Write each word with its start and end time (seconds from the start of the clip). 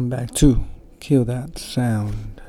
welcome 0.00 0.08
back 0.08 0.30
to 0.30 0.64
Kill 0.98 1.26
That 1.26 1.58
Sound. 1.58 2.40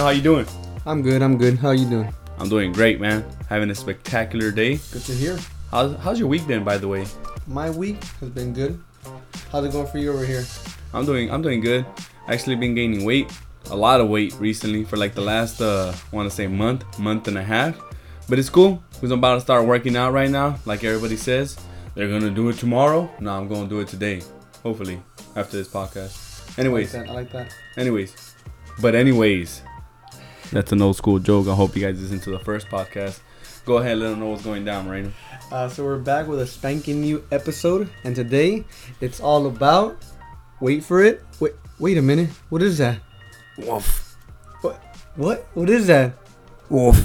Reno? 0.00 0.08
How 0.08 0.16
you 0.16 0.22
doing? 0.22 0.46
I'm 0.86 1.02
good, 1.02 1.20
I'm 1.20 1.36
good. 1.36 1.58
How 1.58 1.72
you 1.72 1.86
doing? 1.86 2.14
I'm 2.38 2.48
doing 2.48 2.72
great, 2.72 3.00
man. 3.00 3.22
Having 3.50 3.70
a 3.70 3.74
spectacular 3.74 4.50
day. 4.50 4.80
Good 4.92 5.04
to 5.04 5.12
hear. 5.12 5.38
How's, 5.70 5.94
how's 5.98 6.18
your 6.18 6.26
week 6.26 6.46
been, 6.46 6.64
by 6.64 6.78
the 6.78 6.88
way? 6.88 7.06
My 7.46 7.68
week 7.68 8.02
has 8.20 8.30
been 8.30 8.54
good. 8.54 8.80
How's 9.52 9.66
it 9.66 9.72
going 9.72 9.86
for 9.86 9.98
you 9.98 10.12
over 10.12 10.24
here? 10.24 10.44
I'm 10.94 11.04
doing 11.04 11.30
I'm 11.30 11.42
doing 11.42 11.60
good. 11.60 11.84
Actually, 12.28 12.56
been 12.56 12.74
gaining 12.74 13.04
weight, 13.04 13.30
a 13.70 13.76
lot 13.76 14.00
of 14.00 14.08
weight 14.08 14.34
recently 14.38 14.84
for 14.84 14.96
like 14.96 15.14
the 15.14 15.20
last 15.20 15.60
uh, 15.60 15.92
want 16.12 16.30
to 16.30 16.34
say 16.34 16.46
month, 16.46 16.98
month 16.98 17.28
and 17.28 17.36
a 17.36 17.44
half. 17.44 17.78
But 18.28 18.38
it's 18.38 18.48
cool 18.48 18.82
because 18.92 19.10
I'm 19.10 19.18
about 19.18 19.34
to 19.34 19.40
start 19.42 19.66
working 19.66 19.96
out 19.96 20.12
right 20.12 20.30
now. 20.30 20.58
Like 20.64 20.82
everybody 20.82 21.16
says, 21.16 21.58
they're 21.94 22.08
gonna 22.08 22.30
do 22.30 22.48
it 22.48 22.56
tomorrow. 22.56 23.10
No, 23.20 23.32
I'm 23.36 23.48
gonna 23.48 23.68
do 23.68 23.80
it 23.80 23.88
today. 23.88 24.22
Hopefully, 24.62 25.02
after 25.36 25.58
this 25.58 25.68
podcast. 25.68 26.58
Anyways, 26.58 26.94
I 26.94 26.98
like 26.98 27.06
that. 27.06 27.10
I 27.10 27.14
like 27.14 27.32
that. 27.32 27.54
anyways, 27.76 28.34
but 28.80 28.94
anyways, 28.94 29.62
that's 30.52 30.72
an 30.72 30.82
old 30.82 30.96
school 30.96 31.18
joke. 31.18 31.46
I 31.48 31.54
hope 31.54 31.76
you 31.76 31.82
guys 31.82 32.00
listen 32.00 32.20
to 32.20 32.30
the 32.30 32.38
first 32.38 32.68
podcast. 32.68 33.20
Go 33.64 33.78
ahead, 33.78 33.98
let 33.98 34.10
them 34.10 34.20
know 34.20 34.26
what's 34.26 34.42
going 34.42 34.64
down, 34.64 34.88
Raina. 34.88 35.12
Uh, 35.52 35.68
so 35.68 35.84
we're 35.84 35.98
back 35.98 36.26
with 36.26 36.40
a 36.40 36.46
spanking 36.46 37.00
new 37.00 37.24
episode, 37.30 37.90
and 38.04 38.16
today 38.16 38.64
it's 39.00 39.20
all 39.20 39.46
about. 39.46 39.96
Wait 40.60 40.84
for 40.84 41.02
it. 41.02 41.22
Wait, 41.40 41.52
wait 41.78 41.98
a 41.98 42.02
minute. 42.02 42.30
What 42.48 42.62
is 42.62 42.78
that? 42.78 43.00
Woof. 43.58 44.16
What? 44.60 44.82
What? 45.16 45.46
What 45.54 45.70
is 45.70 45.86
that? 45.86 46.14
Woof. 46.68 46.96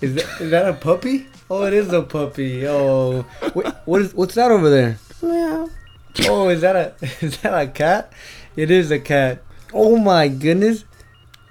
Is 0.00 0.14
that 0.14 0.40
is 0.40 0.50
that 0.50 0.68
a 0.68 0.74
puppy? 0.74 1.26
Oh, 1.50 1.64
it 1.64 1.74
is 1.74 1.92
a 1.92 2.02
puppy. 2.02 2.66
Oh, 2.66 3.24
wait, 3.54 3.66
what 3.84 4.02
is 4.02 4.14
what's 4.14 4.34
that 4.34 4.50
over 4.50 4.70
there? 4.70 4.98
Oh, 5.22 6.48
is 6.48 6.60
that 6.60 6.76
a 6.76 6.94
is 7.24 7.38
that 7.38 7.54
a 7.54 7.66
cat? 7.66 8.12
It 8.56 8.70
is 8.70 8.90
a 8.90 8.98
cat. 8.98 9.42
Oh 9.72 9.96
my 9.96 10.28
goodness, 10.28 10.84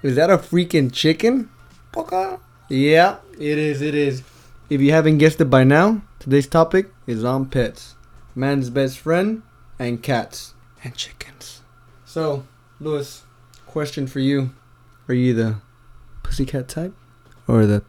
is 0.04 0.16
that 0.16 0.28
a 0.28 0.36
freaking 0.36 0.92
chicken? 0.92 1.48
Poka. 1.90 2.38
Yeah, 2.68 3.16
it 3.38 3.56
is. 3.58 3.80
It 3.80 3.94
is. 3.94 4.22
If 4.68 4.82
you 4.82 4.92
haven't 4.92 5.16
guessed 5.16 5.40
it 5.40 5.46
by 5.46 5.64
now, 5.64 6.02
today's 6.18 6.46
topic 6.46 6.92
is 7.06 7.24
on 7.24 7.46
pets, 7.46 7.94
man's 8.34 8.68
best 8.68 8.98
friend, 8.98 9.42
and 9.78 10.02
cats 10.02 10.52
and 10.84 10.94
chickens. 10.94 11.62
So, 12.04 12.44
Lewis, 12.80 13.22
question 13.66 14.06
for 14.06 14.20
you: 14.20 14.50
Are 15.08 15.14
you 15.14 15.32
the 15.32 15.56
pussycat 16.22 16.68
type 16.68 16.92
or 17.48 17.64
the 17.64 17.82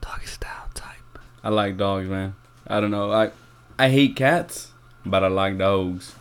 doggy 0.00 0.26
style 0.26 0.70
type? 0.72 1.18
I 1.44 1.50
like 1.50 1.76
dogs, 1.76 2.08
man. 2.08 2.34
I 2.66 2.80
don't 2.80 2.90
know. 2.90 3.12
I 3.12 3.30
I 3.78 3.90
hate 3.90 4.16
cats, 4.16 4.72
but 5.04 5.22
I 5.22 5.28
like 5.28 5.58
dogs. 5.58 6.14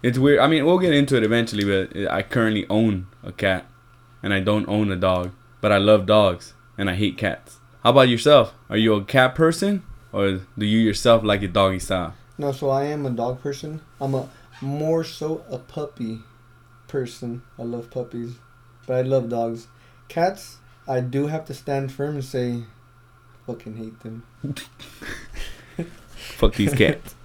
It's 0.00 0.18
weird. 0.18 0.38
I 0.38 0.46
mean, 0.46 0.64
we'll 0.64 0.78
get 0.78 0.94
into 0.94 1.16
it 1.16 1.24
eventually, 1.24 1.64
but 1.64 2.08
I 2.08 2.22
currently 2.22 2.66
own 2.70 3.08
a 3.22 3.32
cat, 3.32 3.66
and 4.22 4.32
I 4.32 4.40
don't 4.40 4.68
own 4.68 4.90
a 4.90 4.96
dog. 4.96 5.32
But 5.60 5.72
I 5.72 5.78
love 5.78 6.06
dogs, 6.06 6.54
and 6.76 6.90
I 6.90 6.94
hate 6.94 7.16
cats. 7.16 7.58
How 7.82 7.90
about 7.90 8.08
yourself? 8.08 8.54
Are 8.68 8.76
you 8.76 8.94
a 8.94 9.04
cat 9.04 9.34
person, 9.34 9.82
or 10.12 10.40
do 10.56 10.66
you 10.66 10.78
yourself 10.78 11.22
like 11.22 11.42
it 11.42 11.52
doggy 11.52 11.78
style? 11.78 12.14
No, 12.38 12.52
so 12.52 12.70
I 12.70 12.84
am 12.84 13.06
a 13.06 13.10
dog 13.10 13.40
person. 13.40 13.80
I'm 14.00 14.14
a 14.14 14.28
more 14.60 15.04
so 15.04 15.44
a 15.50 15.58
puppy 15.58 16.20
person. 16.88 17.42
I 17.58 17.62
love 17.62 17.90
puppies, 17.90 18.36
but 18.86 18.96
I 18.96 19.02
love 19.02 19.28
dogs. 19.28 19.66
Cats, 20.08 20.58
I 20.86 21.00
do 21.00 21.26
have 21.26 21.44
to 21.46 21.54
stand 21.54 21.92
firm 21.92 22.16
and 22.16 22.24
say, 22.24 22.64
fucking 23.46 23.76
hate 23.76 24.00
them. 24.00 24.22
Fuck 26.16 26.54
these 26.54 26.74
cats. 26.74 27.14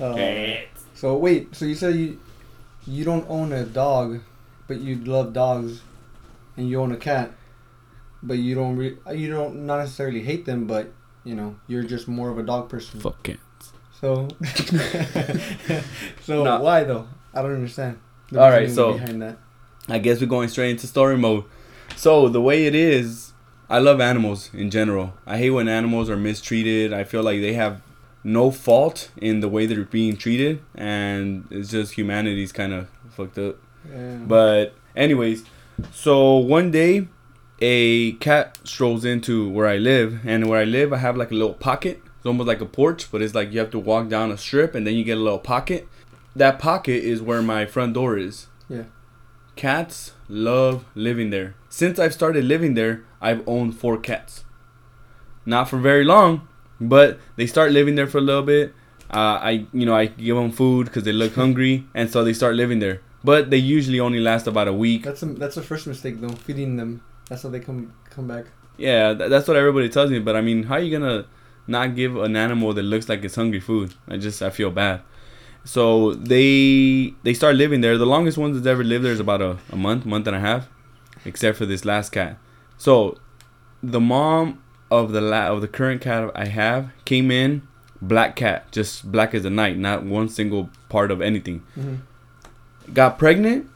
Uh, 0.00 0.56
so 0.94 1.16
wait, 1.16 1.54
so 1.54 1.64
you 1.64 1.76
said 1.76 1.94
you 1.94 2.18
you 2.86 3.04
don't 3.04 3.28
own 3.28 3.52
a 3.52 3.64
dog, 3.64 4.20
but 4.66 4.80
you 4.80 4.96
love 4.96 5.32
dogs, 5.32 5.80
and 6.62 6.70
you 6.70 6.80
own 6.80 6.92
a 6.92 6.96
cat, 6.96 7.32
but 8.22 8.38
you 8.38 8.54
don't 8.54 8.76
re- 8.76 8.96
you 9.14 9.28
don't 9.30 9.66
not 9.66 9.78
necessarily 9.78 10.22
hate 10.22 10.44
them, 10.46 10.66
but 10.66 10.92
you 11.24 11.34
know 11.34 11.56
you're 11.66 11.82
just 11.82 12.06
more 12.08 12.30
of 12.30 12.38
a 12.38 12.42
dog 12.42 12.68
person. 12.68 13.00
Fuck 13.00 13.22
cats. 13.24 13.72
So, 14.00 14.28
so 16.22 16.44
Nah. 16.44 16.60
why 16.60 16.84
though? 16.84 17.06
I 17.34 17.42
don't 17.42 17.54
understand. 17.54 17.98
The 18.30 18.40
All 18.40 18.50
right, 18.50 18.70
so- 18.70 18.94
behind 18.94 19.22
that. 19.22 19.38
I 19.88 19.98
guess 19.98 20.20
we're 20.20 20.26
going 20.28 20.48
straight 20.48 20.70
into 20.70 20.86
story 20.86 21.18
mode. 21.18 21.44
So 21.96 22.28
the 22.28 22.40
way 22.40 22.66
it 22.66 22.74
is, 22.74 23.32
I 23.68 23.78
love 23.80 24.00
animals 24.00 24.48
in 24.54 24.70
general. 24.70 25.14
I 25.26 25.38
hate 25.38 25.50
when 25.50 25.66
animals 25.68 26.08
are 26.08 26.16
mistreated. 26.16 26.92
I 26.92 27.02
feel 27.04 27.22
like 27.24 27.40
they 27.40 27.54
have 27.54 27.82
no 28.22 28.52
fault 28.52 29.10
in 29.16 29.40
the 29.40 29.48
way 29.48 29.66
they're 29.66 29.84
being 29.84 30.16
treated, 30.16 30.62
and 30.76 31.48
it's 31.50 31.70
just 31.70 31.94
humanity's 31.94 32.52
kind 32.52 32.72
of 32.72 32.88
fucked 33.10 33.38
up. 33.38 33.56
Yeah. 33.90 34.18
But 34.24 34.74
anyways, 34.94 35.44
so 35.92 36.36
one 36.36 36.70
day, 36.70 37.08
a 37.60 38.12
cat 38.12 38.58
strolls 38.64 39.04
into 39.04 39.48
where 39.48 39.66
I 39.66 39.76
live, 39.76 40.20
and 40.24 40.48
where 40.48 40.60
I 40.60 40.64
live, 40.64 40.92
I 40.92 40.98
have 40.98 41.16
like 41.16 41.30
a 41.30 41.34
little 41.34 41.54
pocket. 41.54 42.00
It's 42.16 42.26
almost 42.26 42.48
like 42.48 42.60
a 42.60 42.66
porch, 42.66 43.10
but 43.10 43.22
it's 43.22 43.34
like 43.34 43.52
you 43.52 43.58
have 43.58 43.70
to 43.70 43.78
walk 43.78 44.08
down 44.08 44.30
a 44.30 44.38
strip, 44.38 44.74
and 44.74 44.86
then 44.86 44.94
you 44.94 45.04
get 45.04 45.18
a 45.18 45.20
little 45.20 45.38
pocket. 45.38 45.88
That 46.34 46.58
pocket 46.58 47.02
is 47.04 47.20
where 47.20 47.42
my 47.42 47.66
front 47.66 47.94
door 47.94 48.16
is. 48.16 48.46
Yeah. 48.68 48.84
Cats 49.56 50.12
love 50.28 50.84
living 50.94 51.30
there. 51.30 51.54
Since 51.68 51.98
I've 51.98 52.14
started 52.14 52.44
living 52.44 52.74
there, 52.74 53.04
I've 53.20 53.46
owned 53.46 53.76
four 53.76 53.98
cats. 53.98 54.44
Not 55.44 55.68
for 55.68 55.78
very 55.78 56.04
long, 56.04 56.48
but 56.80 57.18
they 57.36 57.46
start 57.46 57.72
living 57.72 57.96
there 57.96 58.06
for 58.06 58.18
a 58.18 58.22
little 58.22 58.42
bit. 58.42 58.74
Uh, 59.12 59.38
I, 59.42 59.66
you 59.72 59.84
know, 59.84 59.94
I 59.94 60.06
give 60.06 60.36
them 60.36 60.50
food 60.50 60.86
because 60.86 61.04
they 61.04 61.12
look 61.12 61.34
hungry, 61.34 61.86
and 61.94 62.10
so 62.10 62.24
they 62.24 62.32
start 62.32 62.54
living 62.54 62.78
there. 62.78 63.02
But 63.24 63.50
they 63.50 63.56
usually 63.58 64.00
only 64.00 64.20
last 64.20 64.46
about 64.46 64.68
a 64.68 64.72
week. 64.72 65.04
that's 65.04 65.22
a, 65.22 65.26
that's 65.26 65.54
the 65.54 65.62
first 65.62 65.86
mistake 65.86 66.20
though. 66.20 66.30
Feeding 66.30 66.76
them. 66.76 67.02
That's 67.28 67.42
how 67.42 67.50
they 67.50 67.60
come 67.60 67.92
come 68.10 68.26
back. 68.26 68.46
Yeah, 68.76 69.14
th- 69.14 69.30
that's 69.30 69.46
what 69.46 69.56
everybody 69.56 69.88
tells 69.88 70.10
me. 70.10 70.18
But 70.18 70.34
I 70.36 70.40
mean, 70.40 70.64
how 70.64 70.74
are 70.74 70.80
you 70.80 70.90
gonna 70.98 71.26
not 71.66 71.94
give 71.94 72.16
an 72.16 72.36
animal 72.36 72.72
that 72.74 72.82
looks 72.82 73.08
like 73.08 73.22
it's 73.24 73.36
hungry 73.36 73.60
food? 73.60 73.94
I 74.08 74.16
just 74.16 74.42
I 74.42 74.50
feel 74.50 74.70
bad. 74.70 75.02
So 75.64 76.14
they 76.14 77.14
they 77.22 77.34
start 77.34 77.54
living 77.56 77.80
there. 77.80 77.96
The 77.96 78.06
longest 78.06 78.38
ones 78.38 78.56
that's 78.56 78.66
ever 78.66 78.82
lived 78.82 79.04
there 79.04 79.12
is 79.12 79.20
about 79.20 79.40
a, 79.40 79.58
a 79.70 79.76
month, 79.76 80.04
month 80.04 80.26
and 80.26 80.34
a 80.36 80.40
half, 80.40 80.68
except 81.24 81.56
for 81.58 81.66
this 81.66 81.84
last 81.84 82.10
cat. 82.10 82.38
So 82.76 83.18
the 83.82 84.00
mom 84.00 84.60
of 84.90 85.12
the 85.12 85.20
la- 85.20 85.48
of 85.48 85.60
the 85.60 85.68
current 85.68 86.00
cat 86.00 86.30
I 86.34 86.46
have 86.46 86.90
came 87.04 87.30
in 87.30 87.62
black 88.00 88.34
cat, 88.34 88.70
just 88.72 89.12
black 89.12 89.32
as 89.32 89.44
the 89.44 89.50
night, 89.50 89.78
not 89.78 90.04
one 90.04 90.28
single 90.28 90.70
part 90.88 91.12
of 91.12 91.22
anything. 91.22 91.60
hmm 91.76 91.94
Got 92.92 93.18
pregnant, 93.18 93.68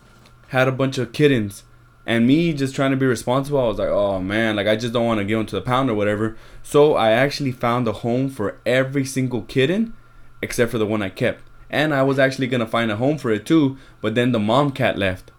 had 0.48 0.68
a 0.68 0.72
bunch 0.72 0.98
of 0.98 1.12
kittens, 1.12 1.64
and 2.04 2.26
me 2.26 2.52
just 2.52 2.74
trying 2.74 2.90
to 2.90 2.96
be 2.96 3.06
responsible. 3.06 3.58
I 3.60 3.68
was 3.68 3.78
like, 3.78 3.88
oh 3.88 4.20
man, 4.20 4.56
like 4.56 4.66
I 4.66 4.76
just 4.76 4.92
don't 4.92 5.06
want 5.06 5.18
to 5.18 5.24
give 5.24 5.38
them 5.38 5.46
to 5.46 5.56
the 5.56 5.62
pound 5.62 5.88
or 5.90 5.94
whatever. 5.94 6.36
So 6.62 6.94
I 6.94 7.12
actually 7.12 7.52
found 7.52 7.88
a 7.88 7.92
home 7.92 8.28
for 8.28 8.58
every 8.66 9.04
single 9.04 9.42
kitten, 9.42 9.94
except 10.42 10.70
for 10.70 10.78
the 10.78 10.86
one 10.86 11.02
I 11.02 11.08
kept. 11.08 11.42
And 11.70 11.94
I 11.94 12.02
was 12.02 12.18
actually 12.18 12.46
gonna 12.46 12.66
find 12.66 12.90
a 12.90 12.96
home 12.96 13.18
for 13.18 13.30
it 13.30 13.46
too, 13.46 13.76
but 14.00 14.14
then 14.14 14.32
the 14.32 14.38
mom 14.38 14.70
cat 14.70 14.98
left. 14.98 15.30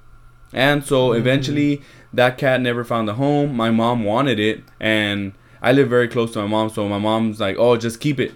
And 0.52 0.84
so 0.84 1.10
Mm. 1.10 1.18
eventually 1.20 1.82
that 2.14 2.38
cat 2.38 2.62
never 2.62 2.84
found 2.84 3.10
a 3.10 3.14
home. 3.14 3.56
My 3.56 3.70
mom 3.70 4.04
wanted 4.04 4.40
it 4.40 4.64
and 4.80 5.34
I 5.62 5.72
live 5.72 5.90
very 5.90 6.08
close 6.08 6.32
to 6.34 6.40
my 6.40 6.48
mom, 6.48 6.70
so 6.70 6.88
my 6.88 7.00
mom's 7.00 7.40
like, 7.40 7.58
"Oh, 7.58 7.78
just 7.78 8.00
keep 8.00 8.20
it." 8.20 8.34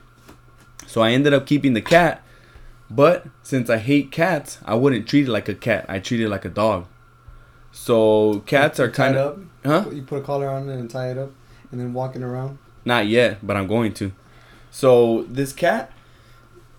So 0.88 1.02
I 1.02 1.12
ended 1.12 1.34
up 1.34 1.46
keeping 1.46 1.74
the 1.74 1.82
cat, 1.82 2.24
but 2.96 3.26
since 3.44 3.70
I 3.70 3.78
hate 3.78 4.12
cats, 4.12 4.60
I 4.66 4.76
wouldn't 4.76 5.08
treat 5.08 5.28
it 5.28 5.32
like 5.32 5.48
a 5.50 5.56
cat. 5.56 5.86
I 5.88 6.00
treat 6.00 6.20
it 6.22 6.30
like 6.30 6.46
a 6.46 6.50
dog. 6.50 6.88
So 7.72 8.40
cats 8.46 8.80
are 8.80 8.88
Tie 8.88 8.92
it 8.92 8.96
kind 8.96 9.18
of 9.18 9.40
up. 9.66 9.86
huh? 9.86 9.90
You 9.92 10.02
put 10.04 10.20
a 10.20 10.22
collar 10.22 10.50
on 10.50 10.70
it 10.70 10.78
and 10.78 10.90
tie 10.90 11.12
it 11.12 11.18
up, 11.18 11.32
and 11.72 11.80
then 11.80 11.94
walking 11.94 12.24
around. 12.24 12.58
Not 12.84 13.08
yet, 13.08 13.46
but 13.46 13.56
I'm 13.56 13.68
going 13.68 13.94
to. 13.96 14.12
So 14.72 15.24
this 15.24 15.54
cat, 15.54 15.92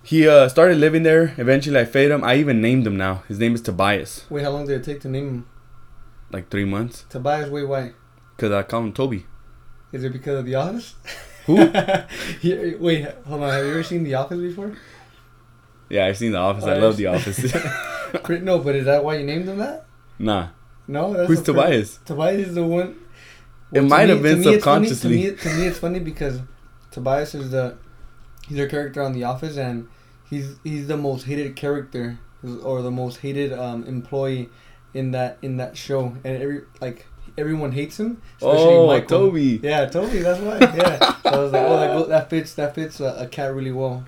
he 0.03 0.27
uh, 0.29 0.49
started 0.49 0.79
living 0.79 1.03
there. 1.03 1.35
Eventually, 1.39 1.79
I 1.81 1.85
fed 1.85 2.11
him. 2.11 2.25
I 2.25 2.37
even 2.37 2.61
named 2.61 2.87
him 2.87 2.97
now. 2.97 3.23
His 3.29 3.39
name 3.39 3.55
is 3.55 3.63
Tobias. 3.63 4.27
Wait, 4.29 4.43
how 4.43 4.51
long 4.51 4.67
did 4.67 4.81
it 4.81 4.85
take 4.85 5.01
to 5.03 5.09
name 5.09 5.29
him? 5.29 5.47
Like 6.31 6.51
three 6.51 6.65
months, 6.65 7.05
Tobias. 7.09 7.51
Wait, 7.51 7.65
why? 7.65 7.93
cause 8.39 8.51
I 8.51 8.63
call 8.65 8.83
him 8.83 8.93
Toby. 8.93 9.27
Is 9.93 10.03
it 10.03 10.13
because 10.13 10.41
of 10.41 10.47
the 10.47 10.55
office? 10.57 10.95
Who? 11.47 11.57
Wait, 12.79 13.09
hold 13.27 13.43
on. 13.43 13.51
Have 13.51 13.65
you 13.65 13.71
ever 13.73 13.83
seen 13.83 14.05
The 14.05 14.15
Office 14.15 14.39
before? 14.39 14.73
Yeah, 15.93 16.07
I've 16.07 16.17
seen 16.17 16.33
The 16.33 16.39
Office. 16.39 16.65
I 16.65 16.75
love. 16.79 16.97
The 16.97 17.07
Office. 17.07 17.39
No, 18.43 18.59
but 18.59 18.75
is 18.77 18.85
that 18.87 19.03
why 19.05 19.17
you 19.17 19.25
named 19.25 19.49
him 19.49 19.59
that? 19.59 19.87
nah. 20.19 20.49
No, 20.89 21.13
that's 21.15 21.29
Who's 21.29 21.43
the 21.43 21.55
per- 21.55 21.63
Tobias? 21.63 21.99
Tobias 22.05 22.49
is 22.49 22.55
the 22.55 22.65
one. 22.65 22.97
It 23.73 23.83
might 23.83 24.05
me- 24.07 24.11
have 24.15 24.23
been 24.23 24.39
it's 24.39 24.65
funny- 24.65 24.89
subconsciously. 24.89 25.23
To 25.23 25.31
me, 25.31 25.37
to 25.37 25.49
me, 25.55 25.67
it's 25.67 25.79
funny 25.79 25.99
because 26.01 26.41
Tobias 26.91 27.35
is 27.35 27.51
the 27.53 27.77
he's 28.49 28.59
a 28.59 28.67
character 28.67 29.01
on 29.03 29.13
The 29.13 29.25
Office, 29.25 29.57
and 29.57 29.89
he's 30.29 30.57
he's 30.65 30.89
the 30.89 30.97
most 30.97 31.25
hated 31.25 31.57
character 31.57 32.19
or 32.65 32.83
the 32.83 32.91
most 32.91 33.19
hated 33.21 33.53
um, 33.53 33.85
employee 33.85 34.51
in 34.93 35.13
that 35.13 35.39
in 35.41 35.57
that 35.59 35.77
show, 35.77 36.17
and 36.25 36.43
every 36.43 36.63
like 36.83 37.07
everyone 37.39 37.73
hates 37.73 37.99
him. 37.99 38.21
Especially 38.37 38.75
Oh, 38.75 38.87
Michael. 38.89 39.09
Toby. 39.31 39.61
Yeah, 39.63 39.87
Toby. 39.87 40.19
That's 40.19 40.41
why. 40.41 40.59
Yeah. 40.59 40.99
so 41.23 41.31
I 41.31 41.39
was 41.39 41.53
like, 41.53 41.63
oh, 41.63 41.77
that, 41.79 41.93
go- 41.97 42.07
that 42.09 42.29
fits 42.29 42.55
that 42.55 42.75
fits 42.75 43.01
a, 43.01 43.15
a 43.21 43.27
cat 43.29 43.55
really 43.55 43.73
well. 43.73 44.05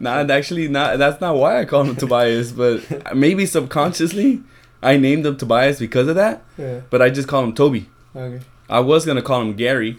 Nah, 0.00 0.20
actually, 0.30 0.68
not. 0.68 0.98
That's 0.98 1.20
not 1.20 1.36
why 1.36 1.60
I 1.60 1.64
call 1.64 1.84
him 1.84 1.96
Tobias, 1.96 2.52
but 2.52 3.16
maybe 3.16 3.46
subconsciously, 3.46 4.42
I 4.82 4.96
named 4.96 5.26
him 5.26 5.36
Tobias 5.36 5.78
because 5.78 6.08
of 6.08 6.14
that. 6.14 6.44
Yeah. 6.56 6.80
But 6.90 7.02
I 7.02 7.10
just 7.10 7.28
call 7.28 7.42
him 7.44 7.54
Toby. 7.54 7.88
Okay. 8.14 8.44
I 8.68 8.80
was 8.80 9.04
gonna 9.04 9.22
call 9.22 9.40
him 9.42 9.54
Gary. 9.54 9.98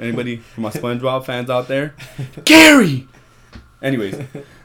Anybody 0.00 0.36
from 0.36 0.62
my 0.62 0.70
SpongeBob 0.70 1.24
fans 1.24 1.50
out 1.50 1.66
there? 1.68 1.94
Gary. 2.44 3.08
Anyways, 3.82 4.16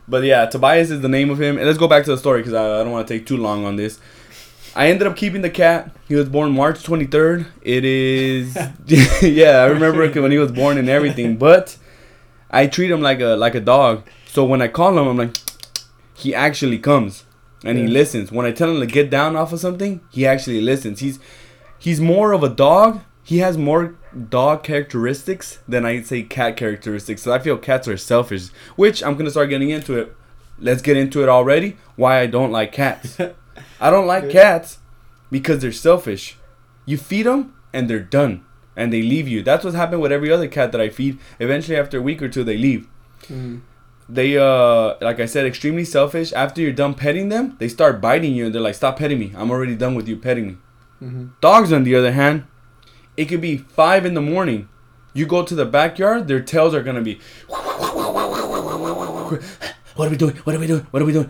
but 0.07 0.23
yeah, 0.23 0.45
Tobias 0.45 0.91
is 0.91 1.01
the 1.01 1.09
name 1.09 1.29
of 1.29 1.41
him. 1.41 1.57
And 1.57 1.65
let's 1.65 1.79
go 1.79 1.87
back 1.87 2.03
to 2.05 2.11
the 2.11 2.17
story 2.17 2.41
because 2.41 2.53
I, 2.53 2.81
I 2.81 2.83
don't 2.83 2.91
want 2.91 3.07
to 3.07 3.13
take 3.13 3.25
too 3.25 3.37
long 3.37 3.65
on 3.65 3.75
this. 3.75 3.99
I 4.75 4.87
ended 4.87 5.07
up 5.07 5.15
keeping 5.15 5.41
the 5.41 5.49
cat. 5.49 5.95
He 6.07 6.15
was 6.15 6.27
born 6.29 6.51
March 6.51 6.83
23rd. 6.83 7.45
It 7.61 7.85
is, 7.85 8.55
yeah, 9.21 9.59
I 9.59 9.65
remember 9.65 10.09
when 10.21 10.31
he 10.31 10.39
was 10.39 10.51
born 10.51 10.77
and 10.77 10.89
everything. 10.89 11.37
But 11.37 11.77
I 12.53 12.67
treat 12.67 12.91
him 12.91 13.01
like 13.01 13.19
a 13.19 13.35
like 13.35 13.55
a 13.55 13.59
dog. 13.59 14.03
So 14.27 14.45
when 14.45 14.61
I 14.61 14.67
call 14.69 14.97
him, 14.97 15.07
I'm 15.07 15.17
like, 15.17 15.35
he 16.13 16.33
actually 16.33 16.79
comes 16.79 17.25
and 17.65 17.77
he 17.77 17.87
listens. 17.87 18.31
When 18.31 18.45
I 18.45 18.51
tell 18.51 18.69
him 18.71 18.79
to 18.79 18.85
get 18.85 19.09
down 19.09 19.35
off 19.35 19.51
of 19.53 19.59
something, 19.59 19.99
he 20.11 20.25
actually 20.25 20.61
listens. 20.61 20.99
He's 21.01 21.19
he's 21.79 21.99
more 21.99 22.31
of 22.31 22.43
a 22.43 22.49
dog. 22.49 23.01
He 23.23 23.37
has 23.39 23.57
more 23.57 23.95
dog 24.29 24.63
characteristics 24.63 25.59
than 25.67 25.85
I'd 25.85 26.05
say 26.05 26.23
cat 26.23 26.55
characteristics. 26.57 27.21
So 27.23 27.33
I 27.33 27.39
feel 27.39 27.57
cats 27.57 27.87
are 27.87 27.97
selfish, 27.97 28.49
which 28.75 29.01
I'm 29.03 29.15
gonna 29.17 29.31
start 29.31 29.49
getting 29.49 29.69
into 29.69 29.97
it. 29.97 30.15
Let's 30.59 30.81
get 30.81 30.97
into 30.97 31.23
it 31.23 31.29
already. 31.29 31.77
Why 31.95 32.19
I 32.19 32.27
don't 32.27 32.51
like 32.51 32.71
cats. 32.71 33.17
I 33.81 33.89
don't 33.89 34.07
like 34.07 34.25
Yeah. 34.25 34.31
cats 34.31 34.79
because 35.31 35.59
they're 35.59 35.71
selfish. 35.71 36.37
You 36.85 36.97
feed 36.97 37.25
them 37.25 37.53
and 37.71 37.89
they're 37.89 37.99
done, 38.19 38.43
and 38.75 38.91
they 38.91 39.01
leave 39.01 39.27
you. 39.27 39.41
That's 39.43 39.63
what's 39.63 39.75
happened 39.75 40.01
with 40.01 40.11
every 40.11 40.31
other 40.31 40.47
cat 40.47 40.71
that 40.71 40.81
I 40.81 40.89
feed. 40.89 41.19
Eventually, 41.39 41.77
after 41.77 41.97
a 41.99 42.01
week 42.01 42.21
or 42.21 42.29
two, 42.29 42.43
they 42.43 42.57
leave 42.57 42.87
Mm. 43.29 43.61
they 44.09 44.37
uh 44.37 44.95
like 45.01 45.19
I 45.21 45.25
said, 45.27 45.45
extremely 45.45 45.85
selfish. 45.85 46.33
After 46.33 46.59
you're 46.61 46.73
done 46.73 46.93
petting 46.93 47.29
them, 47.29 47.55
they 47.59 47.69
start 47.69 48.01
biting 48.01 48.33
you 48.35 48.45
and 48.47 48.53
they're 48.53 48.61
like, 48.61 48.75
Stop 48.75 48.97
petting 48.99 49.17
me. 49.19 49.31
I'm 49.35 49.49
already 49.51 49.75
done 49.75 49.95
with 49.95 50.07
you 50.09 50.17
petting 50.17 50.47
me. 50.47 50.57
hmm 50.99 51.25
Dogs 51.39 51.71
on 51.71 51.83
the 51.83 51.95
other 51.95 52.11
hand, 52.11 52.43
it 53.15 53.25
could 53.25 53.39
be 53.41 53.57
five 53.57 54.05
in 54.05 54.13
the 54.13 54.21
morning. 54.21 54.67
You 55.13 55.25
go 55.27 55.43
to 55.43 55.55
the 55.55 55.65
backyard, 55.65 56.27
their 56.27 56.41
tails 56.41 56.73
are 56.73 56.83
gonna 56.83 57.01
be 57.01 57.19
What 59.95 60.07
are 60.07 60.11
we 60.11 60.17
doing? 60.17 60.35
What 60.37 60.55
are 60.55 60.59
we 60.59 60.67
doing? 60.67 60.85
What 60.91 61.01
are 61.01 61.05
we 61.05 61.13
doing? 61.13 61.29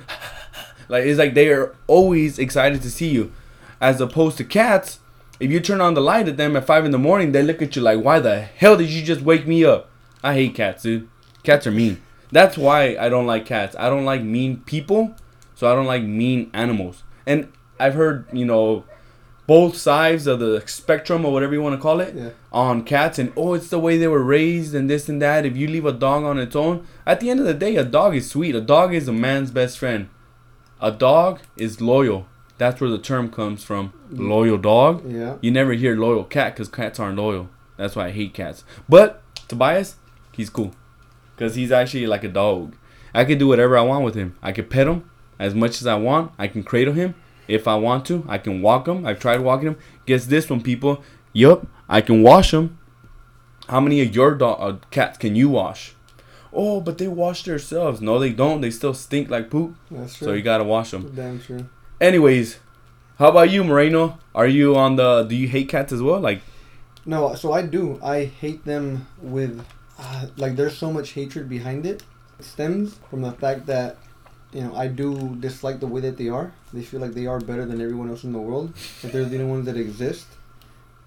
Like 0.90 1.06
it's 1.06 1.20
like 1.20 1.34
they 1.34 1.50
are 1.50 1.76
always 1.88 2.40
excited 2.40 2.82
to 2.82 2.90
see 2.92 3.10
you. 3.10 3.32
As 3.82 4.00
opposed 4.00 4.38
to 4.38 4.44
cats, 4.46 5.00
if 5.44 5.52
you 5.52 5.60
turn 5.60 5.82
on 5.82 5.94
the 5.94 6.02
light 6.02 6.28
at 6.28 6.38
them 6.38 6.56
at 6.56 6.66
five 6.66 6.86
in 6.86 6.92
the 6.92 6.98
morning, 6.98 7.32
they 7.32 7.44
look 7.44 7.62
at 7.62 7.76
you 7.76 7.82
like, 7.82 8.00
Why 8.02 8.20
the 8.20 8.42
hell 8.42 8.78
did 8.78 8.90
you 8.90 9.04
just 9.04 9.22
wake 9.22 9.46
me 9.46 9.66
up? 9.66 9.90
I 10.24 10.34
hate 10.34 10.56
cats, 10.56 10.84
dude. 10.84 11.10
Cats 11.44 11.68
are 11.68 11.72
mean. 11.72 12.02
That's 12.32 12.58
why 12.58 12.96
I 13.00 13.10
don't 13.10 13.28
like 13.28 13.46
cats. 13.46 13.76
I 13.78 13.90
don't 13.90 14.06
like 14.06 14.24
mean 14.24 14.62
people, 14.62 15.16
so 15.56 15.72
I 15.72 15.76
don't 15.76 15.86
like 15.86 16.04
mean 16.04 16.50
animals. 16.54 17.04
And 17.28 17.52
I've 17.80 17.94
heard, 17.96 18.26
you 18.32 18.46
know, 18.46 18.86
both 19.46 19.76
sides 19.76 20.26
of 20.26 20.40
the 20.40 20.64
spectrum 20.66 21.26
or 21.26 21.34
whatever 21.34 21.54
you 21.54 21.62
want 21.62 21.76
to 21.76 21.82
call 21.82 22.00
it 22.00 22.16
Yeah. 22.16 22.30
on 22.54 22.84
cats 22.86 23.20
and 23.20 23.34
oh 23.36 23.54
it's 23.56 23.68
the 23.68 23.78
way 23.80 23.98
they 23.98 24.08
were 24.08 24.24
raised 24.24 24.74
and 24.74 24.90
this 24.90 25.10
and 25.10 25.22
that 25.22 25.46
if 25.46 25.58
you 25.58 25.68
leave 25.68 25.86
a 25.86 25.92
dog 25.92 26.24
on 26.24 26.40
its 26.40 26.56
own 26.56 26.88
at 27.06 27.20
the 27.20 27.30
end 27.30 27.42
of 27.42 27.46
the 27.46 27.54
day 27.54 27.76
a 27.76 27.84
dog 27.84 28.16
is 28.16 28.30
sweet 28.30 28.56
a 28.56 28.62
dog 28.62 28.94
is 28.94 29.10
a 29.10 29.12
man's 29.12 29.52
best 29.52 29.78
friend 29.78 30.08
a 30.80 30.92
dog 30.92 31.42
is 31.58 31.82
loyal 31.82 32.26
that's 32.58 32.80
where 32.80 32.90
the 32.90 32.98
term 33.00 33.30
comes 33.32 33.64
from 33.64 33.94
loyal 34.12 34.58
dog 34.58 35.04
Yeah. 35.12 35.38
you 35.42 35.52
never 35.52 35.74
hear 35.74 35.96
loyal 35.96 36.24
cat 36.24 36.54
because 36.56 36.70
cats 36.70 37.00
aren't 37.00 37.18
loyal 37.18 37.50
that's 37.78 37.96
why 37.96 38.08
i 38.08 38.12
hate 38.12 38.34
cats 38.34 38.64
but 38.88 39.22
tobias 39.48 39.96
he's 40.32 40.50
cool 40.50 40.72
because 41.36 41.56
he's 41.56 41.72
actually 41.72 42.06
like 42.08 42.24
a 42.24 42.30
dog 42.30 42.76
i 43.14 43.26
can 43.26 43.38
do 43.38 43.48
whatever 43.48 43.78
i 43.78 43.82
want 43.82 44.06
with 44.06 44.16
him 44.16 44.36
i 44.42 44.52
can 44.52 44.66
pet 44.66 44.88
him 44.88 45.10
as 45.40 45.54
much 45.56 45.82
as 45.82 45.88
i 45.88 45.96
want 45.96 46.32
i 46.38 46.48
can 46.48 46.64
cradle 46.64 46.94
him 46.94 47.16
if 47.46 47.68
I 47.68 47.76
want 47.76 48.06
to, 48.06 48.24
I 48.26 48.38
can 48.38 48.62
walk 48.62 48.88
him. 48.88 49.06
I've 49.06 49.20
tried 49.20 49.42
walking 49.42 49.68
him. 49.68 49.78
Guess 50.06 50.28
this 50.28 50.50
one, 50.50 50.62
people. 50.62 51.04
Yup, 51.34 51.68
I 51.90 52.00
can 52.00 52.24
wash 52.24 52.54
him. 52.54 52.78
How 53.68 53.82
many 53.82 54.02
of 54.02 54.16
your 54.16 54.34
dog 54.36 54.58
uh, 54.62 54.78
cats 54.92 55.18
can 55.18 55.36
you 55.36 55.50
wash? 55.50 55.94
Oh, 56.54 56.80
but 56.80 56.98
they 57.00 57.10
wash 57.10 57.44
themselves. 57.44 58.00
No, 58.00 58.18
they 58.18 58.32
don't. 58.32 58.62
They 58.62 58.72
still 58.72 58.94
stink 58.94 59.30
like 59.30 59.50
poop. 59.50 59.76
That's 59.92 60.16
true. 60.16 60.28
So 60.28 60.32
you 60.34 60.42
gotta 60.42 60.64
wash 60.64 60.92
them. 60.92 61.12
Damn 61.14 61.42
true. 61.42 61.66
Anyways, 62.04 62.60
how 63.18 63.30
about 63.30 63.50
you, 63.50 63.64
Moreno? 63.64 64.20
Are 64.36 64.46
you 64.46 64.76
on 64.76 64.98
the? 64.98 65.24
Do 65.24 65.38
you 65.38 65.48
hate 65.48 65.70
cats 65.70 65.94
as 65.94 66.02
well? 66.02 66.20
Like, 66.20 66.42
No, 67.06 67.34
so 67.34 67.54
I 67.54 67.62
do. 67.62 67.98
I 68.04 68.26
hate 68.26 68.66
them 68.66 69.08
with, 69.22 69.64
uh, 69.98 70.28
like, 70.36 70.58
there's 70.58 70.78
so 70.78 70.92
much 70.92 71.12
hatred 71.12 71.48
behind 71.48 71.86
it. 71.86 72.04
It 72.40 72.44
stems 72.44 73.00
from 73.10 73.22
the 73.22 73.32
fact 73.32 73.68
that, 73.68 73.96
you 74.52 74.64
know, 74.64 74.76
I 74.76 74.88
do 74.88 75.38
dislike 75.40 75.80
the 75.80 75.88
way 75.88 76.02
that 76.02 76.18
they 76.18 76.28
are. 76.28 76.52
They 76.74 76.84
feel 76.84 77.00
like 77.00 77.14
they 77.14 77.26
are 77.26 77.40
better 77.40 77.66
than 77.66 77.80
everyone 77.80 78.10
else 78.10 78.26
in 78.26 78.34
the 78.34 78.46
world. 78.50 78.74
That 79.02 79.14
they're 79.14 79.24
the 79.24 79.40
only 79.40 79.50
ones 79.50 79.66
that 79.68 79.78
exist. 79.78 80.28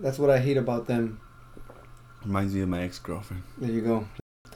That's 0.00 0.18
what 0.18 0.30
I 0.30 0.38
hate 0.38 0.56
about 0.56 0.86
them. 0.86 1.20
reminds 2.24 2.54
me 2.54 2.62
of 2.62 2.70
my 2.70 2.80
ex 2.80 2.98
girlfriend. 2.98 3.42
There 3.58 3.70
you 3.70 3.82
go. 3.82 4.08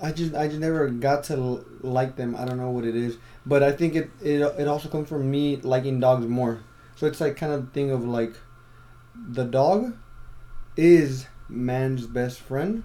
I 0.03 0.13
just 0.13 0.35
I 0.35 0.49
just 0.49 0.61
never 0.61 0.89
got 0.89 1.25
to 1.25 1.35
l- 1.35 1.65
like 1.83 2.17
them. 2.17 2.35
I 2.37 2.45
don't 2.45 2.57
know 2.57 2.71
what 2.71 2.85
it 2.85 2.97
is, 2.97 3.19
but 3.45 3.63
I 3.63 3.73
think 3.73 3.95
it 3.95 4.11
it 4.23 4.41
it 4.59 4.69
also 4.69 4.89
comes 4.89 5.09
from 5.09 5.31
me 5.31 5.57
liking 5.57 6.01
dogs 6.01 6.27
more. 6.27 6.61
So 6.97 7.07
it's 7.07 7.21
like 7.21 7.37
kind 7.37 7.53
of 7.53 7.73
thing 7.73 7.91
of 7.91 8.05
like, 8.05 8.35
the 9.15 9.45
dog, 9.45 9.97
is 10.77 11.27
man's 11.49 12.07
best 12.07 12.41
friend, 12.41 12.85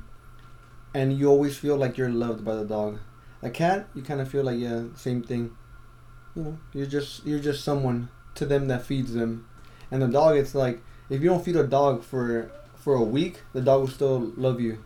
and 0.94 1.18
you 1.18 1.30
always 1.30 1.58
feel 1.58 1.78
like 1.78 1.98
you're 1.98 2.10
loved 2.10 2.44
by 2.44 2.56
the 2.56 2.66
dog. 2.66 3.00
A 3.42 3.50
cat, 3.50 3.88
you 3.94 4.02
kind 4.02 4.22
of 4.22 4.30
feel 4.30 4.44
like 4.44 4.60
yeah, 4.60 4.84
same 4.96 5.22
thing. 5.24 5.56
You 6.36 6.44
know, 6.44 6.60
you're 6.74 6.86
just 6.88 7.26
you're 7.26 7.40
just 7.40 7.64
someone 7.64 8.10
to 8.36 8.46
them 8.46 8.68
that 8.68 8.84
feeds 8.84 9.14
them, 9.14 9.48
and 9.92 10.02
the 10.02 10.08
dog, 10.08 10.38
it's 10.38 10.56
like 10.56 10.82
if 11.10 11.22
you 11.22 11.30
don't 11.30 11.44
feed 11.46 11.56
a 11.56 11.68
dog 11.68 12.04
for 12.04 12.52
for 12.76 12.96
a 12.96 13.04
week, 13.04 13.42
the 13.54 13.62
dog 13.62 13.82
will 13.82 13.88
still 13.88 14.34
love 14.36 14.60
you 14.60 14.80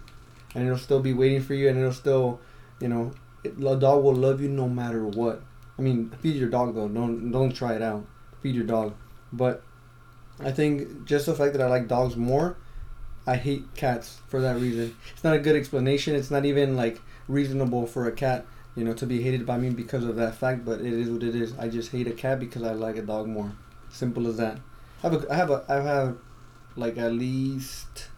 and 0.56 0.66
it'll 0.66 0.78
still 0.78 1.02
be 1.02 1.14
waiting 1.14 1.42
for 1.42 1.54
you, 1.54 1.70
and 1.70 1.78
it'll 1.78 1.94
still, 1.94 2.40
you 2.80 2.88
know, 2.88 3.12
it, 3.44 3.60
the 3.60 3.76
dog 3.76 4.04
will 4.04 4.16
love 4.16 4.42
you 4.42 4.50
no 4.50 4.68
matter 4.68 5.06
what. 5.06 5.42
I 5.78 5.82
mean, 5.82 6.12
feed 6.22 6.36
your 6.36 6.50
dog 6.50 6.76
though. 6.76 6.88
Don't 6.88 7.32
don't 7.32 7.52
try 7.52 7.74
it 7.74 7.82
out. 7.82 8.06
Feed 8.42 8.56
your 8.56 8.66
dog, 8.66 8.96
but 9.32 9.64
I 10.40 10.52
think 10.52 11.06
just 11.06 11.26
the 11.26 11.36
fact 11.36 11.54
that 11.54 11.62
I 11.62 11.68
like 11.68 11.88
dogs 11.88 12.16
more, 12.16 12.58
I 13.28 13.36
hate 13.36 13.76
cats 13.76 14.20
for 14.28 14.42
that 14.42 14.58
reason. 14.58 14.96
It's 15.14 15.24
not 15.24 15.36
a 15.36 15.40
good 15.40 15.56
explanation. 15.56 16.16
It's 16.16 16.32
not 16.32 16.46
even 16.46 16.76
like 16.76 17.02
reasonable 17.28 17.86
for 17.86 18.08
a 18.08 18.12
cat, 18.12 18.46
you 18.76 18.84
know, 18.84 18.94
to 18.94 19.06
be 19.06 19.22
hated 19.22 19.46
by 19.46 19.58
me 19.58 19.70
because 19.70 20.04
of 20.04 20.16
that 20.16 20.36
fact. 20.36 20.66
But 20.66 20.82
it 20.82 20.94
is 20.94 21.10
what 21.10 21.24
it 21.24 21.36
is. 21.36 21.58
I 21.58 21.68
just 21.70 21.92
hate 21.92 22.08
a 22.08 22.12
cat 22.12 22.40
because 22.40 22.64
I 22.64 22.74
like 22.74 22.98
a 22.98 23.02
dog 23.02 23.28
more. 23.28 23.52
Simple 23.90 24.28
as 24.28 24.38
that. 24.38 24.60
I 25.04 25.10
have 25.10 25.24
a, 25.24 25.32
I 25.32 25.36
have 25.36 25.50
a, 25.50 25.66
I 25.70 25.76
have 25.76 26.18
like 26.76 26.98
at 26.98 27.14
least 27.14 28.10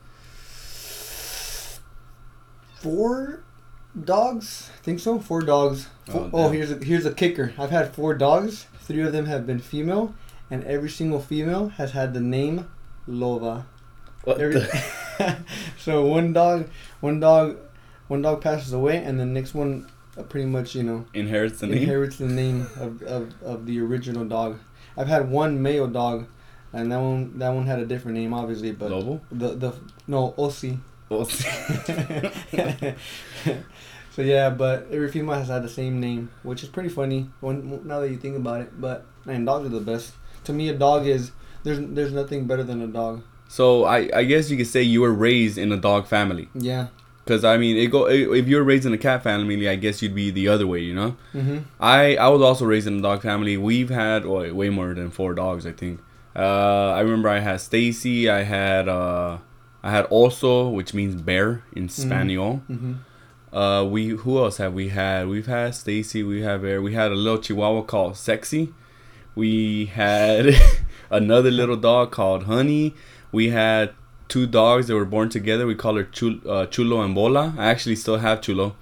four 2.81 3.43
dogs. 4.05 4.69
I 4.73 4.83
think 4.83 4.99
so. 4.99 5.19
Four 5.19 5.41
dogs. 5.41 5.87
Four, 6.09 6.21
Oh, 6.21 6.45
oh, 6.45 6.49
here's 6.49 6.71
a 6.71 6.77
here's 6.83 7.05
a 7.05 7.13
kicker. 7.13 7.53
I've 7.57 7.69
had 7.71 7.93
four 7.93 8.13
dogs. 8.15 8.65
Three 8.81 9.01
of 9.01 9.13
them 9.13 9.25
have 9.25 9.45
been 9.47 9.59
female, 9.59 10.13
and 10.49 10.63
every 10.65 10.89
single 10.89 11.19
female 11.21 11.69
has 11.69 11.91
had 11.91 12.13
the 12.13 12.19
name 12.19 12.67
Lova. 13.07 13.65
What 14.23 14.39
Every- 14.39 14.61
so 15.77 16.05
one 16.05 16.33
dog, 16.33 16.67
one 16.99 17.19
dog, 17.19 17.57
one 18.07 18.21
dog 18.21 18.41
passes 18.41 18.73
away, 18.73 18.97
and 18.97 19.19
the 19.19 19.25
next 19.25 19.53
one 19.53 19.87
uh, 20.17 20.23
pretty 20.23 20.47
much 20.47 20.75
you 20.75 20.83
know 20.83 21.05
inherits 21.13 21.59
the 21.59 21.67
name? 21.67 21.77
inherits 21.83 22.17
the 22.17 22.27
name 22.27 22.67
of, 22.79 23.01
of, 23.03 23.33
of 23.43 23.65
the 23.65 23.79
original 23.79 24.25
dog. 24.25 24.59
I've 24.97 25.07
had 25.07 25.29
one 25.31 25.61
male 25.61 25.87
dog, 25.87 26.27
and 26.73 26.91
that 26.91 26.99
one 26.99 27.37
that 27.39 27.49
one 27.49 27.65
had 27.65 27.79
a 27.79 27.85
different 27.85 28.17
name, 28.17 28.33
obviously, 28.33 28.71
but 28.71 28.91
Lobo? 28.91 29.21
the 29.31 29.49
the 29.55 29.73
no 30.07 30.33
Osi. 30.37 30.79
Well, 31.11 31.25
so 31.25 32.95
yeah, 34.21 34.49
but 34.49 34.87
every 34.89 35.11
female 35.11 35.35
has 35.35 35.49
had 35.49 35.61
the 35.61 35.67
same 35.67 35.99
name, 35.99 36.29
which 36.41 36.63
is 36.63 36.69
pretty 36.69 36.87
funny. 36.87 37.29
When 37.41 37.85
now 37.85 37.99
that 37.99 38.09
you 38.09 38.15
think 38.15 38.37
about 38.37 38.61
it, 38.61 38.79
but 38.79 39.05
man, 39.25 39.43
dogs 39.43 39.65
are 39.65 39.69
the 39.69 39.81
best. 39.81 40.13
To 40.45 40.53
me, 40.53 40.69
a 40.69 40.73
dog 40.73 41.05
is 41.05 41.33
there's 41.63 41.79
there's 41.81 42.13
nothing 42.13 42.47
better 42.47 42.63
than 42.63 42.81
a 42.81 42.87
dog. 42.87 43.23
so 43.49 43.83
I, 43.83 44.09
I 44.15 44.23
guess 44.23 44.49
you 44.49 44.55
could 44.55 44.67
say 44.67 44.81
you 44.83 45.01
were 45.01 45.11
raised 45.11 45.57
in 45.57 45.73
a 45.73 45.77
dog 45.77 46.07
family. 46.07 46.47
Yeah, 46.55 46.87
Cause 47.25 47.43
I 47.43 47.57
mean, 47.57 47.75
it 47.75 47.87
go 47.87 48.07
if 48.07 48.47
you're 48.47 48.63
raised 48.63 48.85
in 48.85 48.93
a 48.93 48.97
cat 48.97 49.21
family, 49.21 49.67
I 49.67 49.75
guess 49.75 50.01
you'd 50.01 50.15
be 50.15 50.31
the 50.31 50.47
other 50.47 50.65
way, 50.65 50.79
you 50.79 50.95
know. 50.95 51.17
Mm-hmm. 51.33 51.59
I 51.79 52.15
I 52.15 52.29
was 52.29 52.41
also 52.41 52.65
raised 52.65 52.87
in 52.87 52.99
a 52.99 53.01
dog 53.01 53.21
family. 53.21 53.57
We've 53.57 53.89
had 53.89 54.23
oh, 54.25 54.53
way 54.53 54.69
more 54.69 54.93
than 54.93 55.11
four 55.11 55.33
dogs, 55.33 55.67
I 55.67 55.73
think. 55.73 55.99
Uh, 56.33 56.91
I 56.91 57.01
remember 57.01 57.27
I 57.27 57.39
had 57.39 57.59
Stacy. 57.59 58.29
I 58.29 58.43
had 58.43 58.87
uh, 58.87 59.39
I 59.83 59.91
had 59.91 60.05
Oso, 60.09 60.71
which 60.71 60.93
means 60.93 61.15
bear 61.21 61.63
in 61.73 61.89
Spanish. 61.89 62.37
Mm-hmm. 62.37 62.93
Uh, 63.55 63.83
we 63.83 64.09
who 64.09 64.37
else 64.37 64.57
have 64.57 64.73
we 64.73 64.89
had? 64.89 65.27
We've 65.27 65.47
had 65.47 65.75
Stacy. 65.75 66.23
We 66.23 66.41
have 66.41 66.61
Bear. 66.61 66.81
We 66.81 66.93
had 66.93 67.11
a 67.11 67.15
little 67.15 67.39
Chihuahua 67.39 67.81
called 67.81 68.15
Sexy. 68.15 68.73
We 69.35 69.87
had 69.87 70.55
another 71.09 71.51
little 71.51 71.75
dog 71.75 72.11
called 72.11 72.43
Honey. 72.43 72.93
We 73.31 73.49
had 73.49 73.93
two 74.27 74.47
dogs 74.47 74.87
that 74.87 74.95
were 74.95 75.05
born 75.05 75.29
together. 75.29 75.67
We 75.67 75.75
call 75.75 75.95
her 75.95 76.05
Chul- 76.05 76.45
uh, 76.47 76.65
Chulo 76.67 77.01
and 77.01 77.13
Bola. 77.13 77.53
I 77.57 77.65
actually 77.65 77.97
still 77.97 78.17
have 78.17 78.41
Chulo. 78.41 78.75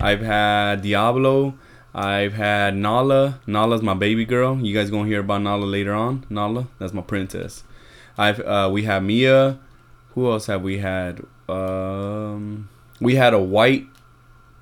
I've 0.00 0.20
had 0.20 0.82
Diablo. 0.82 1.54
I've 1.94 2.34
had 2.34 2.76
Nala. 2.76 3.40
Nala's 3.46 3.80
my 3.80 3.94
baby 3.94 4.24
girl. 4.24 4.58
You 4.58 4.74
guys 4.74 4.90
gonna 4.90 5.06
hear 5.08 5.20
about 5.20 5.42
Nala 5.42 5.64
later 5.64 5.94
on. 5.94 6.26
Nala, 6.28 6.66
that's 6.78 6.92
my 6.92 7.02
princess. 7.02 7.62
I've 8.18 8.40
uh, 8.40 8.68
we 8.70 8.82
have 8.82 9.02
Mia. 9.02 9.58
Who 10.14 10.30
else 10.30 10.46
have 10.46 10.62
we 10.62 10.78
had? 10.78 11.20
Um, 11.48 12.68
we 13.00 13.14
had 13.16 13.34
a 13.34 13.38
white. 13.38 13.86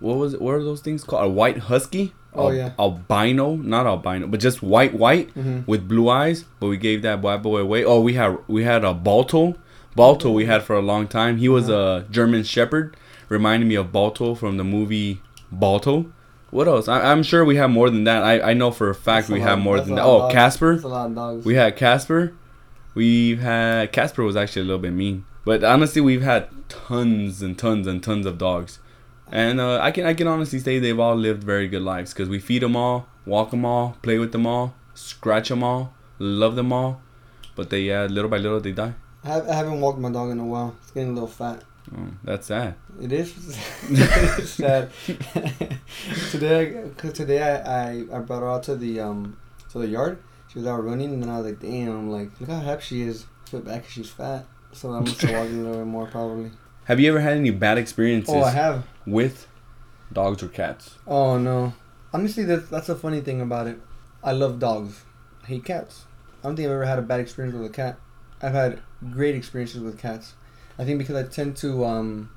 What 0.00 0.16
was 0.16 0.34
it? 0.34 0.40
What 0.42 0.54
are 0.54 0.62
those 0.62 0.80
things 0.80 1.04
called? 1.04 1.24
A 1.24 1.28
white 1.28 1.58
husky. 1.58 2.12
Oh, 2.34 2.48
Al- 2.48 2.54
yeah. 2.54 2.70
Albino, 2.78 3.56
not 3.56 3.86
albino, 3.86 4.26
but 4.26 4.40
just 4.40 4.62
white, 4.62 4.94
white 4.94 5.32
Mhm. 5.34 5.66
with 5.66 5.86
blue 5.86 6.08
eyes. 6.08 6.46
But 6.60 6.68
we 6.68 6.78
gave 6.78 7.02
that 7.02 7.20
bad 7.20 7.42
boy 7.42 7.58
away. 7.58 7.84
Oh, 7.84 8.00
we 8.00 8.14
had 8.14 8.38
we 8.48 8.64
had 8.64 8.84
a 8.84 8.94
Balto. 8.94 9.54
Balto 9.94 10.30
we 10.30 10.46
had 10.46 10.62
for 10.62 10.74
a 10.74 10.80
long 10.80 11.06
time. 11.06 11.36
He 11.36 11.48
was 11.50 11.68
a 11.68 12.06
German 12.10 12.42
Shepherd, 12.44 12.96
reminding 13.28 13.68
me 13.68 13.74
of 13.74 13.92
Balto 13.92 14.34
from 14.34 14.56
the 14.56 14.64
movie 14.64 15.20
Balto. 15.50 16.06
What 16.50 16.66
else? 16.68 16.88
I, 16.88 17.10
I'm 17.12 17.22
sure 17.22 17.44
we 17.44 17.56
have 17.56 17.68
more 17.70 17.90
than 17.90 18.04
that. 18.04 18.22
I, 18.22 18.50
I 18.50 18.54
know 18.54 18.70
for 18.70 18.88
a 18.90 18.94
fact 18.94 19.28
That's 19.28 19.30
a 19.30 19.32
we 19.34 19.40
lot- 19.40 19.48
have 19.50 19.58
more 19.58 19.80
than 19.80 19.94
that. 19.96 20.04
Oh, 20.04 20.18
dogs. 20.20 20.34
Casper. 20.34 20.72
That's 20.72 20.84
a 20.84 20.88
lot 20.88 21.06
of 21.06 21.14
dogs. 21.14 21.44
We 21.44 21.54
had 21.54 21.76
Casper. 21.76 22.32
We've 22.94 23.40
had 23.40 23.92
Casper 23.92 24.22
was 24.22 24.36
actually 24.36 24.62
a 24.62 24.64
little 24.66 24.80
bit 24.82 24.92
mean, 24.92 25.24
but 25.44 25.64
honestly, 25.64 26.00
we've 26.00 26.22
had 26.22 26.48
tons 26.68 27.42
and 27.42 27.58
tons 27.58 27.86
and 27.86 28.02
tons 28.02 28.26
of 28.26 28.38
dogs, 28.38 28.78
and 29.30 29.60
uh, 29.60 29.78
I 29.80 29.90
can 29.90 30.06
I 30.06 30.14
can 30.14 30.26
honestly 30.28 30.58
say 30.58 30.78
they've 30.78 30.98
all 30.98 31.16
lived 31.16 31.42
very 31.44 31.68
good 31.68 31.82
lives 31.82 32.12
because 32.12 32.28
we 32.28 32.38
feed 32.38 32.62
them 32.62 32.76
all, 32.76 33.06
walk 33.26 33.50
them 33.50 33.64
all, 33.64 33.96
play 34.02 34.18
with 34.18 34.32
them 34.32 34.46
all, 34.46 34.74
scratch 34.94 35.48
them 35.48 35.62
all, 35.62 35.94
love 36.18 36.56
them 36.56 36.72
all, 36.72 37.00
but 37.56 37.70
they 37.70 37.82
yeah 37.82 38.04
little 38.06 38.30
by 38.30 38.38
little 38.38 38.60
they 38.60 38.72
die. 38.72 38.94
I, 39.24 39.28
have, 39.28 39.48
I 39.48 39.54
haven't 39.54 39.80
walked 39.80 40.00
my 40.00 40.10
dog 40.10 40.30
in 40.30 40.40
a 40.40 40.44
while. 40.44 40.74
It's 40.82 40.90
getting 40.90 41.10
a 41.10 41.12
little 41.14 41.28
fat. 41.28 41.62
Oh, 41.96 42.08
that's 42.24 42.46
sad. 42.48 42.74
It 43.00 43.12
is 43.12 43.32
sad. 44.44 44.90
today, 46.30 46.90
cause 46.96 47.12
today 47.12 47.42
I, 47.42 47.90
I, 47.90 48.04
I 48.12 48.18
brought 48.20 48.40
her 48.40 48.48
out 48.48 48.62
to 48.64 48.76
the 48.76 49.00
um 49.00 49.36
to 49.70 49.78
the 49.78 49.88
yard. 49.88 50.18
She 50.48 50.58
was 50.58 50.66
out 50.68 50.84
running, 50.84 51.14
and 51.14 51.22
then 51.22 51.30
I 51.30 51.38
was 51.38 51.46
like, 51.46 51.60
"Damn!" 51.60 52.10
Like, 52.10 52.30
"Look 52.40 52.50
how 52.50 52.60
happy 52.60 52.82
she 52.82 53.02
is." 53.02 53.26
Went 53.52 53.64
back 53.64 53.82
'cause 53.82 53.92
she's 53.92 54.10
fat, 54.10 54.46
so 54.72 54.90
I'm 54.92 55.04
gonna 55.04 55.32
walking 55.38 55.60
a 55.60 55.62
little 55.62 55.78
bit 55.78 55.86
more 55.86 56.06
probably. 56.06 56.50
Have 56.84 56.98
you 56.98 57.10
ever 57.10 57.20
had 57.20 57.36
any 57.36 57.50
bad 57.50 57.78
experiences 57.78 58.34
Oh, 58.34 58.42
I 58.42 58.50
have. 58.50 58.86
with 59.06 59.46
dogs 60.12 60.42
or 60.42 60.48
cats? 60.48 60.96
Oh 61.06 61.38
no. 61.38 61.74
Honestly, 62.12 62.44
that's 62.44 62.68
that's 62.68 62.88
a 62.88 62.96
funny 62.96 63.20
thing 63.20 63.40
about 63.40 63.66
it. 63.66 63.80
I 64.22 64.32
love 64.32 64.58
dogs. 64.58 65.04
I 65.44 65.46
hate 65.46 65.64
cats. 65.64 66.04
I 66.42 66.48
don't 66.48 66.56
think 66.56 66.66
I've 66.66 66.72
ever 66.74 66.84
had 66.84 66.98
a 66.98 67.02
bad 67.02 67.20
experience 67.20 67.54
with 67.56 67.70
a 67.70 67.72
cat. 67.74 67.98
I've 68.40 68.52
had 68.52 68.80
great 69.10 69.34
experiences 69.36 69.80
with 69.80 69.98
cats. 69.98 70.34
I 70.78 70.84
think 70.84 70.98
because 70.98 71.14
I 71.16 71.22
tend 71.28 71.56
to 71.58 71.84
um, 71.84 72.30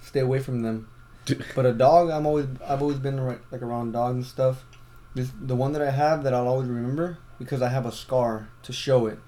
stay 0.00 0.20
away 0.20 0.40
from 0.40 0.62
them. 0.62 0.88
but 1.54 1.66
a 1.66 1.72
dog, 1.72 2.10
I'm 2.10 2.26
always 2.26 2.46
I've 2.66 2.82
always 2.82 2.98
been 2.98 3.20
right, 3.20 3.40
like 3.50 3.62
around 3.62 3.92
dogs 3.92 4.14
and 4.14 4.26
stuff. 4.26 4.64
This 5.14 5.30
the 5.40 5.54
one 5.56 5.72
that 5.72 5.82
I 5.82 5.90
have 5.90 6.22
that 6.24 6.34
I'll 6.34 6.48
always 6.48 6.68
remember 6.68 7.18
because 7.38 7.62
I 7.62 7.68
have 7.68 7.86
a 7.86 7.92
scar 7.92 8.48
to 8.62 8.72
show 8.72 9.06
it. 9.06 9.18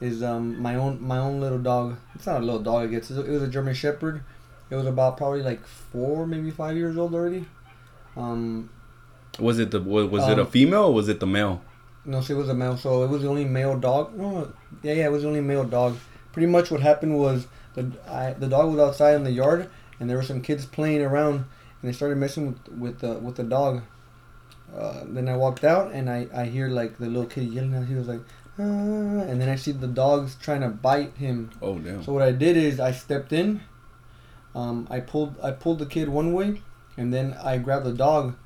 Is 0.00 0.22
um 0.22 0.60
my 0.62 0.76
own 0.76 1.02
my 1.02 1.18
own 1.18 1.40
little 1.40 1.58
dog. 1.58 1.96
It's 2.14 2.26
not 2.26 2.40
a 2.40 2.44
little 2.44 2.60
dog. 2.62 2.84
I 2.84 2.86
guess 2.86 3.10
it 3.10 3.26
was 3.28 3.42
a 3.42 3.48
German 3.48 3.74
Shepherd. 3.74 4.22
It 4.70 4.76
was 4.76 4.86
about 4.86 5.16
probably 5.16 5.42
like 5.42 5.66
four, 5.66 6.26
maybe 6.26 6.50
five 6.50 6.76
years 6.76 6.96
old 6.96 7.14
already. 7.14 7.46
Um, 8.16 8.70
Was 9.38 9.58
it 9.58 9.70
the 9.70 9.80
was, 9.80 10.08
was 10.08 10.28
it 10.28 10.38
a 10.38 10.42
Um, 10.42 10.46
female 10.46 10.84
or 10.84 10.94
was 10.94 11.08
it 11.08 11.20
the 11.20 11.26
male? 11.26 11.62
no, 12.04 12.18
it 12.18 12.30
was 12.30 12.48
a 12.48 12.54
male. 12.54 12.76
So 12.76 13.02
it 13.02 13.08
was 13.10 13.22
the 13.22 13.28
only 13.28 13.44
male 13.44 13.78
dog. 13.78 14.14
No, 14.16 14.52
yeah, 14.82 14.92
yeah, 14.94 15.06
it 15.06 15.12
was 15.12 15.22
the 15.22 15.28
only 15.28 15.40
male 15.40 15.64
dog. 15.64 15.96
Pretty 16.32 16.46
much 16.46 16.70
what 16.70 16.80
happened 16.80 17.18
was 17.18 17.46
the 17.74 17.90
I, 18.08 18.32
the 18.34 18.48
dog 18.48 18.70
was 18.70 18.78
outside 18.80 19.14
in 19.16 19.24
the 19.24 19.32
yard, 19.32 19.68
and 19.98 20.08
there 20.08 20.16
were 20.16 20.22
some 20.22 20.40
kids 20.42 20.64
playing 20.64 21.02
around, 21.02 21.34
and 21.34 21.84
they 21.88 21.92
started 21.92 22.18
messing 22.18 22.46
with 22.46 22.68
with 22.68 22.98
the 23.00 23.14
with 23.18 23.36
the 23.36 23.44
dog. 23.44 23.82
Uh, 24.76 25.02
then 25.06 25.28
I 25.28 25.36
walked 25.36 25.64
out, 25.64 25.92
and 25.92 26.10
I 26.10 26.28
I 26.34 26.44
hear 26.44 26.68
like 26.68 26.98
the 26.98 27.06
little 27.06 27.26
kid 27.26 27.48
yelling. 27.52 27.74
Out. 27.74 27.86
He 27.86 27.94
was 27.94 28.06
like, 28.08 28.20
and 28.58 29.40
then 29.40 29.48
I 29.48 29.56
see 29.56 29.72
the 29.72 29.86
dogs 29.86 30.36
trying 30.40 30.62
to 30.62 30.68
bite 30.68 31.16
him. 31.16 31.50
Oh 31.62 31.78
damn. 31.78 32.02
So 32.02 32.12
what 32.12 32.22
I 32.22 32.32
did 32.32 32.56
is 32.56 32.80
I 32.80 32.92
stepped 32.92 33.32
in. 33.32 33.60
Um, 34.54 34.86
I 34.90 35.00
pulled 35.00 35.38
I 35.42 35.52
pulled 35.52 35.78
the 35.78 35.86
kid 35.86 36.08
one 36.08 36.32
way, 36.32 36.62
and 36.96 37.12
then 37.12 37.36
I 37.42 37.58
grabbed 37.58 37.86
the 37.86 37.92
dog, 37.92 38.36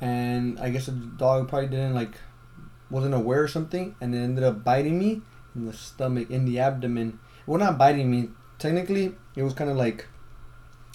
and 0.00 0.58
I 0.60 0.70
guess 0.70 0.86
the 0.86 0.92
dog 0.92 1.48
probably 1.48 1.68
didn't 1.68 1.94
like, 1.94 2.14
wasn't 2.90 3.14
aware 3.14 3.42
or 3.42 3.48
something, 3.48 3.96
and 4.00 4.14
it 4.14 4.18
ended 4.18 4.44
up 4.44 4.62
biting 4.62 4.98
me 4.98 5.22
in 5.54 5.66
the 5.66 5.72
stomach, 5.72 6.30
in 6.30 6.44
the 6.44 6.60
abdomen. 6.60 7.18
Well, 7.46 7.58
not 7.58 7.78
biting 7.78 8.10
me. 8.10 8.30
Technically, 8.58 9.14
it 9.34 9.42
was 9.42 9.54
kind 9.54 9.70
of 9.70 9.76
like, 9.76 10.06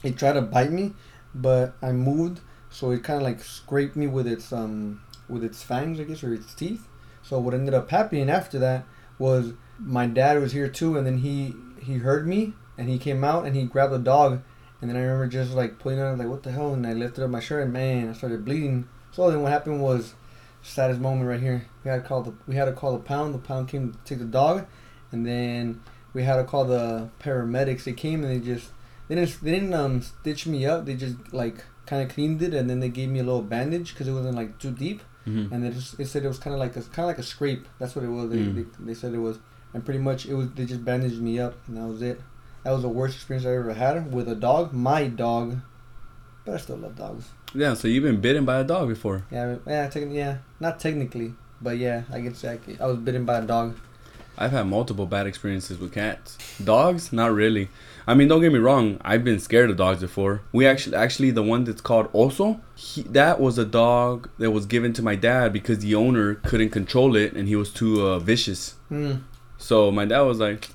it 0.04 0.18
tried 0.18 0.34
to 0.34 0.42
bite 0.42 0.72
me, 0.72 0.94
but 1.34 1.74
I 1.82 1.92
moved, 1.92 2.42
so 2.70 2.92
it 2.92 3.04
kind 3.04 3.18
of 3.18 3.24
like 3.24 3.42
scraped 3.42 3.96
me 3.96 4.08
with 4.08 4.28
its 4.28 4.54
um 4.54 5.02
with 5.28 5.44
its 5.44 5.64
fangs, 5.64 6.00
I 6.00 6.04
guess, 6.04 6.24
or 6.24 6.34
its 6.34 6.54
teeth. 6.54 6.88
So 7.24 7.40
what 7.40 7.54
ended 7.54 7.74
up 7.74 7.90
happening 7.90 8.30
after 8.30 8.60
that 8.60 8.86
was 9.18 9.54
my 9.80 10.06
dad 10.06 10.40
was 10.40 10.52
here 10.52 10.68
too, 10.68 10.98
and 10.98 11.08
then 11.08 11.20
he 11.20 11.56
he 11.82 11.96
heard 11.96 12.28
me 12.28 12.54
and 12.78 12.90
he 12.90 12.98
came 12.98 13.24
out 13.24 13.46
and 13.46 13.56
he 13.56 13.64
grabbed 13.64 13.94
the 13.94 14.00
dog, 14.00 14.42
and 14.82 14.90
then 14.90 14.98
I 14.98 15.02
remember 15.02 15.28
just 15.28 15.54
like 15.54 15.80
pulling 15.80 16.00
it, 16.00 16.18
like, 16.18 16.28
what 16.28 16.44
the 16.44 16.52
hell? 16.52 16.74
And 16.74 16.86
I 16.86 16.94
lifted 16.94 17.24
up 17.24 17.30
my 17.30 17.40
shirt, 17.40 17.64
and 17.64 17.74
man, 17.74 18.10
I 18.10 18.14
started 18.14 18.46
bleeding. 18.46 18.88
So 19.12 19.30
then 19.30 19.42
what 19.42 19.52
happened 19.52 19.82
was, 19.82 20.16
saddest 20.62 21.00
moment 21.00 21.30
right 21.30 21.40
here. 21.40 21.66
We 21.84 21.92
had 21.92 22.02
to 22.02 22.08
call 22.08 22.24
the 22.24 22.34
we 22.48 22.56
had 22.56 22.66
to 22.66 22.74
call 22.74 22.94
the 22.94 23.00
pound. 23.00 23.34
The 23.34 23.40
pound 23.40 23.68
came 23.70 23.94
to 23.94 23.98
take 24.06 24.20
the 24.20 24.26
dog, 24.26 24.66
and 25.12 25.26
then 25.26 25.82
we 26.14 26.24
had 26.24 26.38
to 26.38 26.44
call 26.44 26.66
the 26.66 27.10
paramedics. 27.20 27.84
They 27.84 27.94
came 27.94 28.24
and 28.24 28.32
they 28.32 28.46
just 28.46 28.72
they 29.08 29.16
didn't 29.16 29.42
they 29.42 29.52
didn't 29.52 29.74
um 29.74 30.02
stitch 30.02 30.48
me 30.48 30.66
up. 30.66 30.86
They 30.86 30.96
just 30.96 31.34
like 31.34 31.64
kind 31.86 32.02
of 32.02 32.14
cleaned 32.14 32.42
it, 32.42 32.54
and 32.54 32.70
then 32.70 32.80
they 32.80 32.90
gave 32.90 33.10
me 33.10 33.20
a 33.20 33.24
little 33.24 33.42
bandage 33.42 33.94
because 33.94 34.08
it 34.08 34.14
wasn't 34.14 34.36
like 34.36 34.58
too 34.58 34.72
deep 34.72 35.02
Mhm. 35.28 35.52
and 35.52 35.64
they 35.64 35.70
just 35.70 35.98
they 35.98 36.04
said 36.06 36.24
it 36.26 36.28
was 36.28 36.38
kind 36.40 36.54
of 36.54 36.60
like 36.60 36.76
a 36.76 36.82
kind 36.82 37.00
of 37.00 37.06
like 37.06 37.18
a 37.18 37.24
scrape. 37.24 37.66
That's 37.80 37.96
what 37.96 38.04
it 38.06 38.10
was. 38.10 38.30
They, 38.30 38.38
Mm. 38.38 38.56
they, 38.56 38.66
they 38.88 38.94
said 38.94 39.14
it 39.14 39.20
was, 39.20 39.38
and 39.74 39.84
pretty 39.86 40.00
much 40.00 40.26
it 40.26 40.34
was. 40.34 40.50
They 40.52 40.66
just 40.66 40.84
bandaged 40.84 41.22
me 41.22 41.40
up, 41.40 41.56
and 41.68 41.78
that 41.78 41.88
was 41.88 42.02
it. 42.02 42.20
That 42.64 42.72
was 42.72 42.82
the 42.82 42.90
worst 42.90 43.16
experience 43.16 43.46
I 43.46 43.56
ever 43.56 43.74
had 43.74 44.12
with 44.14 44.28
a 44.28 44.36
dog, 44.36 44.74
my 44.74 45.08
dog. 45.08 45.58
But 46.46 46.56
I 46.56 46.58
still 46.58 46.78
love 46.78 46.96
dogs. 46.98 47.30
Yeah, 47.54 47.74
so 47.74 47.88
you've 47.88 48.04
been 48.04 48.20
bitten 48.20 48.44
by 48.46 48.60
a 48.60 48.64
dog 48.64 48.90
before. 48.90 49.24
Yeah, 49.32 49.56
yeah, 49.66 49.88
technically, 49.88 50.18
yeah, 50.18 50.38
not 50.60 50.80
technically, 50.80 51.36
but 51.62 51.78
yeah, 51.78 52.04
I 52.12 52.20
guess 52.20 52.44
I, 52.44 52.60
I 52.82 52.88
was 52.88 52.98
bitten 52.98 53.24
by 53.26 53.38
a 53.40 53.42
dog. 53.44 53.78
I've 54.38 54.52
had 54.52 54.68
multiple 54.68 55.06
bad 55.06 55.28
experiences 55.28 55.78
with 55.78 55.94
cats. 55.94 56.38
Dogs, 56.64 57.14
not 57.14 57.32
really. 57.34 57.70
I 58.08 58.14
mean, 58.16 58.28
don't 58.28 58.42
get 58.42 58.52
me 58.52 58.60
wrong. 58.60 59.00
I've 59.02 59.24
been 59.24 59.40
scared 59.40 59.70
of 59.70 59.78
dogs 59.78 60.02
before. 60.02 60.42
We 60.52 60.66
actually, 60.66 60.96
actually, 60.96 61.32
the 61.32 61.44
one 61.44 61.64
that's 61.64 61.82
called 61.82 62.12
Oso, 62.14 62.60
he, 62.76 63.04
that 63.04 63.40
was 63.40 63.58
a 63.58 63.66
dog 63.66 64.30
that 64.40 64.52
was 64.52 64.66
given 64.66 64.92
to 64.94 65.02
my 65.02 65.16
dad 65.16 65.54
because 65.54 65.80
the 65.80 65.96
owner 65.96 66.36
couldn't 66.36 66.72
control 66.72 67.16
it 67.16 67.34
and 67.34 67.48
he 67.48 67.56
was 67.56 67.72
too 67.72 68.06
uh, 68.06 68.20
vicious. 68.20 68.76
Hmm. 68.90 69.14
So 69.58 69.92
my 69.92 70.04
dad 70.06 70.22
was 70.22 70.40
like, 70.40 70.70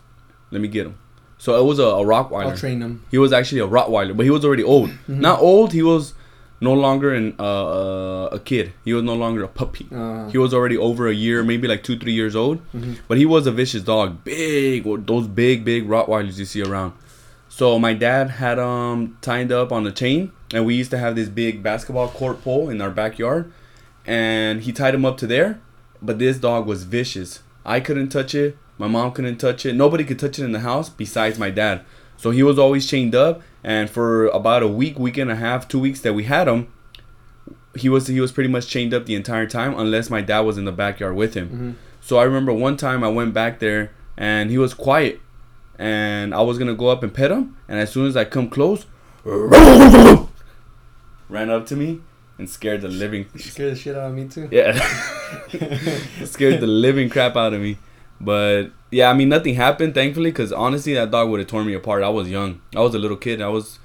"Let 0.50 0.60
me 0.62 0.68
get 0.68 0.86
him." 0.86 0.96
So 1.36 1.60
it 1.60 1.64
was 1.64 1.78
a, 1.78 1.82
a 1.84 1.98
I'll 1.98 2.04
Rottweiler. 2.04 2.58
train 2.58 2.78
them. 2.80 3.04
He 3.10 3.18
was 3.18 3.32
actually 3.32 3.60
a 3.60 3.66
Rottweiler, 3.68 4.16
but 4.16 4.22
he 4.24 4.30
was 4.30 4.44
already 4.44 4.64
old. 4.64 4.88
Mhm. 4.90 5.20
Not 5.20 5.40
old. 5.40 5.72
He 5.72 5.82
was 5.82 6.14
no 6.60 6.72
longer 6.72 7.14
an, 7.14 7.34
uh, 7.38 7.42
uh, 7.42 8.28
a 8.32 8.38
kid. 8.40 8.72
He 8.84 8.92
was 8.92 9.02
no 9.04 9.14
longer 9.14 9.42
a 9.44 9.48
puppy. 9.48 9.86
Uh, 9.94 10.28
He 10.28 10.38
was 10.38 10.52
already 10.52 10.76
over 10.76 11.06
a 11.08 11.14
year, 11.14 11.42
maybe 11.44 11.68
like 11.68 11.82
two, 11.84 11.96
three 11.98 12.12
years 12.12 12.34
old. 12.34 12.58
Mhm. 12.74 12.96
But 13.06 13.16
he 13.18 13.26
was 13.26 13.46
a 13.46 13.52
vicious 13.52 13.82
dog, 13.82 14.24
big, 14.24 14.84
those 15.06 15.26
big, 15.28 15.64
big 15.64 15.86
Rottweilers 15.88 16.38
you 16.38 16.44
see 16.44 16.62
around. 16.62 16.92
So 17.48 17.78
my 17.78 17.94
dad 17.94 18.30
had 18.42 18.58
um 18.58 19.16
tied 19.20 19.50
up 19.52 19.72
on 19.72 19.86
a 19.86 19.92
chain, 19.92 20.30
and 20.52 20.66
we 20.66 20.74
used 20.74 20.90
to 20.90 20.98
have 20.98 21.14
this 21.14 21.28
big 21.28 21.62
basketball 21.62 22.08
court 22.08 22.42
pole 22.42 22.68
in 22.68 22.80
our 22.80 22.90
backyard, 22.90 23.50
and 24.06 24.62
he 24.62 24.72
tied 24.72 24.94
him 24.94 25.04
up 25.04 25.16
to 25.18 25.26
there. 25.26 25.58
But 26.02 26.18
this 26.18 26.38
dog 26.38 26.66
was 26.66 26.84
vicious. 26.84 27.40
I 27.66 27.80
couldn't 27.80 28.08
touch 28.10 28.34
it. 28.34 28.56
My 28.78 28.86
mom 28.86 29.10
couldn't 29.12 29.38
touch 29.38 29.66
it. 29.66 29.74
Nobody 29.74 30.04
could 30.04 30.18
touch 30.18 30.38
it 30.38 30.44
in 30.44 30.52
the 30.52 30.60
house 30.60 30.88
besides 30.88 31.38
my 31.38 31.50
dad. 31.50 31.80
So 32.18 32.30
he 32.30 32.42
was 32.42 32.58
always 32.58 32.86
chained 32.86 33.14
up, 33.14 33.40
and 33.64 33.88
for 33.88 34.26
about 34.26 34.62
a 34.62 34.68
week, 34.68 34.98
week 34.98 35.16
and 35.16 35.30
a 35.30 35.36
half, 35.36 35.66
two 35.68 35.78
weeks 35.78 36.00
that 36.02 36.12
we 36.12 36.24
had 36.24 36.46
him, 36.48 36.66
he 37.74 37.88
was 37.88 38.08
he 38.08 38.20
was 38.20 38.32
pretty 38.32 38.50
much 38.50 38.66
chained 38.68 38.92
up 38.92 39.06
the 39.06 39.14
entire 39.14 39.46
time, 39.46 39.72
unless 39.78 40.10
my 40.10 40.20
dad 40.20 40.40
was 40.40 40.58
in 40.58 40.64
the 40.66 40.72
backyard 40.72 41.14
with 41.14 41.34
him. 41.34 41.48
mhm. 41.48 41.74
So 42.04 42.18
I 42.18 42.24
remember 42.24 42.52
one 42.52 42.76
time 42.76 43.02
I 43.04 43.08
went 43.08 43.32
back 43.34 43.58
there 43.60 43.92
and 44.16 44.50
he 44.50 44.58
was 44.58 44.74
quiet, 44.74 45.20
and 45.78 46.34
I 46.34 46.40
was 46.42 46.58
gonna 46.58 46.74
go 46.74 46.88
up 46.88 47.02
and 47.04 47.14
pet 47.14 47.30
him, 47.30 47.56
and 47.68 47.78
as 47.78 47.92
soon 47.92 48.06
as 48.06 48.16
I 48.16 48.24
come 48.24 48.48
close, 48.50 48.84
ran 51.28 51.50
up 51.50 51.66
to 51.66 51.76
me 51.76 52.00
and 52.38 52.48
scared 52.48 52.80
the 52.82 52.88
living 52.88 53.26
Scared 53.36 53.72
the 53.72 53.76
shit 53.76 53.96
out 53.96 54.10
of 54.10 54.14
me 54.14 54.26
too. 54.28 54.48
yeah 54.50 54.72
scared 56.24 56.60
the 56.60 56.66
living 56.66 57.08
crap 57.10 57.36
out 57.36 57.52
of 57.54 57.60
me. 57.60 57.78
But 58.20 58.70
yeah, 58.90 59.10
I 59.10 59.14
mean 59.14 59.28
nothing 59.28 59.54
happened 59.54 59.94
thankfully 59.94 60.30
because 60.30 60.52
honestly 60.52 60.94
that 60.94 61.10
dog 61.10 61.28
would 61.28 61.40
have 61.40 61.48
torn 61.48 61.66
me 61.66 61.74
apart. 61.74 62.02
I 62.02 62.08
was 62.08 62.28
young. 62.28 62.60
I 62.74 62.80
was 62.80 62.94
a 62.94 62.98
little 62.98 63.16
kid. 63.16 63.40
I 63.40 63.48
was 63.48 63.78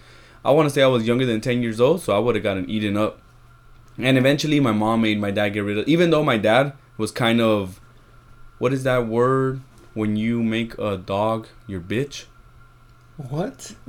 I 0.44 0.52
want 0.52 0.68
to 0.68 0.74
say 0.74 0.82
I 0.82 0.88
was 0.88 1.08
younger 1.08 1.26
than 1.26 1.42
ten 1.42 1.62
years 1.62 1.80
old, 1.80 2.02
so 2.02 2.16
I 2.16 2.20
would 2.20 2.36
have 2.36 2.44
gotten 2.44 2.70
eaten 2.70 2.98
up. 2.98 3.20
And 3.98 4.18
eventually 4.18 4.60
my 4.60 4.72
mom 4.72 5.02
made 5.02 5.20
my 5.20 5.32
dad 5.32 5.50
get 5.50 5.62
rid 5.62 5.78
of. 5.78 5.88
Even 5.88 6.10
though 6.10 6.24
my 6.24 6.38
dad 6.38 6.74
was 6.98 7.12
kind 7.12 7.40
of, 7.40 7.80
what 8.58 8.74
is 8.74 8.84
that 8.84 9.08
word 9.08 9.62
when 9.94 10.16
you 10.16 10.42
make 10.42 10.78
a 10.80 10.98
dog 10.98 11.48
your 11.68 11.80
bitch? 11.80 12.26
What? 13.18 13.76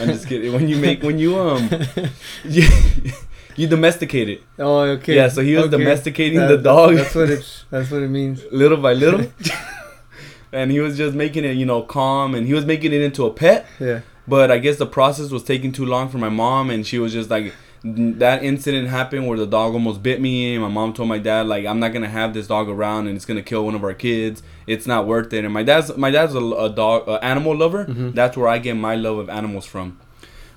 I'm 0.00 0.08
just 0.08 0.26
kidding. 0.26 0.52
When 0.52 0.68
you 0.68 0.78
make 0.78 1.02
when 1.02 1.18
you 1.18 1.38
um 1.38 1.68
you, 3.58 3.66
domesticate 3.68 4.28
it 4.28 4.42
Oh, 4.58 4.80
okay. 4.96 5.14
Yeah, 5.16 5.28
so 5.28 5.42
he 5.42 5.54
was 5.56 5.66
Okay. 5.66 5.76
domesticating 5.78 6.38
That- 6.38 6.48
the 6.48 6.58
dog. 6.58 6.96
That's 6.96 7.14
what 7.14 7.28
it's. 7.30 7.64
That's 7.70 7.90
what 7.90 8.02
it 8.02 8.08
means. 8.08 8.42
little 8.52 8.78
by 8.78 8.92
little. 8.94 9.26
and 10.52 10.70
he 10.70 10.80
was 10.80 10.96
just 10.96 11.14
making 11.14 11.44
it, 11.44 11.56
you 11.56 11.66
know, 11.66 11.82
calm 11.82 12.34
and 12.34 12.46
he 12.46 12.54
was 12.54 12.64
making 12.64 12.92
it 12.92 13.02
into 13.02 13.24
a 13.26 13.32
pet. 13.32 13.66
Yeah. 13.80 14.00
But 14.26 14.50
I 14.50 14.58
guess 14.58 14.76
the 14.78 14.86
process 14.86 15.30
was 15.30 15.42
taking 15.42 15.72
too 15.72 15.84
long 15.86 16.08
for 16.08 16.18
my 16.18 16.28
mom 16.28 16.70
and 16.70 16.86
she 16.86 16.98
was 16.98 17.12
just 17.12 17.30
like 17.30 17.52
that 17.84 18.42
incident 18.42 18.88
happened 18.88 19.26
where 19.28 19.38
the 19.38 19.46
dog 19.46 19.72
almost 19.72 20.02
bit 20.02 20.20
me 20.20 20.54
and 20.54 20.62
my 20.62 20.68
mom 20.68 20.92
told 20.92 21.08
my 21.08 21.18
dad 21.18 21.46
like 21.46 21.64
I'm 21.64 21.78
not 21.78 21.92
gonna 21.92 22.08
have 22.08 22.34
this 22.34 22.46
dog 22.48 22.68
around 22.68 23.06
and 23.06 23.14
it's 23.16 23.24
gonna 23.24 23.42
kill 23.42 23.64
one 23.64 23.74
of 23.74 23.84
our 23.84 23.94
kids. 23.94 24.42
It's 24.66 24.86
not 24.86 25.06
worth 25.06 25.32
it. 25.32 25.44
And 25.44 25.54
my 25.54 25.62
dad's 25.62 25.96
my 25.96 26.10
dad's 26.10 26.34
a, 26.34 26.40
a 26.40 26.68
dog 26.70 27.08
a 27.08 27.22
animal 27.24 27.56
lover. 27.56 27.84
Mhm. 27.86 28.14
That's 28.14 28.36
where 28.36 28.48
I 28.48 28.58
get 28.58 28.74
my 28.74 28.94
love 28.96 29.18
of 29.18 29.28
animals 29.30 29.64
from. 29.66 29.98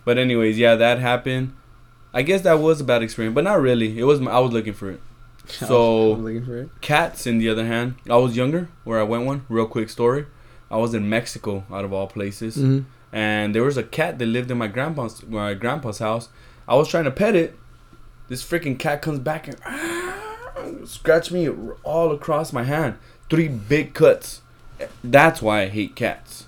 But 0.04 0.18
anyways, 0.18 0.58
yeah, 0.58 0.76
that 0.76 0.98
happened. 1.00 1.54
I 2.14 2.22
guess 2.24 2.42
that 2.42 2.60
was 2.60 2.82
a 2.82 2.84
bad 2.84 3.02
experience, 3.04 3.34
but 3.36 3.44
not 3.44 3.62
really. 3.62 3.98
It 3.98 4.04
was 4.04 4.20
I 4.22 4.40
was 4.40 4.52
looking 4.52 4.74
for 4.74 4.92
it. 4.92 5.02
So 5.48 6.14
looking 6.14 6.46
for 6.46 6.58
it. 6.58 6.70
Cats, 6.82 7.26
in 7.28 7.38
the 7.40 7.50
other 7.50 7.66
hand, 7.66 7.96
I 8.10 8.16
was 8.18 8.38
younger 8.38 8.70
where 8.84 9.00
I 9.00 9.04
went 9.04 9.26
one. 9.26 9.46
Real 9.50 9.66
quick 9.66 9.90
story. 9.90 10.26
I 10.70 10.78
was 10.78 10.94
in 10.94 11.10
Mexico, 11.10 11.66
out 11.72 11.84
of 11.84 11.92
all 11.92 12.08
places, 12.08 12.56
Mhm. 12.58 12.86
and 13.12 13.54
there 13.56 13.64
was 13.64 13.76
a 13.76 13.84
cat 13.84 14.20
that 14.20 14.26
lived 14.28 14.52
in 14.52 14.58
my 14.58 14.68
grandpa's 14.68 15.24
my 15.28 15.54
grandpa's 15.54 16.00
house. 16.00 16.30
I 16.68 16.76
was 16.76 16.88
trying 16.88 17.04
to 17.06 17.12
pet 17.12 17.36
it. 17.36 17.58
This 18.30 18.44
freaking 18.44 18.78
cat 18.80 19.02
comes 19.02 19.20
back 19.20 19.48
and 19.50 19.58
scratch 20.88 21.32
me 21.32 21.50
all 21.84 22.12
across 22.12 22.54
my 22.54 22.64
hand. 22.64 22.96
Three 23.30 23.48
big 23.50 23.94
cuts. 23.94 24.42
That's 25.04 25.42
why 25.42 25.62
I 25.64 25.68
hate 25.68 25.96
cats. 25.96 26.46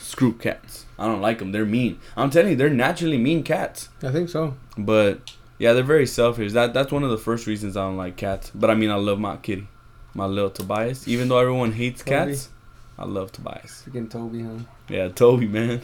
Screw 0.00 0.32
cats. 0.34 0.83
I 1.04 1.06
don't 1.06 1.20
like 1.20 1.38
them. 1.38 1.52
They're 1.52 1.66
mean. 1.66 1.98
I'm 2.16 2.30
telling 2.30 2.52
you, 2.52 2.56
they're 2.56 2.70
naturally 2.70 3.18
mean 3.18 3.42
cats. 3.42 3.90
I 4.02 4.10
think 4.10 4.30
so. 4.30 4.54
But 4.78 5.32
yeah, 5.58 5.74
they're 5.74 5.84
very 5.84 6.06
selfish. 6.06 6.52
That 6.52 6.72
that's 6.72 6.90
one 6.90 7.04
of 7.04 7.10
the 7.10 7.18
first 7.18 7.46
reasons 7.46 7.76
I 7.76 7.82
don't 7.82 7.98
like 7.98 8.16
cats. 8.16 8.50
But 8.54 8.70
I 8.70 8.74
mean, 8.74 8.90
I 8.90 8.94
love 8.94 9.18
my 9.18 9.36
kitty, 9.36 9.68
my 10.14 10.24
little 10.24 10.48
Tobias. 10.48 11.06
Even 11.06 11.28
though 11.28 11.36
everyone 11.36 11.72
hates 11.72 12.02
Toby. 12.02 12.32
cats, 12.32 12.48
I 12.98 13.04
love 13.04 13.32
Tobias. 13.32 13.84
Freaking 13.86 14.08
Toby, 14.08 14.44
huh? 14.44 14.60
Yeah, 14.88 15.08
Toby, 15.08 15.46
man. 15.46 15.82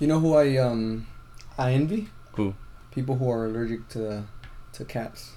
You 0.00 0.06
know 0.06 0.18
who 0.18 0.34
I 0.34 0.56
um, 0.56 1.06
I 1.58 1.72
envy? 1.72 2.08
Who? 2.32 2.54
People 2.90 3.16
who 3.16 3.30
are 3.30 3.44
allergic 3.44 3.86
to, 3.90 4.24
to 4.72 4.84
cats. 4.86 5.32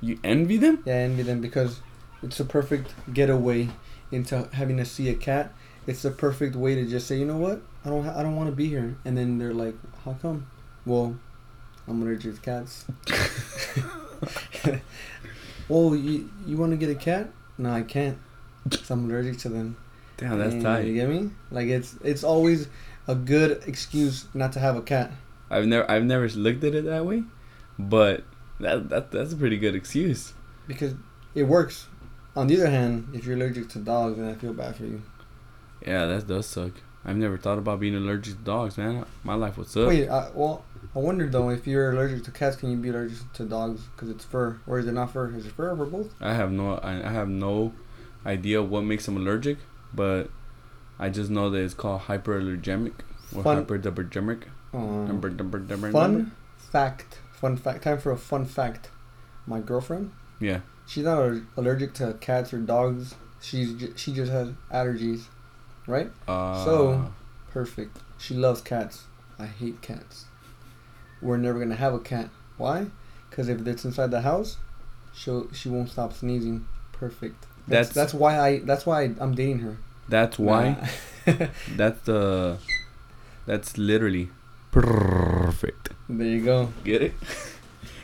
You 0.00 0.18
envy 0.24 0.56
them? 0.56 0.82
Yeah, 0.86 0.94
I 0.94 0.98
envy 1.00 1.22
them 1.22 1.42
because 1.42 1.80
it's 2.22 2.40
a 2.40 2.46
perfect 2.46 2.94
getaway 3.12 3.68
into 4.10 4.48
having 4.54 4.78
to 4.78 4.86
see 4.86 5.10
a 5.10 5.14
cat. 5.14 5.52
It's 5.86 6.02
the 6.02 6.10
perfect 6.10 6.54
way 6.56 6.74
to 6.76 6.84
just 6.86 7.06
say, 7.06 7.18
you 7.18 7.24
know 7.26 7.36
what, 7.38 7.60
I 7.84 7.88
don't, 7.90 8.04
ha- 8.04 8.14
I 8.16 8.22
don't 8.22 8.36
want 8.36 8.48
to 8.50 8.54
be 8.56 8.68
here. 8.68 8.96
And 9.04 9.16
then 9.18 9.38
they're 9.38 9.52
like, 9.54 9.74
how 10.04 10.12
come? 10.14 10.46
Well, 10.86 11.16
I'm 11.88 12.00
allergic 12.02 12.36
to 12.36 12.40
cats. 12.40 12.84
well, 15.68 15.94
you 15.96 16.30
you 16.46 16.56
want 16.56 16.70
to 16.72 16.76
get 16.76 16.90
a 16.90 16.94
cat? 16.94 17.30
No, 17.58 17.70
I 17.72 17.82
can't. 17.82 18.18
'cause 18.70 18.90
I'm 18.90 19.10
allergic 19.10 19.38
to 19.38 19.48
them. 19.48 19.76
Damn, 20.16 20.38
that's 20.38 20.54
And 20.54 20.62
tight. 20.62 20.86
You 20.86 20.94
get 20.94 21.08
me? 21.08 21.30
Like 21.50 21.66
it's 21.68 21.96
it's 22.04 22.22
always 22.24 22.68
a 23.08 23.14
good 23.14 23.62
excuse 23.66 24.26
not 24.34 24.52
to 24.52 24.60
have 24.60 24.76
a 24.76 24.82
cat. 24.82 25.10
I've 25.50 25.66
never 25.66 25.90
I've 25.90 26.04
never 26.04 26.28
looked 26.28 26.62
at 26.64 26.74
it 26.74 26.84
that 26.84 27.04
way, 27.04 27.24
but 27.78 28.24
that 28.60 28.88
that 28.90 29.10
that's 29.10 29.32
a 29.32 29.36
pretty 29.36 29.58
good 29.58 29.74
excuse. 29.74 30.32
because 30.68 30.94
it 31.34 31.44
works. 31.44 31.86
On 32.36 32.46
the 32.46 32.56
other 32.56 32.70
hand, 32.70 33.08
if 33.12 33.26
you're 33.26 33.36
allergic 33.36 33.68
to 33.70 33.78
dogs, 33.78 34.16
then 34.16 34.26
I 34.28 34.34
feel 34.34 34.54
bad 34.54 34.76
for 34.76 34.84
you. 34.84 35.02
Yeah, 35.86 36.06
that 36.06 36.26
does 36.26 36.46
suck. 36.46 36.72
I've 37.04 37.16
never 37.16 37.36
thought 37.36 37.58
about 37.58 37.80
being 37.80 37.94
allergic 37.96 38.36
to 38.36 38.40
dogs, 38.42 38.78
man. 38.78 39.04
My 39.24 39.34
life 39.34 39.58
would 39.58 39.66
suck. 39.68 39.88
Wait, 39.88 40.08
uh, 40.08 40.28
well, 40.34 40.64
I 40.94 41.00
wonder 41.00 41.28
though 41.28 41.50
if 41.50 41.66
you're 41.66 41.90
allergic 41.90 42.22
to 42.24 42.30
cats, 42.30 42.54
can 42.56 42.70
you 42.70 42.76
be 42.76 42.90
allergic 42.90 43.32
to 43.34 43.44
dogs 43.44 43.82
because 43.94 44.08
it's 44.10 44.24
fur, 44.24 44.60
or 44.66 44.78
is 44.78 44.86
it 44.86 44.92
not 44.92 45.12
fur? 45.12 45.34
Is 45.34 45.46
it 45.46 45.52
fur 45.52 45.70
or 45.70 45.86
both? 45.86 46.14
I 46.20 46.34
have 46.34 46.52
no 46.52 46.74
I, 46.76 47.08
I 47.08 47.10
have 47.12 47.28
no 47.28 47.72
idea 48.24 48.62
what 48.62 48.82
makes 48.82 49.06
them 49.06 49.16
allergic, 49.16 49.58
but 49.92 50.30
I 50.98 51.08
just 51.08 51.28
know 51.30 51.50
that 51.50 51.58
it's 51.58 51.74
called 51.74 52.02
hyperallergenic 52.02 52.92
or 53.34 53.42
Fun- 53.42 53.64
hyperallergenic. 53.66 54.44
Um, 54.72 55.20
fun 55.92 56.32
fact. 56.56 57.18
Fun 57.32 57.56
fact. 57.56 57.82
Time 57.82 57.98
for 57.98 58.12
a 58.12 58.16
fun 58.16 58.44
fact. 58.44 58.90
My 59.46 59.58
girlfriend, 59.58 60.12
Yeah. 60.38 60.60
she's 60.86 61.04
not 61.04 61.32
allergic 61.56 61.94
to 61.94 62.14
cats 62.20 62.54
or 62.54 62.58
dogs. 62.58 63.16
She's 63.40 63.72
ju- 63.74 63.92
she 63.96 64.12
just 64.12 64.30
has 64.30 64.50
allergies. 64.72 65.24
Right? 65.86 66.10
Uh, 66.28 66.64
So- 66.64 67.12
Perfect. 67.52 67.98
She 68.18 68.34
loves 68.34 68.60
cats. 68.62 69.04
I 69.38 69.46
hate 69.46 69.82
cats. 69.82 70.24
We're 71.20 71.36
never 71.36 71.58
gonna 71.58 71.74
have 71.76 71.92
a 71.94 71.98
cat. 71.98 72.30
Why? 72.56 72.86
Because 73.28 73.48
if 73.48 73.66
it's 73.66 73.84
inside 73.84 74.10
the 74.10 74.22
house, 74.22 74.56
she 75.14 75.42
she 75.52 75.68
won't 75.68 75.90
stop 75.90 76.12
sneezing. 76.12 76.66
Perfect. 76.92 77.44
That's 77.68 77.88
That's- 77.90 77.94
that's 77.94 78.14
why 78.14 78.38
I 78.40 78.58
that's 78.60 78.86
why 78.86 79.14
I'm 79.20 79.34
dating 79.34 79.60
her. 79.60 79.76
that's 80.08 80.38
why. 80.38 80.76
Nah. 81.26 81.46
That's 81.76 82.00
the. 82.02 82.58
That's 83.46 83.78
literally 83.78 84.30
perfect. 84.70 85.90
there 86.08 86.26
you 86.26 86.44
go. 86.44 86.72
Get 86.84 87.02
it? 87.02 87.12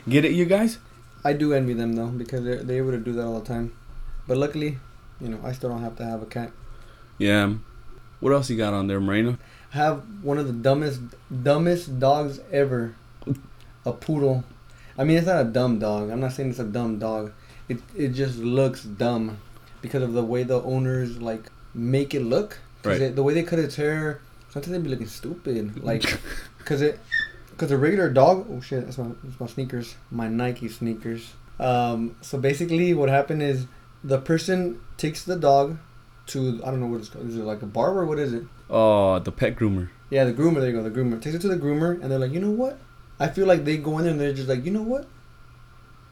Get 0.07 0.23
it, 0.25 0.31
you 0.31 0.45
guys? 0.45 0.79
I 1.25 1.33
do 1.33 1.53
envy 1.53 1.73
them 1.73 1.93
though 1.93 2.07
because 2.07 2.43
they're 2.43 2.63
they're 2.63 2.77
able 2.77 2.91
to 2.91 2.97
do 2.99 3.11
that 3.13 3.25
all 3.25 3.39
the 3.41 3.45
time. 3.47 3.73
But 4.27 4.37
luckily, 4.37 4.79
you 5.19 5.27
know, 5.29 5.39
I 5.43 5.51
still 5.51 5.69
don't 5.69 5.81
have 5.83 5.97
to 5.97 6.05
have 6.05 6.21
a 6.21 6.25
cat. 6.25 6.51
Yeah. 7.17 7.53
What 8.19 8.33
else 8.33 8.49
you 8.49 8.57
got 8.57 8.73
on 8.73 8.87
there, 8.87 8.99
Moreno? 8.99 9.37
I 9.73 9.77
have 9.77 10.03
one 10.23 10.37
of 10.37 10.47
the 10.47 10.53
dumbest 10.53 11.01
dumbest 11.43 11.99
dogs 11.99 12.39
ever. 12.51 12.95
A 13.85 13.93
poodle. 13.93 14.43
I 14.97 15.03
mean, 15.05 15.17
it's 15.17 15.27
not 15.27 15.41
a 15.41 15.45
dumb 15.45 15.79
dog. 15.79 16.09
I'm 16.09 16.19
not 16.19 16.33
saying 16.33 16.49
it's 16.49 16.59
a 16.59 16.65
dumb 16.65 16.99
dog. 16.99 17.31
It 17.69 17.79
it 17.95 18.09
just 18.09 18.37
looks 18.37 18.83
dumb 18.83 19.37
because 19.81 20.03
of 20.03 20.13
the 20.13 20.23
way 20.23 20.43
the 20.43 20.61
owners 20.63 21.21
like 21.21 21.49
make 21.73 22.13
it 22.13 22.21
look. 22.23 22.59
Right. 22.83 23.01
it- 23.01 23.15
the 23.15 23.23
way 23.23 23.33
they 23.33 23.43
cut 23.43 23.59
its 23.59 23.75
hair, 23.75 24.21
sometimes 24.49 24.71
they 24.71 24.79
be 24.79 24.89
looking 24.89 25.07
stupid. 25.07 25.81
Like, 25.83 26.19
cause 26.65 26.81
it, 26.81 26.99
cause 27.57 27.71
a 27.71 27.77
regular 27.77 28.09
dog. 28.09 28.47
Oh 28.49 28.59
shit! 28.61 28.85
That's 28.85 28.97
my 28.97 29.07
that's 29.23 29.39
my 29.39 29.47
sneakers. 29.47 29.95
My 30.11 30.27
Nike 30.27 30.67
sneakers. 30.67 31.31
Um. 31.59 32.15
So 32.21 32.37
basically, 32.37 32.93
what 32.93 33.09
happened 33.09 33.41
is 33.43 33.65
the 34.03 34.17
person 34.19 34.79
takes 34.97 35.23
the 35.23 35.35
dog 35.37 35.77
to 36.29 36.61
I 36.63 36.71
don't 36.71 36.79
know 36.79 36.87
what 36.87 37.01
it's 37.01 37.09
called. 37.09 37.27
Is 37.27 37.37
it 37.37 37.43
like 37.43 37.61
a 37.61 37.65
barber? 37.65 38.05
What 38.05 38.19
is 38.19 38.33
it? 38.33 38.43
Oh, 38.69 39.19
the 39.19 39.31
pet 39.31 39.55
groomer. 39.55 39.89
Yeah, 40.09 40.25
the 40.25 40.33
groomer. 40.33 40.59
There 40.61 40.69
you 40.69 40.75
go. 40.75 40.83
The 40.83 40.91
groomer 40.91 41.21
takes 41.21 41.35
it 41.35 41.41
to 41.41 41.47
the 41.47 41.57
groomer, 41.57 42.01
and 42.01 42.11
they're 42.11 42.19
like, 42.19 42.31
you 42.31 42.39
know 42.39 42.51
what? 42.51 42.79
I 43.19 43.27
feel 43.27 43.45
like 43.45 43.65
they 43.65 43.77
go 43.77 43.97
in 43.97 44.05
there 44.05 44.11
and 44.13 44.21
they're 44.21 44.33
just 44.33 44.47
like, 44.47 44.63
you 44.63 44.71
know 44.71 44.81
what? 44.81 45.07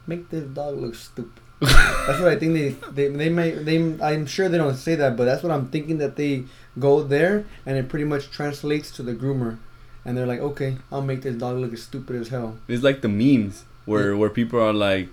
Make 0.06 0.28
this 0.30 0.44
dog 0.44 0.76
look 0.76 0.94
stupid. 0.94 1.42
that's 1.60 2.20
what 2.20 2.28
I 2.28 2.36
think 2.36 2.54
they 2.54 2.68
they 2.92 3.08
they 3.08 3.28
may 3.28 3.50
they. 3.50 3.76
I'm 4.00 4.26
sure 4.26 4.48
they 4.48 4.58
don't 4.58 4.76
say 4.76 4.94
that, 4.94 5.16
but 5.16 5.24
that's 5.24 5.42
what 5.42 5.50
I'm 5.50 5.68
thinking 5.68 5.98
that 5.98 6.14
they 6.14 6.44
go 6.78 7.02
there, 7.02 7.46
and 7.66 7.76
it 7.76 7.88
pretty 7.88 8.04
much 8.04 8.30
translates 8.30 8.92
to 8.92 9.02
the 9.02 9.12
groomer, 9.12 9.58
and 10.04 10.16
they're 10.16 10.26
like, 10.26 10.40
okay, 10.40 10.76
I'll 10.92 11.02
make 11.02 11.22
this 11.22 11.34
dog 11.34 11.56
look 11.56 11.72
as 11.72 11.82
stupid 11.82 12.14
as 12.14 12.28
hell. 12.28 12.58
It's 12.68 12.84
like 12.84 13.00
the 13.00 13.08
memes 13.08 13.64
where 13.86 14.16
where 14.16 14.30
people 14.30 14.60
are 14.60 14.72
like, 14.72 15.08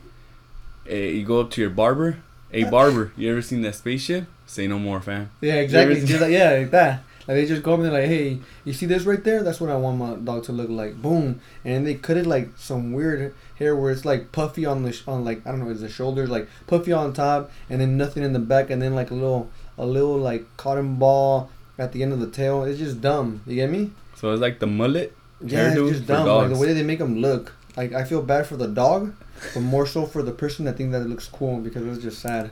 eh, 0.87 1.07
you 1.09 1.25
go 1.25 1.39
up 1.39 1.49
to 1.51 1.61
your 1.61 1.71
barber. 1.71 2.17
Hey 2.55 2.63
barber, 2.63 3.11
you 3.17 3.29
ever 3.29 3.41
seen 3.41 3.63
that 3.63 3.75
spaceship? 3.75 4.27
Say 4.45 4.65
no 4.65 4.79
more, 4.79 5.01
fam. 5.01 5.29
Yeah, 5.41 5.55
exactly. 5.55 6.05
Just 6.05 6.21
like, 6.21 6.31
yeah, 6.31 6.51
like 6.51 6.71
that. 6.71 7.03
Like 7.27 7.35
they 7.35 7.45
just 7.45 7.63
go 7.63 7.73
up 7.73 7.79
and 7.79 7.87
they're 7.87 7.99
like, 7.99 8.07
"Hey, 8.07 8.39
you 8.63 8.71
see 8.71 8.85
this 8.85 9.03
right 9.03 9.21
there? 9.21 9.43
That's 9.43 9.59
what 9.59 9.69
I 9.69 9.75
want 9.75 9.97
my 9.97 10.15
dog 10.15 10.45
to 10.45 10.53
look 10.53 10.69
like." 10.69 11.01
Boom, 11.01 11.41
and 11.65 11.85
they 11.85 11.95
cut 11.95 12.15
it 12.15 12.25
like 12.25 12.51
some 12.55 12.93
weird 12.93 13.33
hair 13.55 13.75
where 13.75 13.91
it's 13.91 14.05
like 14.05 14.31
puffy 14.31 14.65
on 14.65 14.83
the 14.83 14.93
sh- 14.93 15.03
on 15.05 15.25
like 15.25 15.45
I 15.45 15.51
don't 15.51 15.59
know, 15.59 15.69
is 15.69 15.81
the 15.81 15.89
shoulders 15.89 16.29
like 16.29 16.47
puffy 16.65 16.93
on 16.93 17.11
top, 17.11 17.51
and 17.69 17.81
then 17.81 17.97
nothing 17.97 18.23
in 18.23 18.31
the 18.31 18.39
back, 18.39 18.69
and 18.69 18.81
then 18.81 18.95
like 18.95 19.11
a 19.11 19.15
little 19.15 19.49
a 19.77 19.85
little 19.85 20.17
like 20.17 20.45
cotton 20.55 20.95
ball 20.95 21.49
at 21.77 21.91
the 21.91 22.03
end 22.03 22.13
of 22.13 22.21
the 22.21 22.29
tail. 22.29 22.63
It's 22.63 22.79
just 22.79 23.01
dumb. 23.01 23.41
You 23.45 23.55
get 23.55 23.69
me? 23.69 23.91
So 24.15 24.31
it's 24.31 24.41
like 24.41 24.59
the 24.59 24.67
mullet. 24.67 25.11
Yeah, 25.41 25.73
it's 25.73 25.97
just 25.97 26.07
dumb. 26.07 26.25
Like 26.25 26.49
the 26.51 26.57
way 26.57 26.71
they 26.71 26.83
make 26.83 26.99
them 26.99 27.17
look. 27.17 27.51
Like 27.75 27.91
I 27.91 28.05
feel 28.05 28.21
bad 28.21 28.47
for 28.47 28.55
the 28.55 28.67
dog, 28.67 29.13
but 29.53 29.59
more 29.61 29.85
so 29.85 30.05
for 30.05 30.21
the 30.23 30.31
person 30.31 30.65
that 30.65 30.77
think 30.77 30.91
that 30.91 31.01
it 31.01 31.07
looks 31.07 31.27
cool 31.27 31.59
because 31.59 31.85
it's 31.85 32.03
just 32.03 32.19
sad. 32.21 32.51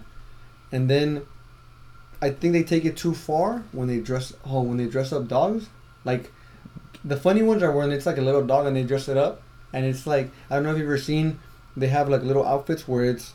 And 0.71 0.89
then, 0.89 1.21
I 2.21 2.29
think 2.31 2.53
they 2.53 2.63
take 2.63 2.85
it 2.85 2.97
too 2.97 3.13
far 3.13 3.63
when 3.71 3.87
they 3.87 3.99
dress. 3.99 4.33
Oh, 4.45 4.61
when 4.61 4.77
they 4.77 4.87
dress 4.87 5.11
up 5.13 5.27
dogs, 5.27 5.67
like 6.05 6.31
the 7.05 7.17
funny 7.17 7.41
ones 7.43 7.61
are 7.63 7.71
when 7.71 7.91
it's 7.91 8.05
like 8.05 8.17
a 8.17 8.21
little 8.21 8.45
dog 8.45 8.65
and 8.65 8.75
they 8.75 8.83
dress 8.83 9.07
it 9.09 9.17
up, 9.17 9.41
and 9.73 9.85
it's 9.85 10.07
like 10.07 10.29
I 10.49 10.55
don't 10.55 10.63
know 10.63 10.71
if 10.71 10.77
you've 10.77 10.87
ever 10.87 10.97
seen. 10.97 11.39
They 11.75 11.87
have 11.87 12.07
like 12.09 12.21
little 12.23 12.45
outfits 12.45 12.87
where 12.87 13.05
it's. 13.05 13.33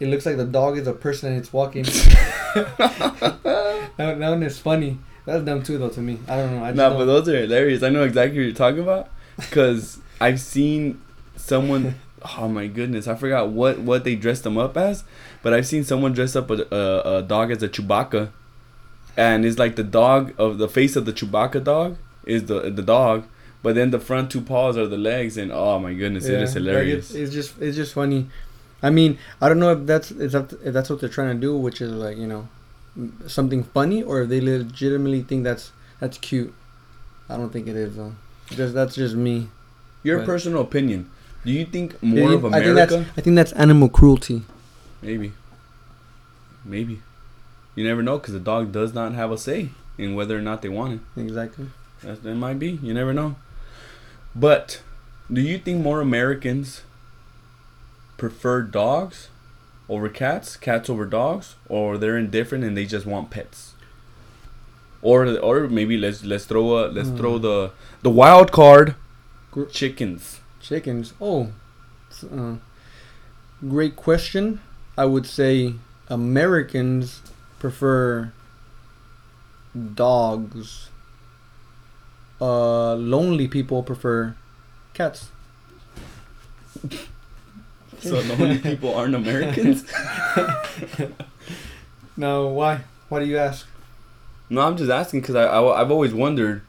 It 0.00 0.08
looks 0.08 0.24
like 0.24 0.38
the 0.38 0.46
dog 0.46 0.78
is 0.78 0.86
a 0.86 0.94
person 0.94 1.28
and 1.32 1.38
it's 1.38 1.52
walking. 1.52 1.84
that, 2.54 3.90
that 3.96 4.18
one 4.18 4.42
is 4.42 4.58
funny. 4.58 4.98
That's 5.26 5.44
dumb 5.44 5.62
too, 5.62 5.78
though. 5.78 5.90
To 5.90 6.00
me, 6.00 6.18
I 6.28 6.36
don't 6.36 6.56
know. 6.56 6.64
I 6.64 6.68
just 6.68 6.76
No, 6.76 6.88
don't- 6.90 6.98
but 6.98 7.04
those 7.06 7.28
are 7.28 7.36
hilarious. 7.40 7.82
I 7.82 7.90
know 7.90 8.02
exactly 8.04 8.38
what 8.38 8.44
you're 8.44 8.54
talking 8.54 8.80
about 8.80 9.08
because 9.36 9.98
I've 10.20 10.40
seen 10.40 11.00
someone. 11.36 11.94
Oh 12.38 12.48
my 12.48 12.66
goodness, 12.66 13.08
I 13.08 13.14
forgot 13.14 13.48
what 13.48 13.78
what 13.80 14.04
they 14.04 14.14
dressed 14.14 14.44
them 14.44 14.58
up 14.58 14.76
as, 14.76 15.04
but 15.42 15.54
I've 15.54 15.66
seen 15.66 15.84
someone 15.84 16.12
dress 16.12 16.36
up 16.36 16.50
a, 16.50 16.66
a, 16.74 17.16
a 17.18 17.22
dog 17.22 17.50
as 17.50 17.62
a 17.62 17.68
Chewbacca, 17.68 18.30
and 19.16 19.44
it's 19.46 19.58
like 19.58 19.76
the 19.76 19.82
dog 19.82 20.34
of 20.38 20.58
the 20.58 20.68
face 20.68 20.96
of 20.96 21.06
the 21.06 21.12
Chewbacca 21.12 21.64
dog 21.64 21.96
is 22.24 22.44
the 22.44 22.70
the 22.70 22.82
dog, 22.82 23.24
but 23.62 23.74
then 23.74 23.90
the 23.90 23.98
front 23.98 24.30
two 24.30 24.40
paws 24.42 24.76
are 24.76 24.86
the 24.86 24.98
legs, 24.98 25.38
and 25.38 25.50
oh 25.50 25.78
my 25.78 25.94
goodness, 25.94 26.26
it 26.26 26.32
Yeah, 26.34 26.40
is 26.40 26.54
like, 26.54 26.64
hilarious. 26.64 27.10
it's, 27.10 27.14
it's 27.14 27.32
just 27.32 27.60
it's 27.60 27.76
just 27.76 27.94
funny. 27.94 28.28
I 28.82 28.90
mean, 28.90 29.18
I 29.40 29.48
don't 29.48 29.58
know 29.58 29.72
if 29.72 29.86
that's 29.86 30.10
if 30.10 30.32
that- 30.32 30.52
if 30.64 30.72
that's 30.74 30.90
what 30.90 31.00
they're 31.00 31.08
trying 31.08 31.34
to 31.34 31.40
do, 31.40 31.56
which 31.56 31.80
is 31.80 31.90
like 31.92 32.16
you 32.18 32.26
know 32.26 32.48
something 33.26 33.62
funny, 33.64 34.02
or 34.02 34.22
if 34.22 34.28
they 34.28 34.40
legitimately 34.40 35.22
think 35.22 35.44
that's 35.44 35.72
that's 36.00 36.18
cute. 36.18 36.52
I 37.30 37.36
don't 37.36 37.50
think 37.52 37.66
it 37.68 37.76
is 37.76 37.96
though. 37.96 38.12
Just 38.50 38.74
that's 38.74 38.94
just 38.94 39.14
me. 39.14 39.48
Your 40.02 40.18
but- 40.18 40.26
personal 40.26 40.60
opinion. 40.60 41.10
Do 41.44 41.52
you 41.52 41.64
think 41.64 42.02
more 42.02 42.32
of 42.32 42.44
I 42.44 42.60
think 42.60 42.66
America? 42.72 43.06
I 43.16 43.20
think 43.20 43.36
that's 43.36 43.52
animal 43.52 43.88
cruelty. 43.88 44.42
Maybe. 45.02 45.32
Maybe. 46.64 47.00
You 47.74 47.84
never 47.84 48.02
know 48.02 48.18
because 48.18 48.34
the 48.34 48.40
dog 48.40 48.72
does 48.72 48.92
not 48.92 49.14
have 49.14 49.30
a 49.30 49.38
say 49.38 49.70
in 49.96 50.14
whether 50.14 50.36
or 50.36 50.42
not 50.42 50.60
they 50.62 50.68
want 50.68 50.94
it. 50.94 51.20
Exactly. 51.20 51.66
That, 52.02 52.22
that 52.22 52.34
might 52.34 52.58
be. 52.58 52.78
You 52.82 52.92
never 52.92 53.12
know. 53.14 53.36
But 54.34 54.82
do 55.32 55.40
you 55.40 55.58
think 55.58 55.82
more 55.82 56.00
Americans 56.00 56.82
prefer 58.18 58.62
dogs 58.62 59.28
over 59.88 60.08
cats, 60.08 60.56
cats 60.56 60.90
over 60.90 61.06
dogs, 61.06 61.56
or 61.68 61.96
they're 61.96 62.18
indifferent 62.18 62.64
and 62.64 62.76
they 62.76 62.84
just 62.84 63.06
want 63.06 63.30
pets? 63.30 63.74
Or 65.02 65.26
or 65.38 65.68
maybe 65.68 65.96
let's 65.96 66.22
let's 66.24 66.44
throw 66.44 66.84
a 66.84 66.88
let's 66.88 67.08
Hmm. 67.08 67.16
throw 67.16 67.38
the 67.38 67.70
the 68.02 68.10
wild 68.10 68.52
card 68.52 68.94
chickens. 69.70 70.39
Chickens. 70.60 71.12
Oh, 71.20 71.52
uh, 72.32 72.56
great 73.68 73.96
question. 73.96 74.60
I 74.96 75.04
would 75.06 75.26
say 75.26 75.74
Americans 76.08 77.22
prefer 77.58 78.32
dogs. 79.94 80.88
Uh, 82.40 82.94
lonely 82.94 83.48
people 83.48 83.82
prefer 83.82 84.36
cats. 84.94 85.28
So 88.02 88.18
lonely 88.20 88.56
people 88.56 88.94
aren't 88.94 89.14
Americans? 89.14 89.84
No, 92.16 92.48
why? 92.48 92.82
Why 93.08 93.20
do 93.20 93.24
you 93.26 93.38
ask? 93.38 93.66
No, 94.50 94.60
I'm 94.60 94.76
just 94.76 94.90
asking 94.90 95.20
because 95.22 95.34
I, 95.36 95.46
I 95.48 95.78
have 95.78 95.90
always 95.90 96.12
wondered 96.12 96.60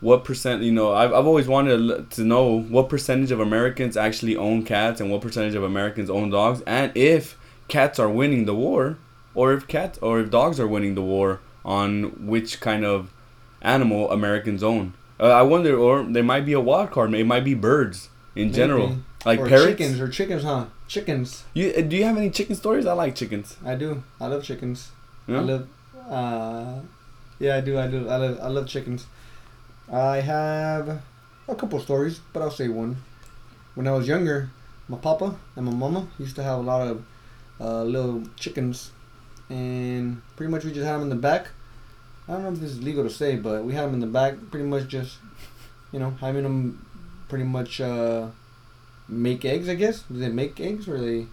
what 0.00 0.24
percent 0.24 0.62
you 0.62 0.72
know 0.72 0.92
I've 0.92 1.12
I've 1.12 1.26
always 1.26 1.46
wanted 1.46 2.10
to, 2.10 2.24
know 2.24 2.60
what 2.60 2.88
percentage 2.88 3.30
of 3.30 3.40
Americans 3.40 3.96
actually 3.96 4.36
own 4.36 4.64
cats 4.64 5.00
and 5.00 5.10
what 5.10 5.20
percentage 5.20 5.54
of 5.54 5.62
Americans 5.62 6.08
own 6.08 6.30
dogs 6.30 6.62
and 6.66 6.90
if 6.96 7.36
cats 7.68 7.98
are 7.98 8.08
winning 8.08 8.46
the 8.46 8.54
war 8.54 8.98
or 9.34 9.52
if 9.52 9.66
cats 9.68 9.98
or 10.00 10.20
if 10.20 10.30
dogs 10.30 10.58
are 10.58 10.66
winning 10.66 10.94
the 10.94 11.02
war 11.02 11.40
on 11.64 12.26
which 12.26 12.60
kind 12.60 12.84
of 12.84 13.10
animal 13.62 14.10
Americans 14.10 14.62
own. 14.62 14.94
Uh, 15.20 15.24
I 15.26 15.42
wonder, 15.42 15.76
or 15.76 16.02
there 16.02 16.22
might 16.22 16.46
be 16.46 16.54
a 16.54 16.60
wild 16.60 16.90
card. 16.90 17.12
It 17.14 17.26
might 17.26 17.44
be 17.44 17.52
birds 17.52 18.08
in 18.34 18.52
general, 18.54 18.96
like 19.26 19.38
or 19.40 19.48
parrots. 19.48 19.66
chickens 19.66 20.00
or 20.00 20.08
chickens, 20.08 20.42
huh? 20.44 20.64
Chickens. 20.88 21.44
You 21.52 21.74
uh, 21.76 21.82
do 21.82 21.94
you 21.96 22.04
have 22.04 22.16
any 22.16 22.30
chicken 22.30 22.56
stories? 22.56 22.86
I 22.86 22.94
like 22.94 23.14
chickens. 23.14 23.58
I 23.64 23.74
do. 23.74 24.02
I 24.18 24.28
love 24.28 24.42
chickens. 24.42 24.92
I 25.28 25.32
Yeah? 25.32 25.40
love. 25.42 25.68
Uh, 26.08 26.80
yeah, 27.38 27.56
I 27.58 27.60
do. 27.60 27.78
I 27.78 27.86
do. 27.86 28.08
I 28.08 28.16
love. 28.16 28.38
I 28.40 28.48
love 28.48 28.66
chickens. 28.66 29.04
I 29.90 30.20
have 30.20 31.02
a 31.48 31.54
couple 31.54 31.80
stories, 31.80 32.20
but 32.32 32.42
I'll 32.42 32.50
say 32.50 32.68
one. 32.68 32.96
When 33.74 33.88
I 33.88 33.92
was 33.92 34.06
younger, 34.06 34.50
my 34.88 34.98
papa 34.98 35.36
and 35.56 35.66
my 35.66 35.72
mama 35.72 36.06
used 36.18 36.36
to 36.36 36.42
have 36.42 36.58
a 36.58 36.62
lot 36.62 36.86
of 36.86 37.04
uh, 37.60 37.82
little 37.82 38.22
chickens, 38.36 38.92
and 39.48 40.22
pretty 40.36 40.50
much 40.50 40.64
we 40.64 40.72
just 40.72 40.86
had 40.86 40.94
them 40.94 41.02
in 41.02 41.08
the 41.08 41.16
back. 41.16 41.48
I 42.28 42.34
don't 42.34 42.42
know 42.42 42.52
if 42.52 42.60
this 42.60 42.70
is 42.70 42.82
legal 42.82 43.02
to 43.02 43.10
say, 43.10 43.36
but 43.36 43.64
we 43.64 43.72
had 43.72 43.84
them 43.84 43.94
in 43.94 44.00
the 44.00 44.06
back, 44.06 44.34
pretty 44.50 44.66
much 44.66 44.86
just, 44.86 45.18
you 45.90 45.98
know, 45.98 46.10
having 46.20 46.44
them 46.44 46.86
pretty 47.28 47.44
much 47.44 47.80
uh, 47.80 48.28
make 49.08 49.44
eggs. 49.44 49.68
I 49.68 49.74
guess. 49.74 50.02
Do 50.02 50.18
they 50.18 50.28
make 50.28 50.60
eggs 50.60 50.88
or 50.88 51.00
they? 51.00 51.26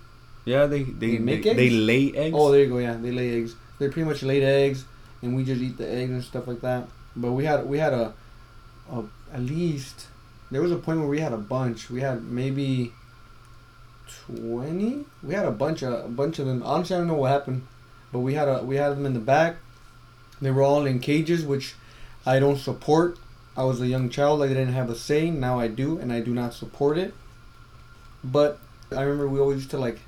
Yeah, 0.46 0.66
they 0.66 0.84
they 0.84 1.12
They 1.12 1.18
make 1.20 1.44
they, 1.44 1.54
they 1.54 1.70
lay 1.70 2.14
eggs. 2.16 2.36
Oh, 2.36 2.52
there 2.52 2.64
you 2.64 2.70
go. 2.70 2.80
Yeah, 2.80 2.98
they 3.00 3.12
lay 3.12 3.38
eggs. 3.38 3.56
They 3.78 3.90
pretty 3.90 4.10
much 4.10 4.24
laid 4.24 4.42
eggs, 4.42 4.86
and 5.22 5.36
we 5.36 5.44
just 5.44 5.62
eat 5.62 5.78
the 5.78 5.88
eggs 5.88 6.12
and 6.12 6.24
stuff 6.24 6.48
like 6.48 6.62
that. 6.62 6.88
But 7.16 7.34
we 7.34 7.46
had 7.46 7.68
we 7.68 7.78
had 7.78 7.94
a, 7.94 8.14
at 9.34 9.42
least 9.42 10.08
there 10.52 10.62
was 10.62 10.72
a 10.72 10.78
point 10.78 11.00
where 11.00 11.08
we 11.08 11.20
had 11.20 11.34
a 11.34 11.38
bunch. 11.38 11.90
We 11.90 12.02
had 12.02 12.24
maybe 12.24 12.94
twenty. 14.26 15.06
We 15.22 15.34
had 15.34 15.46
a 15.46 15.52
bunch 15.52 15.84
of 15.84 15.94
a 15.94 16.08
bunch 16.08 16.40
of 16.40 16.46
them. 16.46 16.64
Honestly, 16.64 16.96
I 16.96 17.00
don't 17.00 17.08
know 17.08 17.16
what 17.16 17.32
happened, 17.32 17.68
but 18.12 18.20
we 18.20 18.34
had 18.34 18.48
a 18.48 18.64
we 18.64 18.78
had 18.78 18.90
them 18.90 19.06
in 19.06 19.14
the 19.14 19.20
back. 19.20 19.58
They 20.42 20.52
were 20.52 20.64
all 20.64 20.86
in 20.86 21.00
cages, 21.00 21.46
which 21.46 21.76
I 22.26 22.40
don't 22.40 22.58
support. 22.58 23.18
I 23.56 23.64
was 23.64 23.82
a 23.82 23.88
young 23.88 24.10
child. 24.10 24.44
I 24.44 24.48
didn't 24.48 24.74
have 24.74 24.90
a 24.90 24.96
say. 24.96 25.32
Now 25.32 25.60
I 25.60 25.68
do, 25.68 25.98
and 25.98 26.14
I 26.14 26.22
do 26.22 26.34
not 26.34 26.54
support 26.54 26.98
it. 26.98 27.14
But 28.24 28.60
I 28.92 29.02
remember 29.02 29.28
we 29.28 29.40
always 29.40 29.58
used 29.58 29.72
to 29.72 29.78
like 29.78 30.00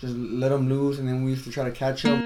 just 0.00 0.14
let 0.14 0.50
them 0.50 0.68
loose, 0.68 0.98
and 0.98 1.08
then 1.08 1.24
we 1.24 1.30
used 1.30 1.44
to 1.44 1.50
try 1.50 1.64
to 1.64 1.72
catch 1.72 2.02
them. 2.02 2.20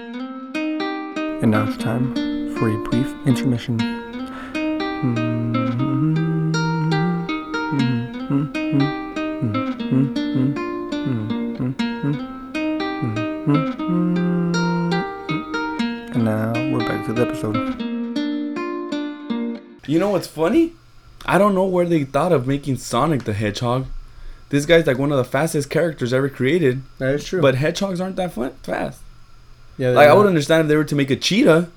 And 1.43 1.53
now 1.53 1.67
it's 1.67 1.77
time 1.83 2.15
for 2.57 2.69
a 2.69 2.77
brief 2.91 3.15
intermission. 3.27 3.81
And 3.81 5.60
we're 16.71 16.79
back 16.87 17.05
to 17.07 17.13
the 17.13 17.23
episode. 17.23 17.57
You 19.87 19.99
know 19.99 20.11
what's 20.11 20.27
funny? 20.29 20.73
I 21.27 21.37
don't 21.39 21.55
know 21.55 21.65
where 21.65 21.85
they 21.87 22.05
thought 22.05 22.33
of 22.33 22.47
making 22.47 22.77
Sonic 22.77 23.25
the 23.25 23.33
Hedgehog. 23.33 23.87
This 24.51 24.67
guy's 24.67 24.87
like 24.87 24.99
one 24.99 25.11
of 25.13 25.19
the 25.19 25.25
fastest 25.25 25.71
characters 25.71 26.13
ever 26.13 26.29
created, 26.29 26.83
That 26.99 27.15
is 27.15 27.25
true. 27.25 27.41
but 27.41 27.55
hedgehogs 27.57 28.01
aren't 28.01 28.17
that 28.17 28.33
fun, 28.33 28.53
fast. 28.63 29.01
yeah, 29.79 29.91
Like 29.91 30.09
I 30.09 30.15
would 30.15 30.27
understand 30.27 30.63
if 30.63 30.69
they 30.69 30.77
were 30.77 30.85
to 30.85 30.95
make 30.97 31.11
a 31.11 31.17
cheetah, 31.17 31.69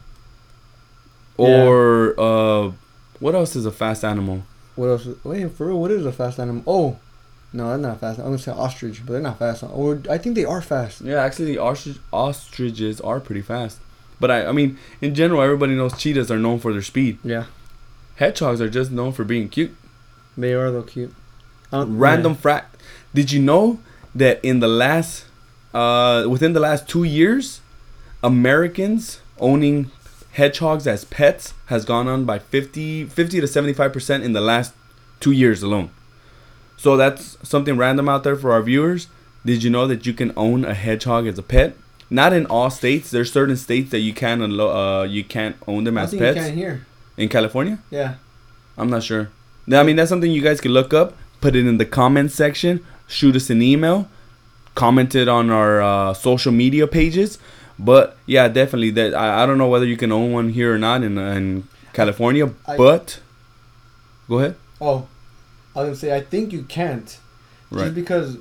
or 1.38 2.20
uh, 2.20 2.72
what 3.20 3.36
else 3.36 3.56
is 3.56 3.66
a 3.66 3.72
fast 3.72 4.04
animal? 4.04 4.44
What 4.76 4.88
else? 4.88 5.08
Wait, 5.24 5.52
for 5.52 5.68
real, 5.68 5.80
what 5.80 5.92
is 5.92 6.06
a 6.06 6.12
fast 6.12 6.40
animal? 6.40 6.64
Oh, 6.66 6.98
no, 7.52 7.70
they're 7.70 7.78
not 7.78 8.00
fast. 8.00 8.18
I'm 8.20 8.26
gonna 8.26 8.40
say 8.40 8.52
ostrich, 8.52 9.06
but 9.06 9.14
they're 9.14 9.22
not 9.22 9.38
fast. 9.38 9.64
Or 9.64 10.02
I 10.10 10.18
think 10.18 10.36
they 10.36 10.46
are 10.46 10.62
fast. 10.62 11.02
Yeah, 11.02 11.22
actually, 11.24 11.58
ostrich, 11.60 11.98
ostriches 12.12 13.00
are 13.02 13.20
pretty 13.20 13.42
fast. 13.44 13.80
But 14.24 14.32
I, 14.32 14.46
I 14.46 14.52
mean, 14.54 14.78
in 15.02 15.14
general, 15.16 15.42
everybody 15.42 15.76
knows 15.76 15.98
cheetahs 15.98 16.32
are 16.32 16.40
known 16.40 16.58
for 16.64 16.72
their 16.72 16.82
speed. 16.82 17.18
Yeah, 17.26 17.48
Hedgehogs 18.16 18.62
are 18.62 18.70
just 18.70 18.90
known 18.90 19.12
for 19.12 19.26
being 19.26 19.50
cute. 19.50 19.76
they 20.38 20.54
are 20.54 20.72
though 20.72 20.84
cute. 20.84 21.14
Random 21.74 22.34
fact: 22.34 22.78
Did 23.14 23.34
you 23.34 23.42
know 23.42 23.82
that 24.16 24.40
in 24.42 24.62
the 24.62 24.70
last, 24.70 25.26
uh, 25.74 26.24
within 26.30 26.54
the 26.54 26.62
last 26.62 26.88
two 26.88 27.04
years, 27.04 27.60
Americans 28.24 29.20
owning 29.40 29.92
hedgehogs 30.32 30.88
as 30.88 31.04
pets 31.04 31.54
has 31.66 31.84
gone 31.84 32.08
on 32.08 32.24
by 32.24 32.40
50, 32.40 33.04
50 33.06 33.42
to 33.42 33.48
seventy 33.48 33.74
five 33.74 33.92
percent 33.92 34.24
in 34.24 34.32
the 34.32 34.40
last 34.42 34.74
two 35.20 35.32
years 35.32 35.62
alone. 35.62 35.90
So 36.78 36.96
that's 36.96 37.38
something 37.44 37.76
random 37.76 38.08
out 38.08 38.24
there 38.24 38.38
for 38.38 38.54
our 38.54 38.62
viewers. 38.62 39.08
Did 39.46 39.64
you 39.64 39.70
know 39.70 39.86
that 39.88 40.06
you 40.06 40.14
can 40.14 40.32
own 40.38 40.64
a 40.64 40.74
hedgehog 40.74 41.28
as 41.28 41.38
a 41.38 41.44
pet? 41.44 41.76
Not 42.14 42.32
in 42.32 42.46
all 42.46 42.70
states. 42.70 43.10
There's 43.10 43.32
certain 43.32 43.58
states 43.58 43.90
that 43.92 44.00
you 44.08 44.14
can 44.14 44.40
unlo- 44.40 44.74
uh, 45.02 45.04
you 45.16 45.24
can't 45.24 45.56
own 45.68 45.84
them 45.84 45.98
I 45.98 46.04
as 46.04 46.12
think 46.12 46.22
pets. 46.22 46.38
you 46.38 46.44
can 46.46 46.54
here. 46.64 46.86
In 47.18 47.28
California, 47.30 47.80
Yeah, 47.92 48.16
I'm 48.78 48.90
not 48.90 49.04
sure. 49.04 49.30
I 49.72 49.82
mean, 49.84 49.96
that's 49.96 50.10
something 50.10 50.32
you 50.32 50.42
guys 50.42 50.60
can 50.62 50.72
look 50.72 50.94
up. 50.94 51.16
Put 51.42 51.56
it 51.56 51.66
in 51.66 51.78
the 51.78 51.86
comments 51.86 52.36
section. 52.36 52.86
Shoot 53.08 53.36
us 53.36 53.50
an 53.50 53.62
email. 53.62 54.08
Comment 54.76 55.14
it 55.16 55.28
on 55.28 55.50
our 55.50 55.82
uh, 55.82 56.14
social 56.14 56.52
media 56.52 56.86
pages. 56.88 57.38
But 57.80 58.18
yeah, 58.28 58.48
definitely 58.48 58.92
that. 58.92 59.14
I, 59.16 59.44
I 59.44 59.46
don't 59.48 59.58
know 59.58 59.68
whether 59.70 59.86
you 59.86 59.98
can 59.98 60.12
own 60.12 60.32
one 60.32 60.50
here 60.50 60.74
or 60.76 60.78
not 60.78 61.04
in, 61.04 61.18
in 61.18 61.68
California. 61.94 62.52
I- 62.68 62.78
but 62.78 63.20
go 64.30 64.40
ahead. 64.40 64.56
Oh, 64.82 65.08
I 65.76 65.80
was 65.80 65.88
gonna 65.88 65.96
say 65.96 66.16
I 66.16 66.22
think 66.22 66.54
you 66.54 66.64
can't. 66.64 67.18
Right. 67.72 67.84
Just 67.86 67.96
because 67.96 68.38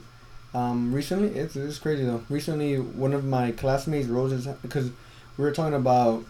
um, 0.54 0.92
recently 0.92 1.28
it's 1.28 1.56
it's 1.56 1.78
crazy 1.78 2.04
though. 2.04 2.22
Recently, 2.28 2.78
one 2.78 3.12
of 3.14 3.24
my 3.24 3.52
classmates, 3.52 4.08
Roses, 4.08 4.46
because 4.62 4.90
we 5.36 5.44
were 5.44 5.52
talking 5.52 5.74
about 5.74 6.24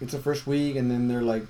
it's 0.00 0.12
the 0.12 0.18
first 0.18 0.46
week, 0.46 0.76
and 0.76 0.90
then 0.90 1.08
they're 1.08 1.22
like, 1.22 1.46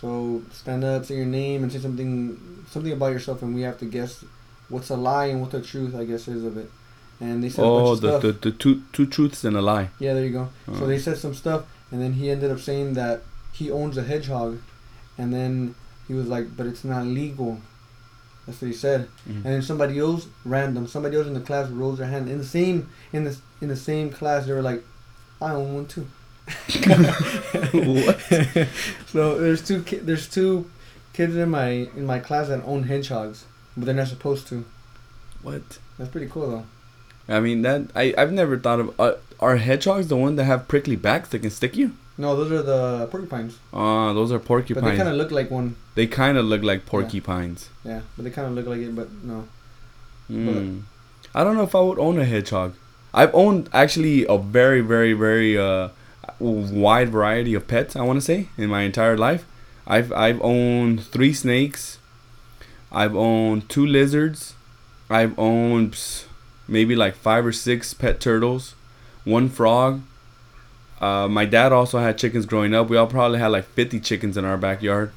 So 0.00 0.42
stand 0.52 0.84
up, 0.84 1.04
say 1.06 1.16
your 1.16 1.26
name, 1.26 1.62
and 1.62 1.72
say 1.72 1.78
something 1.78 2.38
something 2.70 2.92
about 2.92 3.12
yourself, 3.12 3.42
and 3.42 3.54
we 3.54 3.62
have 3.62 3.78
to 3.78 3.86
guess 3.86 4.24
what's 4.68 4.90
a 4.90 4.96
lie 4.96 5.26
and 5.26 5.40
what 5.40 5.50
the 5.50 5.62
truth, 5.62 5.94
I 5.94 6.04
guess, 6.04 6.28
is 6.28 6.44
of 6.44 6.56
it. 6.56 6.70
And 7.20 7.42
they 7.42 7.48
said 7.50 7.64
Oh, 7.64 7.94
the, 7.94 8.18
stuff. 8.18 8.22
the, 8.22 8.32
the 8.32 8.50
two 8.50 8.82
two 8.92 9.06
truths 9.06 9.44
and 9.44 9.56
a 9.56 9.62
lie. 9.62 9.90
Yeah, 9.98 10.14
there 10.14 10.24
you 10.24 10.32
go. 10.32 10.48
Oh. 10.68 10.78
So 10.80 10.86
they 10.86 10.98
said 10.98 11.16
some 11.18 11.34
stuff, 11.34 11.64
and 11.90 12.00
then 12.02 12.14
he 12.14 12.30
ended 12.30 12.50
up 12.50 12.58
saying 12.60 12.94
that 12.94 13.22
he 13.52 13.70
owns 13.70 13.96
a 13.96 14.02
hedgehog, 14.02 14.58
and 15.16 15.32
then 15.32 15.74
he 16.08 16.14
was 16.14 16.26
like, 16.26 16.56
"But 16.56 16.66
it's 16.66 16.84
not 16.84 17.06
legal." 17.06 17.60
That's 18.46 18.60
what 18.60 18.68
he 18.68 18.74
said. 18.74 19.08
Mhm. 19.28 19.36
And 19.36 19.44
then 19.44 19.62
somebody 19.62 19.98
else, 19.98 20.26
random, 20.44 20.86
somebody 20.88 21.16
else 21.16 21.26
in 21.28 21.34
the 21.34 21.40
class 21.40 21.70
rose 21.70 21.98
their 21.98 22.08
hand 22.08 22.28
in 22.28 22.38
the 22.38 22.44
same 22.44 22.88
in 23.12 23.24
the 23.24 23.36
in 23.60 23.68
the 23.68 23.76
same 23.76 24.10
class. 24.10 24.46
They 24.46 24.52
were 24.52 24.62
like, 24.62 24.82
"I 25.40 25.52
own 25.52 25.74
one 25.74 25.86
too." 25.86 26.06
What? 27.72 28.20
so 29.06 29.38
there's 29.38 29.62
two 29.66 29.82
ki- 29.82 29.98
there's 29.98 30.28
two 30.28 30.70
kids 31.12 31.36
in 31.36 31.50
my 31.50 31.68
in 31.96 32.04
my 32.06 32.18
class 32.18 32.48
that 32.48 32.62
own 32.64 32.84
hedgehogs, 32.84 33.44
but 33.76 33.86
they're 33.86 33.94
not 33.94 34.08
supposed 34.08 34.46
to. 34.48 34.64
What? 35.42 35.62
That's 35.98 36.10
pretty 36.10 36.26
cool 36.28 36.50
though. 36.50 36.64
I 37.34 37.40
mean 37.40 37.62
that 37.62 37.90
I 37.94 38.12
I've 38.18 38.32
never 38.32 38.58
thought 38.58 38.80
of. 38.80 39.00
Uh, 39.00 39.14
are 39.40 39.56
hedgehogs 39.56 40.08
the 40.08 40.16
one 40.16 40.36
that 40.36 40.44
have 40.44 40.68
prickly 40.68 40.96
backs 40.96 41.28
that 41.30 41.40
can 41.40 41.50
stick 41.50 41.76
you? 41.76 41.92
No, 42.18 42.36
those 42.36 42.52
are 42.52 42.62
the 42.62 43.06
porcupines. 43.06 43.58
Uh, 43.72 44.12
those 44.12 44.32
are 44.32 44.38
porcupines. 44.38 44.84
But 44.84 44.90
they 44.90 44.96
kind 44.96 45.08
of 45.08 45.16
look 45.16 45.30
like 45.30 45.50
one. 45.50 45.76
They 45.94 46.06
kind 46.06 46.36
of 46.36 46.44
look 46.44 46.62
like 46.62 46.84
porcupines. 46.84 47.70
Yeah, 47.84 48.02
but 48.16 48.24
they 48.24 48.30
kind 48.30 48.48
of 48.48 48.54
look 48.54 48.66
like 48.66 48.80
it, 48.80 48.94
but 48.94 49.10
no. 49.22 49.48
Mm. 50.30 50.82
I 51.34 51.44
don't 51.44 51.56
know 51.56 51.62
if 51.62 51.74
I 51.74 51.80
would 51.80 51.98
own 51.98 52.18
a 52.18 52.24
hedgehog. 52.24 52.74
I've 53.14 53.34
owned 53.34 53.68
actually 53.72 54.26
a 54.26 54.38
very, 54.38 54.80
very, 54.80 55.12
very 55.12 55.56
uh, 55.58 55.88
wide 56.38 57.08
variety 57.08 57.54
of 57.54 57.66
pets. 57.66 57.96
I 57.96 58.02
want 58.02 58.18
to 58.18 58.20
say 58.20 58.48
in 58.56 58.68
my 58.68 58.82
entire 58.82 59.16
life, 59.16 59.46
I've 59.86 60.12
I've 60.12 60.40
owned 60.42 61.02
three 61.04 61.32
snakes. 61.32 61.98
I've 62.90 63.16
owned 63.16 63.68
two 63.68 63.86
lizards. 63.86 64.54
I've 65.08 65.38
owned 65.38 65.98
maybe 66.68 66.94
like 66.94 67.14
five 67.14 67.44
or 67.44 67.52
six 67.52 67.94
pet 67.94 68.20
turtles, 68.20 68.74
one 69.24 69.48
frog. 69.48 70.02
Uh, 71.02 71.26
my 71.28 71.44
dad 71.44 71.72
also 71.72 71.98
had 71.98 72.16
chickens 72.16 72.46
growing 72.46 72.74
up. 72.74 72.88
We 72.88 72.96
all 72.96 73.08
probably 73.08 73.40
had 73.40 73.48
like 73.48 73.64
50 73.64 73.98
chickens 74.00 74.36
in 74.36 74.44
our 74.44 74.56
backyard. 74.56 75.10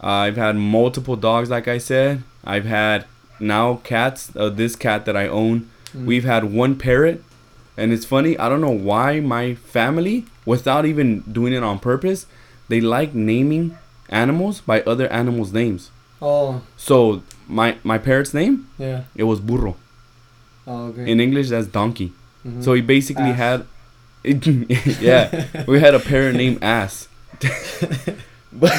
I've 0.00 0.36
had 0.36 0.56
multiple 0.56 1.16
dogs, 1.16 1.48
like 1.48 1.66
I 1.66 1.78
said. 1.78 2.22
I've 2.44 2.66
had 2.66 3.06
now 3.40 3.76
cats. 3.82 4.30
Uh, 4.36 4.50
this 4.50 4.76
cat 4.76 5.06
that 5.06 5.16
I 5.16 5.26
own. 5.26 5.70
Mm. 5.94 6.04
We've 6.04 6.24
had 6.24 6.44
one 6.44 6.76
parrot, 6.76 7.24
and 7.78 7.92
it's 7.94 8.04
funny. 8.04 8.36
I 8.38 8.50
don't 8.50 8.60
know 8.60 8.78
why 8.90 9.20
my 9.20 9.54
family, 9.54 10.26
without 10.44 10.84
even 10.84 11.20
doing 11.20 11.54
it 11.54 11.62
on 11.62 11.78
purpose, 11.78 12.26
they 12.68 12.80
like 12.82 13.14
naming 13.14 13.78
animals 14.10 14.60
by 14.60 14.82
other 14.82 15.08
animals' 15.08 15.52
names. 15.52 15.90
Oh, 16.20 16.60
So 16.76 17.22
my 17.48 17.76
my 17.84 17.98
parrot's 17.98 18.32
name 18.34 18.68
yeah. 18.78 19.04
it 19.14 19.24
was 19.24 19.40
burro. 19.40 19.76
Oh, 20.66 20.86
okay. 20.88 21.10
In 21.10 21.20
English, 21.20 21.48
that's 21.50 21.66
donkey. 21.68 22.12
Mhm. 22.46 22.62
So 22.64 22.74
he 22.74 22.80
basically 22.82 23.30
Ass. 23.30 23.36
had, 23.36 23.66
yeah, 25.00 25.64
we 25.66 25.78
had 25.80 25.94
a 25.94 26.00
parrot 26.00 26.34
named 26.34 26.62
Ass. 26.62 27.08
but, 28.52 28.72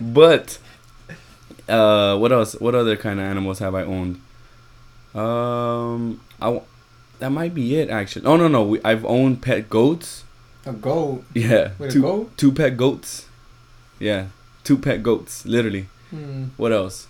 but, 0.00 0.58
uh, 1.68 2.18
what 2.18 2.32
else? 2.32 2.54
What 2.60 2.74
other 2.74 2.96
kind 2.96 3.18
of 3.18 3.26
animals 3.26 3.60
have 3.60 3.74
I 3.74 3.82
owned? 3.84 4.20
Um, 5.14 6.20
I, 6.40 6.46
w- 6.46 6.62
that 7.18 7.30
might 7.30 7.54
be 7.54 7.76
it 7.76 7.88
actually. 7.90 8.26
Oh 8.26 8.36
no 8.36 8.48
no, 8.48 8.62
we, 8.62 8.80
I've 8.84 9.04
owned 9.04 9.42
pet 9.42 9.68
goats. 9.70 10.24
a 10.66 10.72
goat. 10.72 11.24
Yeah, 11.34 11.70
Wait, 11.78 11.88
a 11.88 11.92
two 11.92 12.02
goat? 12.02 12.36
two 12.36 12.52
pet 12.52 12.76
goats. 12.76 13.26
Yeah, 13.98 14.26
two 14.64 14.76
pet 14.78 15.02
goats, 15.02 15.46
literally. 15.46 15.86
Hmm. 16.10 16.44
What 16.56 16.72
else? 16.72 17.06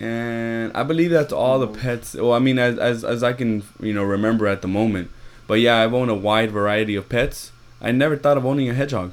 And 0.00 0.72
I 0.74 0.82
believe 0.82 1.10
that's 1.10 1.32
all 1.32 1.58
the 1.58 1.66
pets. 1.68 2.14
Well, 2.14 2.32
I 2.32 2.38
mean, 2.38 2.58
as, 2.58 2.78
as 2.78 3.04
as 3.04 3.22
I 3.22 3.32
can 3.32 3.62
you 3.80 3.92
know 3.92 4.04
remember 4.04 4.46
at 4.46 4.62
the 4.62 4.68
moment. 4.68 5.10
But 5.46 5.60
yeah, 5.60 5.78
I've 5.78 5.92
owned 5.94 6.10
a 6.10 6.14
wide 6.14 6.50
variety 6.50 6.94
of 6.96 7.08
pets. 7.08 7.52
I 7.80 7.90
never 7.92 8.16
thought 8.16 8.36
of 8.36 8.46
owning 8.46 8.68
a 8.70 8.74
hedgehog, 8.74 9.12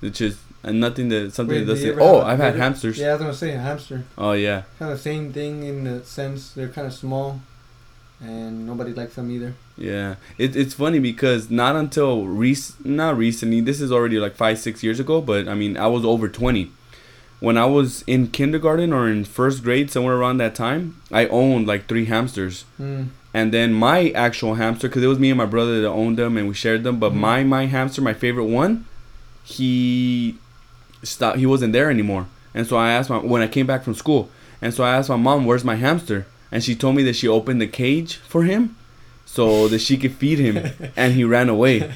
which 0.00 0.20
is 0.20 0.38
and 0.62 0.80
nothing 0.80 1.08
that 1.10 1.34
something 1.34 1.56
Wait, 1.56 1.64
that 1.66 1.72
does. 1.74 1.82
you 1.82 1.88
say- 1.88 1.92
ever 1.92 2.00
Oh, 2.02 2.20
I've 2.22 2.38
had 2.38 2.56
hamsters. 2.56 2.98
Yeah, 2.98 3.08
I 3.08 3.12
was 3.14 3.20
gonna 3.20 3.34
say 3.34 3.52
a 3.54 3.58
hamster. 3.58 4.04
Oh 4.16 4.32
yeah, 4.32 4.62
Kind 4.78 4.92
of 4.92 5.00
same 5.00 5.32
thing 5.32 5.62
in 5.64 5.84
the 5.84 6.04
sense 6.04 6.52
they're 6.52 6.68
kind 6.68 6.86
of 6.86 6.92
small, 6.94 7.40
and 8.20 8.66
nobody 8.66 8.92
likes 8.92 9.16
them 9.16 9.30
either. 9.30 9.54
yeah. 9.76 10.14
It, 10.38 10.56
it's 10.56 10.72
funny 10.74 11.00
because 11.00 11.50
not 11.50 11.76
until 11.76 12.26
rec- 12.26 12.84
not 12.84 13.16
recently. 13.18 13.60
This 13.60 13.80
is 13.80 13.92
already 13.92 14.18
like 14.18 14.36
five 14.36 14.58
six 14.58 14.82
years 14.82 15.00
ago. 15.00 15.20
But 15.20 15.48
I 15.48 15.54
mean, 15.54 15.76
I 15.76 15.86
was 15.88 16.04
over 16.04 16.28
twenty. 16.28 16.70
When 17.40 17.58
I 17.58 17.66
was 17.66 18.02
in 18.06 18.28
kindergarten 18.28 18.92
or 18.92 19.06
in 19.10 19.24
first 19.24 19.62
grade, 19.62 19.90
somewhere 19.90 20.14
around 20.16 20.38
that 20.38 20.54
time, 20.54 21.02
I 21.12 21.26
owned 21.26 21.66
like 21.66 21.88
three 21.88 22.06
hamsters. 22.06 22.62
Hmm. 22.78 23.04
And 23.34 23.52
then 23.52 23.72
my 23.72 24.10
actual 24.10 24.54
hamster 24.54 24.86
because 24.88 25.02
it 25.02 25.08
was 25.08 25.18
me 25.18 25.28
and 25.30 25.38
my 25.38 25.44
brother 25.46 25.82
that 25.82 25.88
owned 25.88 26.16
them 26.16 26.36
and 26.38 26.46
we 26.48 26.54
shared 26.54 26.82
them 26.84 26.98
but 26.98 27.12
Mhm. 27.12 27.16
my 27.16 27.44
my 27.44 27.66
hamster 27.66 28.00
my 28.00 28.14
favorite 28.14 28.44
one 28.62 28.84
he 29.42 30.36
stopped 31.02 31.38
he 31.38 31.46
wasn't 31.46 31.72
there 31.72 31.90
anymore 31.90 32.26
and 32.54 32.66
so 32.66 32.76
i 32.76 32.90
asked 32.90 33.10
my 33.10 33.18
when 33.18 33.42
i 33.42 33.46
came 33.46 33.66
back 33.66 33.82
from 33.84 33.94
school 33.94 34.30
and 34.62 34.72
so 34.72 34.82
i 34.84 34.94
asked 34.96 35.10
my 35.10 35.16
mom 35.16 35.44
where's 35.44 35.64
my 35.64 35.74
hamster 35.76 36.26
and 36.52 36.62
she 36.64 36.74
told 36.74 36.94
me 36.96 37.02
that 37.02 37.16
she 37.16 37.28
opened 37.28 37.60
the 37.60 37.66
cage 37.66 38.16
for 38.16 38.44
him 38.44 38.76
so 39.26 39.68
that 39.68 39.80
she 39.80 39.96
could 39.96 40.14
feed 40.14 40.38
him 40.38 40.56
and 40.96 41.12
he 41.14 41.24
ran 41.24 41.48
away 41.48 41.92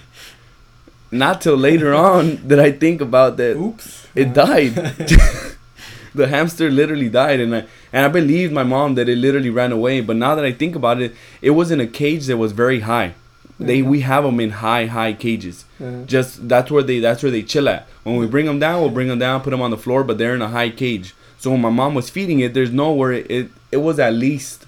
not 1.11 1.41
till 1.41 1.57
later 1.57 1.95
on 1.95 2.37
did 2.47 2.59
i 2.59 2.71
think 2.71 3.01
about 3.01 3.37
that 3.39 3.57
Oops. 3.57 4.07
it 4.15 4.35
died. 4.35 4.73
the 6.15 6.27
hamster 6.29 6.69
literally 6.71 7.09
died, 7.09 7.39
and 7.41 7.55
I 7.55 7.65
and 7.93 8.05
I 8.05 8.09
believed 8.09 8.53
my 8.53 8.63
mom 8.63 8.95
that 8.97 9.09
it 9.09 9.17
literally 9.17 9.51
ran 9.51 9.73
away. 9.73 10.01
But 10.01 10.17
now 10.17 10.35
that 10.35 10.45
I 10.45 10.53
think 10.53 10.75
about 10.77 11.01
it, 11.01 11.15
it 11.41 11.51
was 11.51 11.71
in 11.71 11.81
a 11.81 11.87
cage 11.87 12.27
that 12.27 12.37
was 12.37 12.53
very 12.53 12.81
high. 12.81 13.15
They 13.61 13.83
we 13.83 14.01
have 14.01 14.23
them 14.25 14.39
in 14.39 14.51
high 14.51 14.87
high 14.87 15.13
cages. 15.15 15.65
Just 16.07 16.49
that's 16.49 16.71
where 16.71 16.83
they 16.83 17.01
that's 17.01 17.23
where 17.23 17.33
they 17.33 17.43
chill 17.43 17.69
at. 17.69 17.89
When 18.05 18.17
we 18.17 18.27
bring 18.27 18.47
them 18.47 18.61
down, 18.61 18.81
we'll 18.81 18.91
bring 18.91 19.09
them 19.09 19.19
down, 19.19 19.41
put 19.41 19.51
them 19.51 19.63
on 19.63 19.71
the 19.71 19.77
floor, 19.77 20.05
but 20.05 20.17
they're 20.19 20.35
in 20.35 20.43
a 20.43 20.49
high 20.49 20.71
cage. 20.71 21.15
So 21.39 21.51
when 21.51 21.61
my 21.61 21.71
mom 21.71 21.95
was 21.95 22.09
feeding 22.11 22.41
it, 22.41 22.55
there's 22.55 22.71
nowhere 22.71 23.13
it 23.13 23.31
it, 23.31 23.51
it 23.73 23.77
was 23.79 23.99
at 23.99 24.15
least 24.15 24.67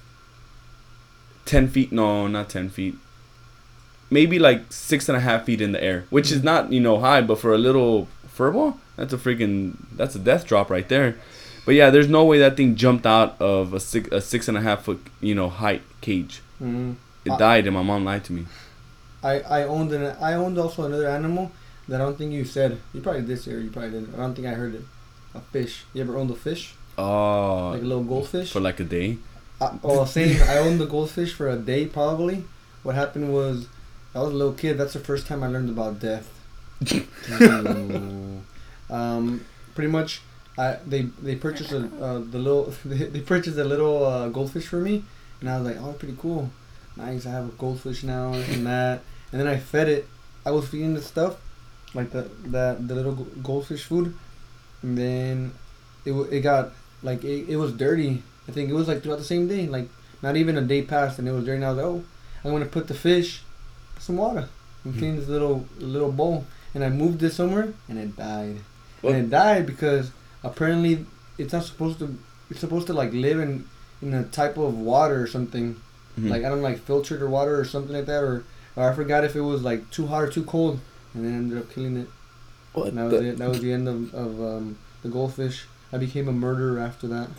ten 1.45 1.67
feet. 1.67 1.91
No, 1.91 2.27
not 2.27 2.49
ten 2.49 2.69
feet. 2.69 2.95
Maybe 4.09 4.39
like 4.39 4.73
six 4.73 5.07
and 5.07 5.17
a 5.17 5.21
half 5.21 5.45
feet 5.45 5.61
in 5.61 5.71
the 5.71 5.81
air, 5.81 6.05
which 6.09 6.29
is 6.31 6.43
not 6.43 6.73
you 6.73 6.81
know 6.81 6.99
high, 6.99 7.21
but 7.21 7.39
for 7.39 7.53
a 7.53 7.57
little 7.57 8.09
furball, 8.37 8.77
that's 8.97 9.13
a 9.13 9.17
freaking 9.17 9.77
that's 9.95 10.15
a 10.15 10.19
death 10.19 10.45
drop 10.45 10.69
right 10.69 10.87
there. 10.89 11.15
But 11.65 11.75
yeah, 11.75 11.89
there's 11.91 12.07
no 12.09 12.23
way 12.25 12.39
that 12.39 12.57
thing 12.57 12.75
jumped 12.75 13.05
out 13.05 13.39
of 13.39 13.73
a 13.73 13.79
six 13.79 14.09
a 14.11 14.19
six 14.21 14.47
and 14.47 14.57
a 14.57 14.61
half 14.61 14.83
foot 14.85 14.99
you 15.21 15.35
know 15.35 15.49
height 15.49 15.83
cage. 16.01 16.41
Mhm. 16.61 16.95
It 17.25 17.31
Uh, 17.33 17.37
died, 17.37 17.67
and 17.67 17.75
my 17.75 17.83
mom 17.83 18.03
lied 18.05 18.23
to 18.25 18.33
me. 18.33 18.45
I 19.23 19.41
I 19.41 19.63
owned 19.63 19.91
an 19.93 20.15
I 20.19 20.33
owned 20.33 20.57
also 20.57 20.83
another 20.85 21.07
animal 21.07 21.51
that 21.87 22.01
I 22.01 22.03
don't 22.05 22.17
think 22.17 22.31
you 22.33 22.45
said. 22.45 22.79
You 22.93 23.01
probably 23.01 23.21
did 23.21 23.39
say, 23.39 23.51
or 23.53 23.59
you 23.59 23.69
probably 23.69 23.91
didn't. 23.91 24.13
I 24.15 24.17
don't 24.17 24.33
think 24.35 24.47
I 24.47 24.51
heard 24.53 24.73
it. 24.75 24.85
A 25.35 25.39
fish. 25.39 25.83
You 25.93 26.01
ever 26.01 26.17
owned 26.17 26.31
a 26.31 26.35
fish? 26.35 26.73
Oh, 26.97 27.69
Like 27.73 27.81
a 27.83 27.85
little 27.85 28.03
goldfish? 28.03 28.51
for 28.51 28.59
like 28.59 28.79
a 28.79 28.83
day. 28.83 29.17
Uh, 29.61 29.71
oh, 29.83 30.05
same. 30.17 30.41
I 30.43 30.57
owned 30.57 30.79
the 30.79 30.85
goldfish 30.87 31.33
for 31.33 31.47
a 31.49 31.55
day 31.57 31.85
probably. 31.85 32.43
What 32.83 32.95
happened 32.95 33.31
was, 33.33 33.67
I 34.15 34.19
was 34.19 34.33
a 34.33 34.35
little 34.35 34.53
kid. 34.53 34.77
That's 34.79 34.93
the 34.93 34.99
first 34.99 35.27
time 35.27 35.43
I 35.43 35.47
learned 35.47 35.69
about 35.69 35.99
death. 35.99 36.27
Um, 38.89 39.45
pretty 39.75 39.89
much, 39.89 40.21
I 40.61 40.77
they 40.85 41.01
they 41.27 41.35
purchased 41.35 41.71
a 41.71 41.79
uh, 42.07 42.19
the 42.19 42.37
little 42.37 42.73
they, 42.85 43.05
they 43.05 43.21
purchased 43.21 43.57
a 43.57 43.63
little 43.63 44.05
uh, 44.05 44.29
goldfish 44.29 44.67
for 44.67 44.79
me, 44.79 45.03
and 45.39 45.49
I 45.49 45.57
was 45.57 45.65
like, 45.67 45.77
oh, 45.83 45.93
pretty 45.93 46.17
cool, 46.19 46.51
nice. 46.95 47.25
I 47.25 47.31
have 47.31 47.47
a 47.49 47.57
goldfish 47.63 48.03
now 48.03 48.33
and 48.33 48.65
that, 48.67 49.01
and 49.31 49.41
then 49.41 49.47
I 49.47 49.57
fed 49.57 49.89
it. 49.89 50.07
I 50.45 50.51
was 50.51 50.67
feeding 50.67 50.93
the 50.93 51.01
stuff, 51.01 51.37
like 51.93 52.11
the 52.11 52.29
that 52.55 52.87
the 52.87 52.95
little 52.95 53.15
goldfish 53.49 53.83
food, 53.83 54.13
and 54.83 54.97
then 54.97 55.53
it 56.05 56.13
it 56.31 56.41
got 56.41 56.71
like 57.01 57.23
it, 57.23 57.49
it 57.49 57.57
was 57.57 57.73
dirty. 57.73 58.21
I 58.47 58.51
think 58.51 58.69
it 58.69 58.73
was 58.73 58.87
like 58.87 59.01
throughout 59.01 59.19
the 59.19 59.31
same 59.33 59.47
day, 59.47 59.67
like 59.67 59.87
not 60.21 60.35
even 60.35 60.57
a 60.57 60.61
day 60.61 60.81
passed, 60.83 61.17
and 61.19 61.27
it 61.27 61.31
was 61.31 61.45
dirty. 61.45 61.57
And 61.57 61.65
I 61.65 61.69
was 61.69 61.77
like, 61.77 61.85
oh, 61.87 62.03
I'm 62.43 62.51
gonna 62.51 62.65
put 62.65 62.87
the 62.87 62.93
fish, 62.93 63.41
some 63.99 64.17
water, 64.17 64.47
and 64.83 64.97
clean 64.97 65.15
this 65.15 65.27
little 65.27 65.65
little 65.79 66.11
bowl. 66.11 66.45
And 66.73 66.85
I 66.85 66.89
moved 66.89 67.21
it 67.23 67.33
somewhere, 67.33 67.73
and 67.89 67.97
it 67.99 68.15
died. 68.15 68.57
What? 69.01 69.13
And 69.13 69.25
it 69.25 69.29
died 69.29 69.65
because 69.65 70.11
apparently 70.43 71.05
it's 71.37 71.53
not 71.53 71.63
supposed 71.63 71.99
to. 71.99 72.17
It's 72.49 72.59
supposed 72.59 72.87
to 72.87 72.93
like 72.93 73.13
live 73.13 73.39
in 73.39 73.65
in 74.01 74.13
a 74.13 74.23
type 74.23 74.57
of 74.57 74.77
water 74.77 75.21
or 75.21 75.27
something. 75.27 75.75
Mhm. 76.19 76.29
Like 76.29 76.43
I 76.43 76.49
don't 76.49 76.57
know, 76.61 76.67
like 76.67 76.79
filtered 76.79 77.21
or 77.21 77.29
water 77.29 77.59
or 77.59 77.65
something 77.65 77.95
like 77.95 78.05
that, 78.05 78.23
or 78.23 78.43
or 78.75 78.89
I 78.89 78.93
forgot 78.93 79.23
if 79.23 79.35
it 79.35 79.41
was 79.41 79.61
like 79.63 79.89
too 79.91 80.07
hot 80.07 80.23
or 80.23 80.27
too 80.29 80.43
cold, 80.43 80.79
and 81.13 81.25
then 81.25 81.33
ended 81.33 81.57
up 81.57 81.71
killing 81.73 81.97
it. 81.97 82.07
What 82.73 82.87
And 82.89 82.97
that 82.97 83.11
was 83.11 83.21
it. 83.21 83.37
That 83.37 83.49
was 83.49 83.61
the 83.61 83.71
end 83.73 83.87
of 83.87 84.13
of 84.13 84.41
um, 84.41 84.77
the 85.03 85.09
goldfish. 85.09 85.65
I 85.93 85.97
became 85.97 86.27
a 86.27 86.33
murderer 86.33 86.79
after 86.79 87.07
that. 87.07 87.29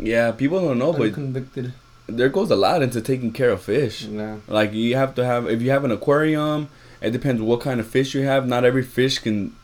Yeah, 0.00 0.30
people 0.32 0.60
don't 0.60 0.78
know, 0.78 0.92
I'm 0.92 0.98
but 0.98 1.12
convicted. 1.14 1.72
there 2.06 2.28
goes 2.30 2.50
a 2.50 2.56
lot 2.56 2.82
into 2.82 3.00
taking 3.00 3.32
care 3.32 3.50
of 3.50 3.62
fish. 3.62 4.04
Yeah. 4.04 4.36
Like 4.46 4.72
you 4.72 4.96
have 4.96 5.14
to 5.16 5.24
have 5.24 5.46
if 5.48 5.60
you 5.62 5.70
have 5.70 5.84
an 5.84 5.90
aquarium, 5.90 6.68
it 7.00 7.10
depends 7.10 7.40
what 7.42 7.60
kind 7.60 7.80
of 7.80 7.86
fish 7.86 8.14
you 8.14 8.22
have. 8.22 8.46
Not 8.46 8.64
every 8.64 8.82
fish 8.82 9.18
can 9.18 9.54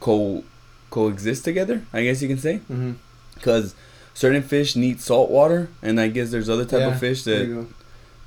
co 0.00 0.44
coexist 0.90 1.44
together. 1.44 1.82
I 1.92 2.02
guess 2.04 2.22
you 2.22 2.28
can 2.28 2.38
say 2.38 2.56
Mm-hmm. 2.70 2.92
because 3.34 3.74
certain 4.14 4.42
fish 4.42 4.74
need 4.76 5.00
salt 5.00 5.30
water, 5.30 5.68
and 5.82 6.00
I 6.00 6.08
guess 6.08 6.30
there's 6.30 6.48
other 6.48 6.64
type 6.64 6.80
Yeah, 6.80 6.88
of 6.94 6.98
fish 7.00 7.22
that 7.24 7.46
you 7.46 7.72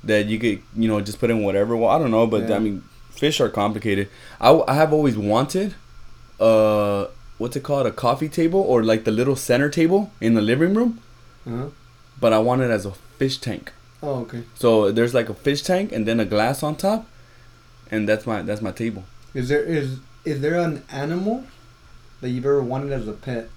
that 0.04 0.26
you 0.26 0.38
could 0.38 0.62
you 0.76 0.88
know 0.88 1.00
just 1.00 1.18
put 1.20 1.30
in 1.30 1.42
whatever. 1.42 1.76
Well, 1.76 1.90
I 1.90 1.98
don't 1.98 2.10
know, 2.10 2.26
but 2.26 2.48
Yeah. 2.48 2.56
I 2.56 2.58
mean, 2.58 2.82
fish 3.10 3.40
are 3.40 3.48
complicated. 3.48 4.08
I 4.40 4.50
I 4.66 4.74
have 4.74 4.92
always 4.92 5.16
wanted, 5.16 5.74
uh, 6.40 7.06
what's 7.38 7.56
it 7.56 7.62
called, 7.62 7.86
a 7.86 7.92
coffee 7.92 8.28
table 8.28 8.60
or 8.60 8.82
like 8.82 9.04
the 9.04 9.10
little 9.12 9.36
center 9.36 9.68
table 9.68 10.10
in 10.20 10.34
the 10.34 10.40
living 10.42 10.74
room, 10.74 10.98
Uh-huh. 11.46 11.66
but 12.20 12.32
I 12.32 12.38
want 12.38 12.62
it 12.62 12.70
as 12.70 12.86
a 12.86 12.92
fish 13.18 13.38
tank. 13.38 13.72
Oh, 14.02 14.20
okay. 14.22 14.42
So 14.54 14.90
there's 14.90 15.14
like 15.14 15.28
a 15.28 15.34
fish 15.34 15.62
tank 15.62 15.92
and 15.92 16.06
then 16.06 16.18
a 16.18 16.24
glass 16.24 16.62
on 16.62 16.74
top, 16.76 17.06
and 17.90 18.08
that's 18.08 18.26
my 18.26 18.42
that's 18.42 18.62
my 18.62 18.72
table. 18.72 19.04
Is 19.34 19.48
there 19.48 19.62
is 19.62 19.98
is 20.24 20.40
there 20.40 20.58
an 20.58 20.82
animal 20.90 21.44
that 22.22 22.30
you've 22.30 22.46
ever 22.46 22.62
wanted 22.62 22.92
as 22.92 23.06
a 23.06 23.12
pet? 23.12 23.50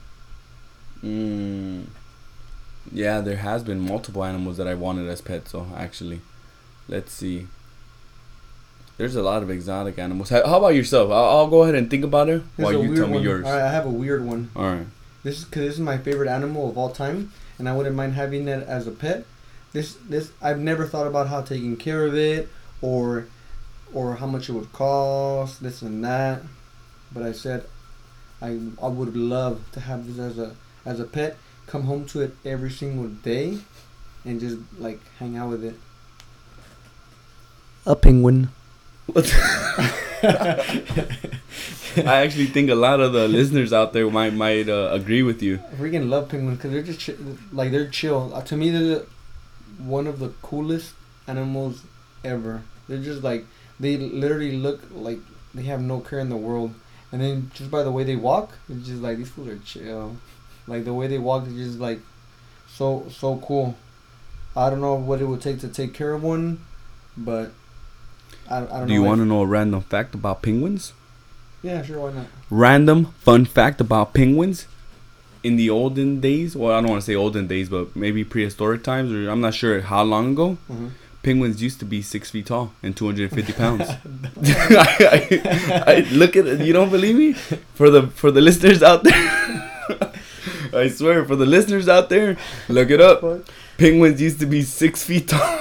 Mm, 1.03 1.85
yeah, 2.91 3.21
there 3.21 3.37
has 3.37 3.63
been 3.63 3.79
multiple 3.79 4.23
animals 4.23 4.57
that 4.57 4.67
I 4.67 4.73
wanted 4.73 5.07
as 5.07 5.21
pets. 5.21 5.51
So 5.51 5.67
actually, 5.77 6.19
let's 6.89 7.13
see. 7.13 7.47
There's 8.97 9.15
a 9.15 9.21
lot 9.23 9.43
of 9.43 9.49
exotic 9.49 9.99
animals. 9.99 10.29
How 10.29 10.41
about 10.41 10.69
yourself? 10.75 11.11
I'll, 11.11 11.37
I'll 11.37 11.47
go 11.47 11.63
ahead 11.63 11.75
and 11.75 11.89
think 11.89 12.03
about 12.03 12.29
it 12.29 12.43
Here's 12.57 12.73
while 12.73 12.83
you 12.83 12.95
tell 12.95 13.07
me 13.07 13.15
one. 13.15 13.23
yours. 13.23 13.45
All 13.45 13.51
right, 13.51 13.61
I 13.61 13.71
have 13.71 13.85
a 13.85 13.89
weird 13.89 14.25
one. 14.25 14.49
All 14.55 14.63
right. 14.71 14.87
This 15.23 15.39
is 15.39 15.45
because 15.45 15.63
this 15.63 15.73
is 15.75 15.79
my 15.79 15.97
favorite 15.97 16.29
animal 16.29 16.69
of 16.69 16.77
all 16.77 16.91
time, 16.91 17.31
and 17.57 17.67
I 17.67 17.75
wouldn't 17.75 17.95
mind 17.95 18.13
having 18.13 18.47
it 18.47 18.65
as 18.67 18.87
a 18.87 18.91
pet. 18.91 19.25
This 19.73 19.95
this 20.07 20.31
I've 20.41 20.59
never 20.59 20.85
thought 20.85 21.07
about 21.07 21.27
how 21.27 21.41
taking 21.41 21.75
care 21.77 22.05
of 22.05 22.15
it, 22.15 22.47
or 22.81 23.27
or 23.93 24.15
how 24.15 24.27
much 24.27 24.49
it 24.49 24.53
would 24.53 24.71
cost, 24.71 25.61
this 25.61 25.81
and 25.81 26.03
that. 26.05 26.41
But 27.11 27.23
I 27.23 27.31
said, 27.33 27.65
I 28.41 28.59
I 28.81 28.87
would 28.87 29.15
love 29.15 29.61
to 29.73 29.79
have 29.79 30.07
this 30.07 30.19
as 30.19 30.37
a 30.37 30.55
as 30.85 30.99
a 30.99 31.05
pet. 31.05 31.37
Come 31.67 31.83
home 31.83 32.05
to 32.07 32.21
it 32.21 32.35
every 32.45 32.69
single 32.69 33.07
day, 33.07 33.59
and 34.23 34.39
just 34.39 34.57
like 34.77 34.99
hang 35.19 35.35
out 35.37 35.49
with 35.49 35.63
it. 35.63 35.75
A 37.85 37.95
penguin. 37.95 38.49
What? 39.07 39.31
I 41.97 42.21
actually 42.23 42.47
think 42.47 42.69
a 42.69 42.75
lot 42.75 42.99
of 42.99 43.13
the 43.13 43.27
listeners 43.27 43.71
out 43.71 43.93
there 43.93 44.09
might 44.09 44.33
might 44.33 44.67
uh, 44.67 44.89
agree 44.91 45.23
with 45.23 45.41
you. 45.41 45.59
I 45.71 45.75
freaking 45.75 46.09
love 46.09 46.29
penguins 46.29 46.57
because 46.57 46.71
they're 46.71 46.83
just 46.83 47.05
chi- 47.05 47.15
like 47.53 47.71
they're 47.71 47.87
chill. 47.87 48.33
Uh, 48.33 48.41
to 48.41 48.57
me, 48.57 48.69
they're 48.69 48.81
the, 48.81 49.05
one 49.77 50.07
of 50.07 50.19
the 50.19 50.29
coolest 50.41 50.93
animals 51.27 51.83
ever. 52.23 52.63
They're 52.87 53.01
just 53.01 53.23
like 53.23 53.45
they 53.79 53.97
literally 53.97 54.57
look 54.57 54.81
like 54.91 55.19
they 55.53 55.63
have 55.63 55.81
no 55.81 55.99
care 55.99 56.19
in 56.19 56.29
the 56.29 56.37
world, 56.37 56.73
and 57.11 57.21
then 57.21 57.51
just 57.53 57.69
by 57.71 57.83
the 57.83 57.91
way 57.91 58.03
they 58.03 58.15
walk, 58.15 58.51
it's 58.69 58.85
just 58.87 59.01
like 59.01 59.17
these 59.17 59.29
fools 59.29 59.47
are 59.49 59.57
chill. 59.59 60.17
Like 60.67 60.85
the 60.85 60.93
way 60.93 61.07
they 61.07 61.17
walk 61.19 61.47
is 61.47 61.53
just 61.53 61.79
like 61.79 61.99
so 62.67 63.05
so 63.11 63.37
cool. 63.37 63.75
I 64.55 64.69
don't 64.69 64.81
know 64.81 64.95
what 64.95 65.21
it 65.21 65.25
would 65.25 65.41
take 65.41 65.59
to 65.61 65.67
take 65.67 65.93
care 65.93 66.13
of 66.13 66.23
one, 66.23 66.59
but 67.17 67.51
I, 68.49 68.57
I 68.57 68.59
don't 68.59 68.69
know. 68.81 68.87
Do 68.87 68.93
you 68.93 69.03
want 69.03 69.19
to 69.19 69.25
know 69.25 69.41
a 69.41 69.45
random 69.45 69.81
fact 69.81 70.15
about 70.15 70.41
penguins? 70.41 70.93
Yeah, 71.61 71.81
sure. 71.83 71.99
Why 71.99 72.13
not? 72.13 72.27
Random 72.49 73.05
fun 73.19 73.45
fact 73.45 73.81
about 73.81 74.13
penguins. 74.13 74.67
In 75.43 75.57
the 75.57 75.69
olden 75.69 76.21
days, 76.21 76.55
well, 76.55 76.75
I 76.75 76.81
don't 76.81 76.89
want 76.89 77.01
to 77.03 77.05
say 77.05 77.13
olden 77.13 77.45
days, 77.45 77.69
but 77.69 77.95
maybe 77.95 78.23
prehistoric 78.23 78.83
times, 78.83 79.11
or 79.11 79.29
I'm 79.29 79.41
not 79.41 79.53
sure 79.53 79.79
how 79.81 80.01
long 80.03 80.31
ago, 80.31 80.57
Mhm. 80.71 80.89
Penguins 81.25 81.59
used 81.61 81.79
to 81.79 81.85
be 81.85 82.03
six 82.03 82.29
feet 82.29 82.45
tall 82.45 82.71
and 82.83 82.95
250 82.95 83.53
pounds. 83.63 83.89
I, 83.89 84.85
I, 85.11 85.83
I 85.87 85.99
look 86.11 86.35
at 86.37 86.45
it. 86.45 86.61
You 86.61 86.71
don't 86.71 86.91
believe 86.91 87.15
me? 87.15 87.33
For 87.33 87.89
the 87.89 88.07
for 88.07 88.29
the 88.31 88.41
listeners 88.41 88.83
out 88.83 89.03
there, 89.03 89.13
I 90.73 90.87
swear 90.87 91.25
for 91.25 91.35
the 91.35 91.47
listeners 91.47 91.89
out 91.89 92.09
there, 92.09 92.37
look 92.69 92.91
it 92.91 93.01
up. 93.01 93.23
Penguins 93.77 94.21
used 94.21 94.39
to 94.39 94.45
be 94.45 94.61
six 94.61 95.03
feet 95.03 95.27
tall 95.27 95.59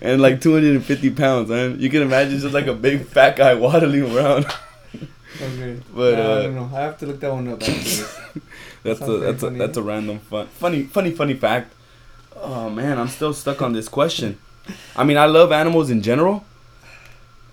and 0.00 0.20
like 0.20 0.40
250 0.40 1.10
pounds, 1.10 1.50
man. 1.50 1.78
You 1.78 1.88
can 1.90 2.02
imagine 2.02 2.40
just 2.40 2.54
like 2.54 2.66
a 2.66 2.74
big 2.74 3.06
fat 3.06 3.36
guy 3.36 3.54
waddling 3.54 4.16
around. 4.16 4.46
Okay. 5.40 5.80
But, 5.94 6.14
Nah, 6.14 6.20
I 6.20 6.24
uh, 6.24 6.42
don't 6.42 6.54
know. 6.56 6.70
I 6.74 6.80
have 6.80 6.98
to 6.98 7.06
look 7.06 7.20
that 7.20 7.32
one 7.32 7.48
up. 7.48 7.60
That's 7.60 8.98
Sounds 8.98 9.10
a 9.10 9.18
that's 9.18 9.42
a 9.42 9.50
that's 9.50 9.76
a 9.76 9.82
random 9.82 10.18
fun 10.18 10.46
funny 10.48 10.82
funny 10.84 11.12
funny 11.12 11.34
fact. 11.34 11.72
Oh 12.36 12.68
man, 12.70 12.98
I'm 12.98 13.08
still 13.08 13.32
stuck 13.32 13.62
on 13.62 13.72
this 13.72 13.88
question. 13.88 14.38
I 14.96 15.04
mean, 15.04 15.16
I 15.16 15.26
love 15.26 15.52
animals 15.52 15.90
in 15.90 16.02
general. 16.02 16.44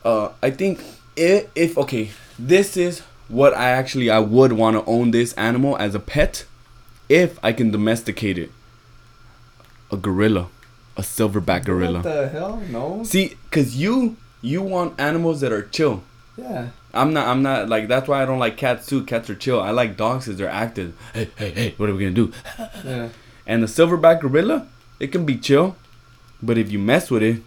Uh, 0.03 0.29
I 0.41 0.51
think 0.51 0.83
if, 1.15 1.47
if 1.55 1.77
okay, 1.77 2.11
this 2.37 2.77
is 2.77 3.01
what 3.27 3.53
I 3.53 3.69
actually 3.69 4.09
I 4.09 4.19
would 4.19 4.53
want 4.53 4.77
to 4.77 4.85
own 4.85 5.11
this 5.11 5.33
animal 5.33 5.77
as 5.77 5.95
a 5.95 5.99
pet, 5.99 6.45
if 7.07 7.37
I 7.43 7.53
can 7.53 7.71
domesticate 7.71 8.37
it. 8.37 8.51
A 9.91 9.97
gorilla, 9.97 10.47
a 10.95 11.01
silverback 11.01 11.65
gorilla. 11.65 12.01
What 12.01 12.03
the 12.03 12.29
hell? 12.29 12.61
No. 12.69 13.03
See, 13.03 13.35
cause 13.51 13.75
you 13.75 14.17
you 14.41 14.61
want 14.61 14.99
animals 14.99 15.41
that 15.41 15.51
are 15.51 15.63
chill. 15.63 16.03
Yeah. 16.37 16.69
I'm 16.93 17.13
not. 17.13 17.27
I'm 17.27 17.43
not 17.43 17.69
like. 17.69 17.87
That's 17.87 18.07
why 18.07 18.23
I 18.23 18.25
don't 18.25 18.39
like 18.39 18.57
cats 18.57 18.87
too. 18.87 19.03
Cats 19.03 19.29
are 19.29 19.35
chill. 19.35 19.61
I 19.61 19.71
like 19.71 19.95
dogs 19.97 20.25
because 20.25 20.37
they're 20.37 20.49
active. 20.49 20.97
Hey, 21.13 21.29
hey, 21.35 21.51
hey! 21.51 21.73
What 21.77 21.89
are 21.89 21.93
we 21.93 21.99
gonna 21.99 22.15
do? 22.15 22.33
Yeah. 22.83 23.09
And 23.45 23.61
the 23.61 23.67
silverback 23.67 24.21
gorilla, 24.21 24.67
it 24.99 25.11
can 25.11 25.25
be 25.25 25.37
chill, 25.37 25.75
but 26.41 26.57
if 26.57 26.71
you 26.71 26.79
mess 26.79 27.09
with 27.11 27.23
it, 27.23 27.41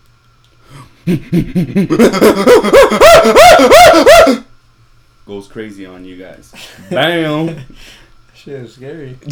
goes 5.26 5.48
crazy 5.48 5.86
on 5.86 6.04
you 6.04 6.16
guys. 6.16 6.52
Bam! 6.90 7.60
Shit 8.34 8.54
is 8.54 8.74
scary. 8.74 9.18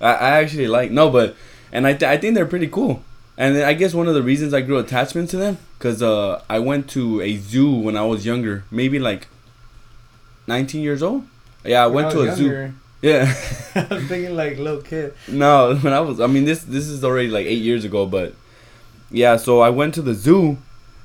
I, 0.00 0.12
I 0.12 0.30
actually 0.40 0.68
like 0.68 0.90
no, 0.90 1.10
but 1.10 1.36
and 1.72 1.86
I 1.86 1.92
th- 1.94 2.08
I 2.10 2.16
think 2.16 2.34
they're 2.34 2.46
pretty 2.46 2.68
cool. 2.68 3.02
And 3.38 3.58
I 3.58 3.74
guess 3.74 3.92
one 3.92 4.08
of 4.08 4.14
the 4.14 4.22
reasons 4.22 4.54
I 4.54 4.62
grew 4.62 4.78
attachment 4.78 5.28
to 5.30 5.36
them, 5.36 5.58
cause 5.78 6.02
uh 6.02 6.42
I 6.48 6.58
went 6.58 6.88
to 6.90 7.20
a 7.20 7.36
zoo 7.36 7.70
when 7.70 7.96
I 7.96 8.02
was 8.04 8.24
younger, 8.24 8.64
maybe 8.70 8.98
like 8.98 9.28
19 10.46 10.82
years 10.82 11.02
old. 11.02 11.26
Yeah, 11.64 11.84
I 11.84 11.86
went 11.88 12.10
to 12.12 12.20
a 12.22 12.34
zoo. 12.36 12.72
Yeah. 13.02 13.32
I 13.74 13.86
was 13.94 14.04
thinking 14.04 14.34
like 14.36 14.58
little 14.58 14.80
kid. 14.82 15.14
No, 15.28 15.76
when 15.82 15.92
I 15.92 16.00
was, 16.00 16.20
I 16.20 16.26
mean, 16.26 16.44
this 16.44 16.62
this 16.64 16.86
is 16.88 17.04
already 17.04 17.28
like 17.28 17.46
eight 17.46 17.62
years 17.62 17.84
ago, 17.84 18.06
but 18.06 18.34
yeah. 19.10 19.36
So 19.36 19.60
I 19.60 19.70
went 19.70 19.94
to 19.94 20.02
the 20.02 20.14
zoo, 20.14 20.58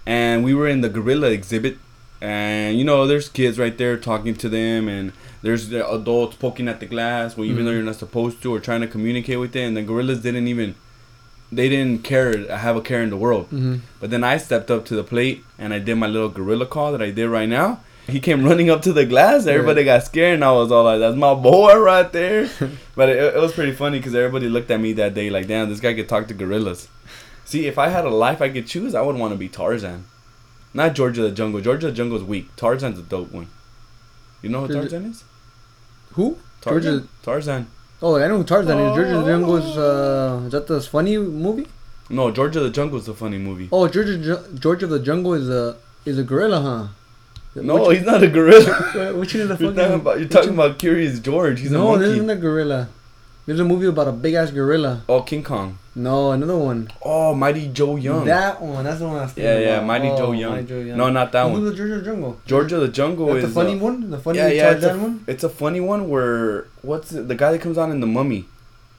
and 0.05 0.43
we 0.43 0.53
were 0.53 0.67
in 0.67 0.81
the 0.81 0.89
gorilla 0.89 1.29
exhibit, 1.31 1.77
and 2.21 2.77
you 2.77 2.83
know, 2.85 3.05
there's 3.07 3.29
kids 3.29 3.59
right 3.59 3.77
there 3.77 3.97
talking 3.97 4.35
to 4.35 4.49
them, 4.49 4.87
and 4.87 5.11
there's 5.41 5.69
the 5.69 5.87
adults 5.89 6.35
poking 6.37 6.67
at 6.67 6.79
the 6.79 6.85
glass, 6.85 7.35
well, 7.35 7.45
even 7.45 7.65
though 7.65 7.71
Mhm. 7.71 7.75
you're 7.75 7.83
not 7.83 7.95
supposed 7.95 8.41
to, 8.43 8.53
or 8.53 8.59
trying 8.59 8.81
to 8.81 8.87
communicate 8.87 9.39
with 9.39 9.55
it, 9.55 9.61
and 9.61 9.75
the 9.75 9.81
gorillas 9.81 10.21
didn't 10.21 10.47
even, 10.47 10.75
they 11.51 11.67
didn't 11.67 12.03
care, 12.03 12.47
have 12.55 12.75
a 12.77 12.81
care 12.81 13.01
in 13.01 13.09
the 13.09 13.17
world. 13.17 13.45
Mm-hmm. 13.47 13.77
But 13.99 14.11
then 14.11 14.23
I 14.23 14.37
stepped 14.37 14.69
up 14.69 14.85
to 14.85 14.95
the 14.95 15.03
plate, 15.03 15.43
and 15.57 15.73
I 15.73 15.79
did 15.79 15.95
my 15.95 16.05
little 16.07 16.29
gorilla 16.29 16.67
call 16.67 16.91
that 16.91 17.01
I 17.01 17.09
did 17.11 17.27
right 17.27 17.49
now. 17.49 17.79
He 18.11 18.19
came 18.19 18.43
running 18.43 18.69
up 18.69 18.81
to 18.83 18.93
the 18.93 19.05
glass. 19.05 19.45
Everybody 19.47 19.83
got 19.83 20.03
scared, 20.03 20.35
and 20.35 20.43
I 20.43 20.51
was 20.51 20.71
all 20.71 20.83
like, 20.83 20.99
"That's 20.99 21.15
my 21.15 21.33
boy 21.33 21.77
right 21.79 22.11
there." 22.11 22.49
but 22.95 23.09
it, 23.09 23.35
it 23.35 23.39
was 23.39 23.53
pretty 23.53 23.71
funny 23.71 23.99
because 23.99 24.13
everybody 24.15 24.49
looked 24.49 24.69
at 24.69 24.79
me 24.79 24.93
that 24.93 25.13
day 25.13 25.29
like, 25.29 25.47
"Damn, 25.47 25.69
this 25.69 25.79
guy 25.79 25.93
could 25.93 26.09
talk 26.09 26.27
to 26.27 26.33
gorillas." 26.33 26.87
See, 27.45 27.67
if 27.67 27.77
I 27.77 27.89
had 27.89 28.05
a 28.05 28.09
life 28.09 28.41
I 28.41 28.49
could 28.49 28.67
choose, 28.67 28.95
I 28.95 29.01
would 29.01 29.15
want 29.15 29.33
to 29.33 29.37
be 29.37 29.49
Tarzan, 29.49 30.05
not 30.73 30.93
George 30.93 31.17
of 31.17 31.23
the 31.23 31.31
Jungle. 31.31 31.61
George 31.61 31.83
of 31.83 31.91
the 31.91 31.95
Jungle 31.95 32.17
is 32.17 32.23
weak. 32.23 32.55
Tarzan's 32.55 32.99
a 32.99 33.01
dope 33.03 33.31
one. 33.31 33.47
You 34.41 34.49
know 34.49 34.65
who 34.65 34.73
Tarzan 34.73 35.05
is? 35.05 35.23
Who? 36.13 36.37
Tarzan. 36.61 37.07
Tarzan. 37.23 37.67
Oh, 38.01 38.15
I 38.17 38.27
know 38.27 38.37
who 38.37 38.43
Tarzan 38.43 38.79
is. 38.79 38.95
George 38.95 39.09
of 39.09 39.25
the 39.25 39.31
Jungle 39.31 39.57
is, 39.57 39.77
uh, 39.77 40.41
is 40.45 40.51
that 40.51 40.67
the 40.67 40.81
funny 40.81 41.17
movie? 41.17 41.67
No, 42.09 42.31
George 42.31 42.55
of 42.55 42.63
the 42.63 42.69
Jungle 42.69 42.97
is 42.99 43.07
a 43.07 43.13
funny 43.13 43.37
movie. 43.37 43.69
Oh, 43.71 43.87
George 43.87 44.09
of, 44.09 44.21
Ju- 44.21 44.57
George 44.59 44.83
of 44.83 44.89
the 44.89 44.99
Jungle 44.99 45.33
is 45.33 45.49
a 45.49 45.77
is 46.03 46.17
a 46.17 46.23
gorilla, 46.23 46.59
huh? 46.61 46.87
No, 47.55 47.87
Which, 47.87 47.97
he's 47.97 48.05
not 48.07 48.23
a 48.23 48.27
gorilla. 48.27 49.13
which 49.19 49.35
is 49.35 49.47
the 49.49 49.57
you're 49.57 49.73
talking 49.73 49.93
about 49.95 50.19
you're 50.19 50.27
talking 50.29 50.51
about 50.53 50.79
Curious 50.79 51.19
George. 51.19 51.59
He's 51.59 51.71
no, 51.71 51.95
a 51.95 51.97
this 51.97 52.07
monkey. 52.07 52.17
isn't 52.19 52.29
a 52.29 52.35
gorilla. 52.35 52.89
There's 53.45 53.59
a 53.59 53.65
movie 53.65 53.87
about 53.87 54.07
a 54.07 54.11
big 54.11 54.35
ass 54.35 54.51
gorilla. 54.51 55.01
Oh, 55.09 55.23
King 55.23 55.43
Kong. 55.43 55.77
No, 55.93 56.31
another 56.31 56.55
one. 56.57 56.89
Oh, 57.01 57.33
Mighty 57.33 57.67
Joe 57.67 57.95
Young. 57.97 58.23
That 58.25 58.61
one. 58.61 58.85
That's 58.85 58.99
the 58.99 59.07
one 59.07 59.17
I 59.17 59.21
was 59.23 59.35
yeah, 59.35 59.43
thinking 59.55 59.67
yeah, 59.67 59.75
about. 59.77 59.87
Mighty 59.87 60.07
Oh, 60.09 60.17
Joe 60.17 60.31
Young. 60.31 60.51
Mighty 60.53 60.67
Joe 60.67 60.79
Young. 60.79 60.97
No, 60.97 61.09
not 61.09 61.31
that 61.33 61.43
one. 61.45 61.61
was 61.61 61.75
George 61.75 61.89
of 61.91 61.97
the 61.99 62.05
Jungle? 62.05 62.39
George 62.45 62.71
of 62.71 62.81
the 62.81 62.87
Jungle 62.87 63.25
That's 63.27 63.45
is 63.47 63.53
the 63.53 63.61
funny 63.61 63.73
uh, 63.73 63.83
one. 63.83 64.09
The 64.11 64.17
funny 64.19 64.37
yeah, 64.37 64.47
yeah, 64.47 64.71
it's 64.71 64.85
a, 64.85 64.97
one. 64.97 65.23
it's 65.27 65.43
a 65.43 65.49
funny 65.49 65.81
one 65.81 66.07
where 66.07 66.67
what's 66.83 67.11
it, 67.11 67.27
the 67.27 67.35
guy 67.35 67.51
that 67.51 67.59
comes 67.61 67.77
on 67.77 67.91
in 67.91 67.99
the 67.99 68.07
Mummy? 68.07 68.45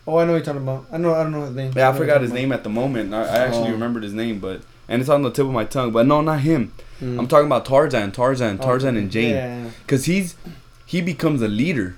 Oh, 0.06 0.16
I 0.18 0.24
know 0.24 0.32
what 0.32 0.38
you're 0.38 0.44
talking 0.44 0.62
about. 0.62 0.84
I 0.92 0.98
know. 0.98 1.14
I 1.14 1.22
don't 1.22 1.32
know 1.32 1.42
his 1.46 1.54
name. 1.54 1.72
Yeah, 1.74 1.88
I 1.88 1.92
know 1.92 1.98
forgot 1.98 2.20
his 2.20 2.32
name 2.32 2.52
at 2.52 2.64
the 2.64 2.68
moment. 2.70 3.14
I, 3.14 3.22
I 3.22 3.36
actually 3.38 3.68
Oh. 3.68 3.72
remembered 3.72 4.02
his 4.02 4.12
name, 4.12 4.40
but 4.40 4.60
and 4.88 5.00
it's 5.00 5.08
on 5.08 5.22
the 5.22 5.30
tip 5.30 5.46
of 5.46 5.52
my 5.52 5.64
tongue. 5.64 5.92
But 5.92 6.06
no, 6.06 6.20
not 6.20 6.40
him. 6.40 6.72
About. 7.02 7.18
I'm 7.20 7.28
talking 7.28 7.46
about 7.46 7.64
Tarzan, 7.66 8.12
Tarzan, 8.12 8.58
Oh, 8.60 8.64
Tarzan, 8.64 8.96
and 8.96 9.10
Jane. 9.10 9.30
Yeah. 9.34 9.70
Cause 9.86 10.04
he's 10.06 10.34
he 10.86 11.00
becomes 11.00 11.42
a 11.42 11.48
leader 11.48 11.96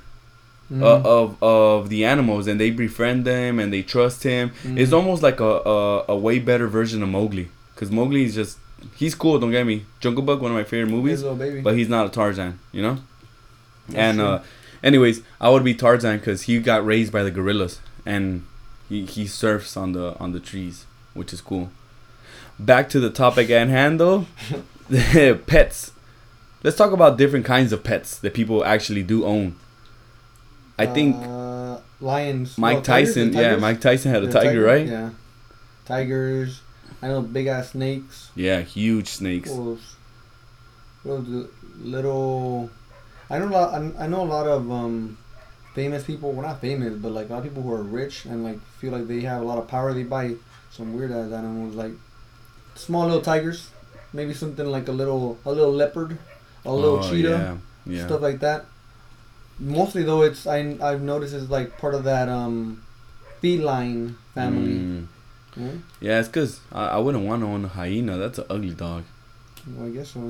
Mhm. 0.73 0.83
uh, 0.83 1.01
of 1.09 1.43
of 1.43 1.89
the 1.91 2.05
animals, 2.05 2.47
and 2.47 2.59
they 2.59 2.71
befriend 2.71 3.25
them 3.25 3.59
and 3.59 3.73
they 3.73 3.83
trust 3.83 4.23
him. 4.23 4.53
It's 4.65 4.91
Mhm. 4.91 4.97
almost 4.97 5.23
like 5.23 5.41
a, 5.41 5.45
a 5.77 6.05
a 6.09 6.17
way 6.17 6.39
better 6.39 6.67
version 6.69 7.03
of 7.03 7.09
Mowgli. 7.11 7.49
Cause 7.77 7.91
Mowgli 7.91 8.25
is 8.25 8.35
just 8.35 8.59
he's 8.97 9.15
cool. 9.15 9.39
Don't 9.39 9.51
get 9.51 9.67
me. 9.67 9.85
Jungle 10.01 10.23
Book, 10.23 10.41
one 10.41 10.51
of 10.53 10.57
my 10.57 10.65
favorite 10.65 10.91
movies, 10.91 11.23
but 11.63 11.75
he's 11.77 11.89
not 11.89 12.07
a 12.07 12.09
Tarzan. 12.11 12.59
You 12.73 12.83
know. 12.83 12.99
That's 13.89 13.99
and 13.99 14.21
uh, 14.21 14.39
Anyways, 14.83 15.23
I 15.41 15.49
would 15.49 15.65
be 15.65 15.75
Tarzan 15.75 16.19
because 16.19 16.43
he 16.43 16.59
got 16.59 16.85
raised 16.85 17.11
by 17.13 17.23
the 17.23 17.31
gorillas 17.31 17.81
and 18.05 18.45
he, 18.89 19.07
he 19.07 19.27
surfs 19.27 19.77
on 19.79 19.93
the 19.93 20.15
on 20.21 20.33
the 20.33 20.41
trees, 20.41 20.85
which 21.15 21.33
is 21.33 21.41
cool. 21.41 21.71
Back 22.59 22.89
to 22.91 23.01
the 23.01 23.11
topic 23.11 23.51
at 23.51 23.69
hand 23.69 23.99
though, 24.01 24.27
pets. 25.47 25.93
Let's 26.63 26.77
talk 26.77 26.93
about 26.93 27.19
different 27.19 27.45
kinds 27.45 27.73
of 27.73 27.85
pets 27.85 28.19
that 28.19 28.35
people 28.35 28.65
actually 28.65 29.03
do 29.03 29.25
own. 29.25 29.57
I 30.79 30.87
think 30.87 31.17
uh, 31.21 31.79
lions. 32.01 32.59
Mike 32.59 32.79
no, 32.79 32.83
Tyson, 32.83 33.33
yeah. 33.33 33.57
Mike 33.57 33.81
Tyson 33.81 34.11
had 34.11 34.23
a 34.23 34.27
Yeah, 34.27 34.33
tiger, 34.33 34.63
right? 34.63 34.87
Yeah. 34.87 35.11
Tigers. 35.85 36.63
I 37.03 37.09
know 37.09 37.21
big 37.23 37.47
ass 37.47 37.71
snakes. 37.71 38.31
Yeah, 38.35 38.61
huge 38.63 39.09
snakes. 39.09 39.51
Wolves. 39.51 39.97
Little, 41.05 41.49
little. 41.79 42.71
I 43.29 43.39
know 43.39 43.49
a 43.49 43.51
lot. 43.51 43.75
I 43.75 44.05
I 44.05 44.07
know 44.07 44.23
a 44.23 44.31
lot 44.31 44.47
of 44.47 44.71
um, 44.71 45.19
famous 45.75 46.03
people. 46.05 46.33
Well, 46.33 46.47
not 46.47 46.61
famous, 46.61 46.95
but 46.95 47.13
like 47.13 47.29
a 47.29 47.33
lot 47.33 47.39
of 47.39 47.45
people 47.45 47.63
who 47.63 47.73
are 47.73 47.83
rich 47.83 48.25
and 48.25 48.43
like 48.43 48.61
feel 48.79 48.93
like 48.93 49.07
they 49.07 49.21
have 49.21 49.43
a 49.43 49.45
lot 49.45 49.59
of 49.59 49.69
power. 49.69 49.93
They 49.93 50.03
buy 50.05 50.35
some 50.71 50.97
weird 50.97 51.13
ass 51.13 51.31
animals 51.31 51.75
like 51.75 51.93
small 52.75 53.05
little 53.05 53.21
tigers, 53.21 53.71
maybe 54.15 54.33
something 54.33 54.65
like 54.67 54.89
a 54.89 54.93
little 54.93 55.37
a 55.45 55.51
little 55.53 55.73
leopard, 55.75 56.17
a 56.65 56.73
little 56.73 57.01
Oh, 57.05 57.11
cheetah, 57.11 57.59
Yeah, 57.87 57.95
yeah. 57.95 58.07
stuff 58.07 58.23
like 58.23 58.41
that. 58.41 58.65
Mostly 59.59 60.03
though, 60.03 60.23
it's 60.23 60.47
I 60.47 60.77
I've 60.81 61.03
noticed 61.03 61.35
it's 61.35 61.51
like 61.51 61.77
part 61.79 61.95
of 61.95 62.05
that 62.05 62.29
um, 62.29 62.83
feline 63.41 64.17
family. 64.35 64.73
Mm. 64.79 65.07
Yeah? 65.57 65.71
Yeah, 66.01 66.19
it's 66.21 66.29
because 66.29 66.61
I, 66.73 66.87
I 66.87 66.99
wouldn't 66.99 67.25
want 67.25 67.43
to 67.43 67.47
own 67.47 67.65
a 67.65 67.69
hyena. 67.69 68.17
That's 68.19 68.39
an 68.39 68.47
ugly 68.51 68.75
dog. 68.75 69.05
Well, 69.67 69.87
I 69.87 69.91
guess 69.91 70.11
so. 70.11 70.21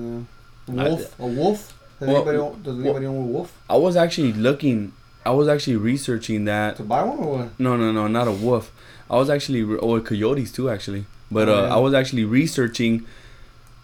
Yeah. 0.68 0.82
I- 0.82 0.86
A 0.86 0.90
wolf. 0.90 1.20
a 1.20 1.26
wolf. 1.26 1.80
Does 2.00 2.08
Well, 2.08 2.16
anybody 2.16 2.38
own, 2.38 2.62
does 2.62 2.78
anybody 2.80 3.06
own 3.06 3.16
a 3.16 3.26
wolf? 3.36 3.56
I 3.70 3.76
was 3.76 3.96
actually 3.96 4.32
looking. 4.32 4.92
I 5.24 5.30
was 5.30 5.48
actually 5.48 5.76
researching 5.76 6.44
that. 6.44 6.76
To 6.76 6.82
buy 6.82 7.02
one 7.02 7.18
or 7.18 7.38
what? 7.38 7.58
No, 7.58 7.76
no, 7.76 7.92
no, 7.92 8.08
not 8.08 8.28
a 8.28 8.32
wolf. 8.32 8.72
I 9.08 9.16
was 9.16 9.30
actually 9.30 9.62
oh 9.62 10.00
coyotes 10.00 10.52
too 10.52 10.68
actually. 10.68 11.06
But 11.30 11.48
Oh, 11.48 11.54
uh, 11.54 11.62
yeah. 11.68 11.74
I 11.74 11.78
was 11.78 11.94
actually 11.94 12.24
researching 12.26 13.06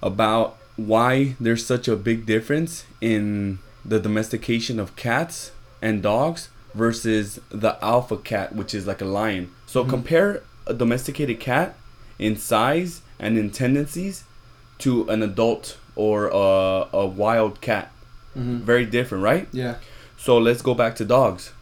about 0.02 0.56
why 0.76 1.34
there's 1.40 1.64
such 1.66 1.88
a 1.88 1.96
big 1.96 2.26
difference 2.26 2.84
in 3.00 3.58
the 3.84 3.98
domestication 4.00 4.78
of 4.78 4.94
cats 4.96 5.52
and 5.82 6.02
dogs 6.02 6.48
versus 6.74 7.40
the 7.50 7.76
alpha 7.84 8.16
cat, 8.16 8.54
which 8.54 8.74
is 8.74 8.86
like 8.86 9.00
a 9.00 9.04
lion. 9.04 9.50
So 9.66 9.84
Mhm. 9.84 9.88
compare 9.90 10.42
a 10.66 10.74
domesticated 10.74 11.40
cat 11.40 11.76
in 12.18 12.36
size 12.36 13.00
and 13.18 13.36
in 13.36 13.50
tendencies 13.50 14.24
to 14.78 15.08
an 15.08 15.22
adult 15.22 15.76
or 15.96 16.28
a, 16.32 16.86
a 16.92 17.06
wild 17.06 17.60
cat. 17.60 17.90
Mm-hmm. 18.38 18.58
Very 18.58 18.86
different, 18.86 19.24
right? 19.24 19.48
Yeah. 19.52 19.74
So 20.16 20.38
let's 20.38 20.62
go 20.62 20.74
back 20.74 20.94
to 20.96 21.04
dogs. 21.04 21.52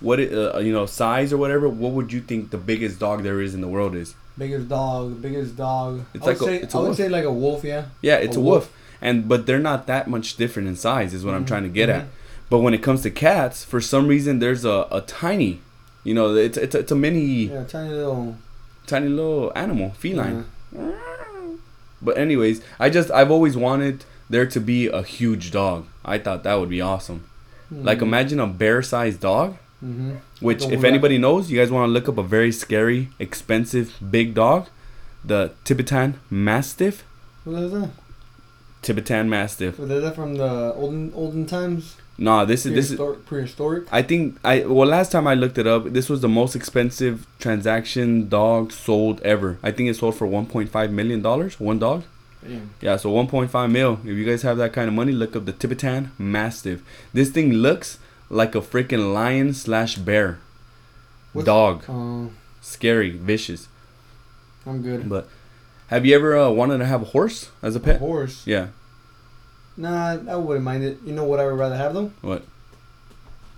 What 0.00 0.20
it, 0.20 0.32
uh, 0.32 0.58
you 0.58 0.72
know, 0.72 0.86
size 0.86 1.32
or 1.32 1.38
whatever. 1.38 1.68
What 1.68 1.92
would 1.92 2.12
you 2.12 2.20
think 2.20 2.50
the 2.50 2.58
biggest 2.58 2.98
dog 2.98 3.22
there 3.22 3.40
is 3.40 3.54
in 3.54 3.60
the 3.62 3.68
world 3.68 3.94
is? 3.94 4.14
Biggest 4.36 4.68
dog. 4.68 5.22
Biggest 5.22 5.56
dog. 5.56 6.04
It's 6.14 6.24
I 6.24 6.30
would 6.30 6.40
like 6.40 6.40
a- 6.40 6.44
say, 6.44 6.56
it's 6.64 6.74
a 6.74 6.76
I 6.76 6.80
would 6.80 6.86
wolf. 6.88 6.96
say 6.96 7.08
like 7.08 7.24
a 7.24 7.32
wolf. 7.32 7.64
Yeah. 7.64 7.84
Yeah, 8.02 8.16
it's 8.16 8.36
A 8.36 8.40
a, 8.40 8.42
wolf. 8.42 8.72
and 9.00 9.28
but 9.28 9.46
they're 9.46 9.58
not 9.60 9.86
that 9.86 10.08
much 10.08 10.36
different 10.36 10.68
in 10.68 10.76
size. 10.76 11.14
Is 11.14 11.24
what 11.24 11.34
I'm 11.34 11.44
Mhm, 11.44 11.48
trying 11.48 11.62
to 11.62 11.68
get 11.68 11.88
mhm. 11.88 11.94
at. 12.00 12.04
But 12.50 12.58
when 12.60 12.74
it 12.74 12.82
comes 12.82 13.02
to 13.02 13.10
cats, 13.10 13.64
for 13.64 13.80
some 13.80 14.06
reason, 14.08 14.38
there's 14.38 14.64
a, 14.64 14.86
a 14.90 15.00
tiny, 15.06 15.60
you 16.04 16.14
know, 16.14 16.34
it's 16.34 16.58
it's, 16.58 16.74
it's 16.74 16.92
a 16.92 16.96
mini, 16.96 17.46
Yeah. 17.46 17.64
Tiny 17.64 17.90
little. 17.90 18.36
tiny 18.86 19.08
little 19.08 19.52
animal, 19.54 19.90
feline. 19.98 20.44
Yeah. 20.76 20.90
But 22.02 22.18
anyways, 22.18 22.60
I 22.78 22.90
just 22.90 23.10
I've 23.10 23.30
always 23.30 23.56
wanted 23.56 24.04
there 24.28 24.46
to 24.46 24.60
be 24.60 24.88
a 24.88 25.02
huge 25.02 25.52
dog. 25.52 25.86
I 26.04 26.18
thought 26.18 26.42
that 26.42 26.54
would 26.60 26.68
be 26.68 26.80
awesome. 26.80 27.24
Like 27.70 28.02
imagine 28.02 28.38
a 28.40 28.46
bear-sized 28.46 29.20
dog. 29.20 29.56
Mm-hmm. 29.84 30.14
Which, 30.40 30.64
if 30.64 30.82
anybody 30.82 31.18
knows, 31.18 31.50
you 31.50 31.58
guys 31.58 31.70
want 31.70 31.88
to 31.88 31.92
look 31.92 32.08
up 32.08 32.16
a 32.16 32.22
very 32.22 32.52
scary, 32.52 33.10
expensive, 33.18 33.94
big 34.10 34.34
dog, 34.34 34.68
the 35.22 35.52
Tibetan 35.64 36.18
Mastiff. 36.30 37.04
What 37.44 37.62
is 37.64 37.72
that? 37.72 37.90
Tibetan 38.80 39.28
Mastiff. 39.28 39.78
Was 39.78 39.88
that 39.88 40.14
from 40.14 40.36
the 40.36 40.72
olden 40.74 41.12
olden 41.14 41.46
times? 41.46 41.96
Nah, 42.16 42.44
this 42.44 42.64
is 42.64 42.72
this 42.72 42.90
is. 42.90 42.96
Prehistoric. 42.96 43.26
prehistoric? 43.26 43.84
I 43.92 44.02
think 44.02 44.38
I 44.44 44.64
well 44.64 44.88
last 44.88 45.12
time 45.12 45.26
I 45.26 45.34
looked 45.34 45.58
it 45.58 45.66
up, 45.66 45.92
this 45.92 46.08
was 46.08 46.20
the 46.20 46.28
most 46.28 46.54
expensive 46.54 47.26
transaction 47.38 48.28
dog 48.28 48.72
sold 48.72 49.20
ever. 49.22 49.58
I 49.62 49.70
think 49.70 49.90
it 49.90 49.96
sold 49.96 50.16
for 50.16 50.26
1.5 50.26 50.90
million 50.90 51.22
dollars. 51.22 51.58
One 51.60 51.78
dog. 51.78 52.04
Damn. 52.42 52.70
Yeah, 52.80 52.96
so 52.96 53.10
1.5 53.10 53.70
mil. 53.70 54.00
If 54.04 54.16
you 54.16 54.24
guys 54.24 54.42
have 54.42 54.58
that 54.58 54.72
kind 54.72 54.88
of 54.88 54.94
money, 54.94 55.12
look 55.12 55.34
up 55.34 55.46
the 55.46 55.52
Tibetan 55.52 56.12
Mastiff. 56.18 56.82
This 57.12 57.30
thing 57.30 57.52
looks 57.52 57.98
like 58.30 58.54
a 58.54 58.60
freaking 58.60 59.12
lion 59.12 59.52
slash 59.54 59.96
bear. 59.96 60.38
What's- 61.32 61.46
Dog, 61.46 61.84
Uh, 61.88 62.28
scary, 62.60 63.10
vicious. 63.10 63.68
I'm 64.66 64.82
good. 64.82 65.08
But 65.08 65.28
have 65.88 66.06
you 66.06 66.14
ever 66.14 66.36
uh, 66.38 66.50
wanted 66.50 66.78
to 66.78 66.86
have 66.86 67.02
a 67.02 67.06
horse 67.06 67.50
as 67.62 67.76
a 67.76 67.78
A 67.78 67.82
pet? 67.82 67.98
horse. 68.00 68.42
Yeah. 68.46 68.68
Nah, 69.76 70.16
I 70.28 70.36
wouldn't 70.36 70.64
mind 70.64 70.84
it. 70.84 70.98
You 71.04 71.12
know 71.12 71.24
what 71.24 71.40
I 71.40 71.46
would 71.46 71.58
rather 71.58 71.76
have 71.76 71.92
though? 71.94 72.12
What? 72.22 72.44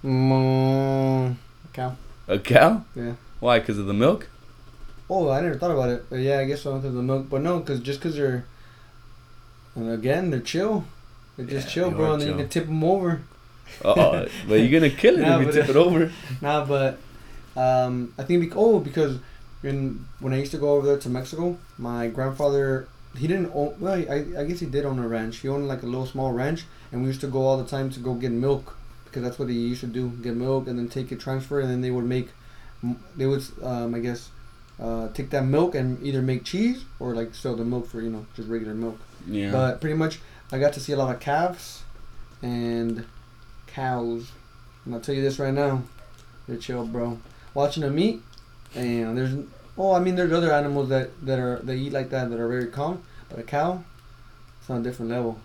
Mm, 0.04 1.32
a 1.64 1.68
cow. 1.72 1.96
A 2.28 2.38
cow? 2.38 2.84
Yeah. 2.94 3.12
Why? 3.40 3.58
Because 3.58 3.78
of 3.78 3.86
the 3.86 3.94
milk? 3.94 4.28
Oh, 5.08 5.28
I 5.30 5.40
never 5.40 5.56
thought 5.56 5.70
about 5.70 5.90
it. 5.90 6.04
But 6.10 6.16
yeah, 6.20 6.38
I 6.38 6.44
guess 6.44 6.62
so 6.62 6.74
because 6.74 6.90
of 6.90 6.94
the 6.94 7.02
milk. 7.02 7.28
But 7.28 7.42
no, 7.42 7.58
because 7.60 7.80
just 7.80 8.00
because 8.00 8.16
they're, 8.16 8.44
and 9.74 9.90
again, 9.90 10.30
they're 10.30 10.40
chill. 10.40 10.84
They're 11.36 11.46
just 11.46 11.68
Yeah, 11.68 11.72
chill, 11.74 11.90
they 11.90 11.96
bro, 11.96 12.12
and 12.14 12.22
then 12.22 12.28
you 12.30 12.34
can 12.36 12.48
tip 12.48 12.66
them 12.66 12.82
over. 12.82 13.20
Uh, 13.84 14.26
but 14.48 14.54
you're 14.60 14.80
gonna 14.80 14.90
kill 14.90 15.16
it 15.18 15.22
Nah, 15.22 15.40
if 15.40 15.46
you 15.46 15.52
tip 15.52 15.68
it 15.68 15.76
over. 15.76 16.10
Nah, 16.40 16.64
but 16.64 16.98
um, 17.56 18.14
I 18.18 18.22
think 18.24 18.42
bec- 18.42 18.56
oh 18.56 18.80
because 18.80 19.18
in 19.62 20.06
when 20.20 20.32
I 20.32 20.38
used 20.38 20.52
to 20.52 20.58
go 20.58 20.70
over 20.74 20.86
there 20.86 20.98
to 20.98 21.08
Mexico, 21.08 21.58
my 21.78 22.08
grandfather 22.08 22.88
he 23.16 23.26
didn't 23.26 23.50
own. 23.54 23.74
Well, 23.80 23.94
I 23.94 24.24
I 24.38 24.44
guess 24.44 24.60
he 24.60 24.66
did 24.66 24.84
own 24.84 24.98
a 24.98 25.08
ranch. 25.08 25.38
He 25.38 25.48
owned 25.48 25.68
like 25.68 25.82
a 25.82 25.86
little 25.86 26.06
small 26.06 26.32
ranch, 26.32 26.64
and 26.92 27.02
we 27.02 27.08
used 27.08 27.20
to 27.22 27.26
go 27.28 27.40
all 27.46 27.56
the 27.56 27.68
time 27.68 27.90
to 27.90 28.00
go 28.00 28.14
get 28.14 28.32
milk 28.32 28.76
because 29.04 29.22
that's 29.22 29.38
what 29.38 29.48
he 29.48 29.54
used 29.56 29.80
to 29.80 29.86
do: 29.86 30.10
get 30.22 30.34
milk 30.34 30.68
and 30.68 30.78
then 30.78 30.88
take 30.88 31.10
it 31.12 31.20
transfer, 31.20 31.60
and 31.60 31.70
then 31.70 31.80
they 31.80 31.90
would 31.90 32.04
make 32.04 32.28
they 33.16 33.26
would 33.26 33.42
um, 33.62 33.94
I 33.94 34.00
guess 34.00 34.30
uh, 34.80 35.08
take 35.08 35.30
that 35.30 35.44
milk 35.44 35.74
and 35.74 36.02
either 36.02 36.22
make 36.22 36.44
cheese 36.44 36.84
or 37.00 37.14
like 37.14 37.34
sell 37.34 37.56
the 37.56 37.64
milk 37.64 37.88
for 37.88 38.00
you 38.00 38.10
know 38.10 38.26
just 38.36 38.48
regular 38.48 38.74
milk. 38.74 38.98
Yeah. 39.26 39.50
But 39.50 39.80
pretty 39.80 39.96
much, 39.96 40.20
I 40.52 40.58
got 40.58 40.72
to 40.74 40.80
see 40.80 40.92
a 40.92 40.96
lot 40.96 41.14
of 41.14 41.20
calves 41.20 41.82
and 42.42 43.04
cows. 43.76 44.32
And 44.84 44.94
I'll 44.94 45.00
tell 45.00 45.14
you 45.14 45.22
this 45.22 45.38
right 45.38 45.52
now, 45.52 45.82
they're 46.48 46.56
chill, 46.56 46.86
bro. 46.86 47.18
Watching 47.54 47.82
them 47.82 47.98
eat, 47.98 48.22
and 48.74 49.16
there's 49.16 49.34
oh, 49.76 49.92
I 49.92 50.00
mean, 50.00 50.16
there's 50.16 50.32
other 50.32 50.52
animals 50.52 50.88
that 50.88 51.10
that 51.26 51.38
are 51.38 51.60
they 51.62 51.76
eat 51.76 51.92
like 51.92 52.10
that 52.10 52.30
that 52.30 52.40
are 52.40 52.48
very 52.48 52.68
calm, 52.68 53.02
but 53.28 53.38
a 53.38 53.42
cow, 53.42 53.84
it's 54.60 54.70
on 54.70 54.80
a 54.80 54.82
different 54.82 55.10
level. 55.10 55.38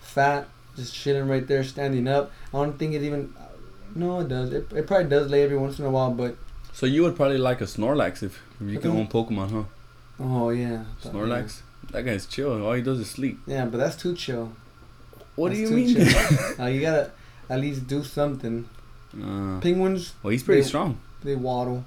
Fat, 0.00 0.46
just 0.76 0.94
chilling 0.94 1.28
right 1.28 1.46
there, 1.46 1.64
standing 1.64 2.06
up. 2.08 2.30
I 2.52 2.58
don't 2.58 2.78
think 2.78 2.94
it 2.94 3.02
even. 3.02 3.34
No, 3.94 4.20
it 4.20 4.28
does. 4.28 4.52
It, 4.52 4.72
it 4.72 4.86
probably 4.86 5.08
does 5.08 5.30
lay 5.30 5.42
every 5.42 5.56
once 5.56 5.78
in 5.78 5.84
a 5.84 5.90
while, 5.90 6.10
but 6.10 6.36
so 6.72 6.86
you 6.86 7.02
would 7.02 7.16
probably 7.16 7.38
like 7.38 7.60
a 7.60 7.64
Snorlax 7.64 8.22
if, 8.22 8.42
if 8.60 8.68
you 8.68 8.78
can 8.78 8.90
own 8.90 9.06
Pokemon, 9.06 9.50
huh? 9.50 9.62
oh 10.20 10.50
yeah, 10.50 10.84
Snorlax. 11.02 11.62
That 11.92 12.02
guy's 12.02 12.26
chill. 12.26 12.64
All 12.64 12.72
he 12.72 12.82
does 12.82 12.98
is 12.98 13.10
sleep. 13.10 13.38
Yeah, 13.46 13.66
but 13.66 13.78
that's 13.78 13.96
too 13.96 14.14
chill. 14.14 14.52
What 15.36 15.50
That's 15.50 15.70
do 15.70 15.76
you 15.78 15.96
mean? 15.96 16.14
uh, 16.58 16.66
you 16.72 16.80
gotta 16.80 17.10
at 17.50 17.60
least 17.60 17.86
do 17.86 18.02
something. 18.02 18.68
uh, 19.22 19.60
Penguins, 19.60 20.14
well, 20.22 20.30
he's 20.32 20.42
pretty 20.42 20.62
They- 20.62 20.66
strong. 20.68 20.98
they 21.22 21.34
waddle. 21.36 21.84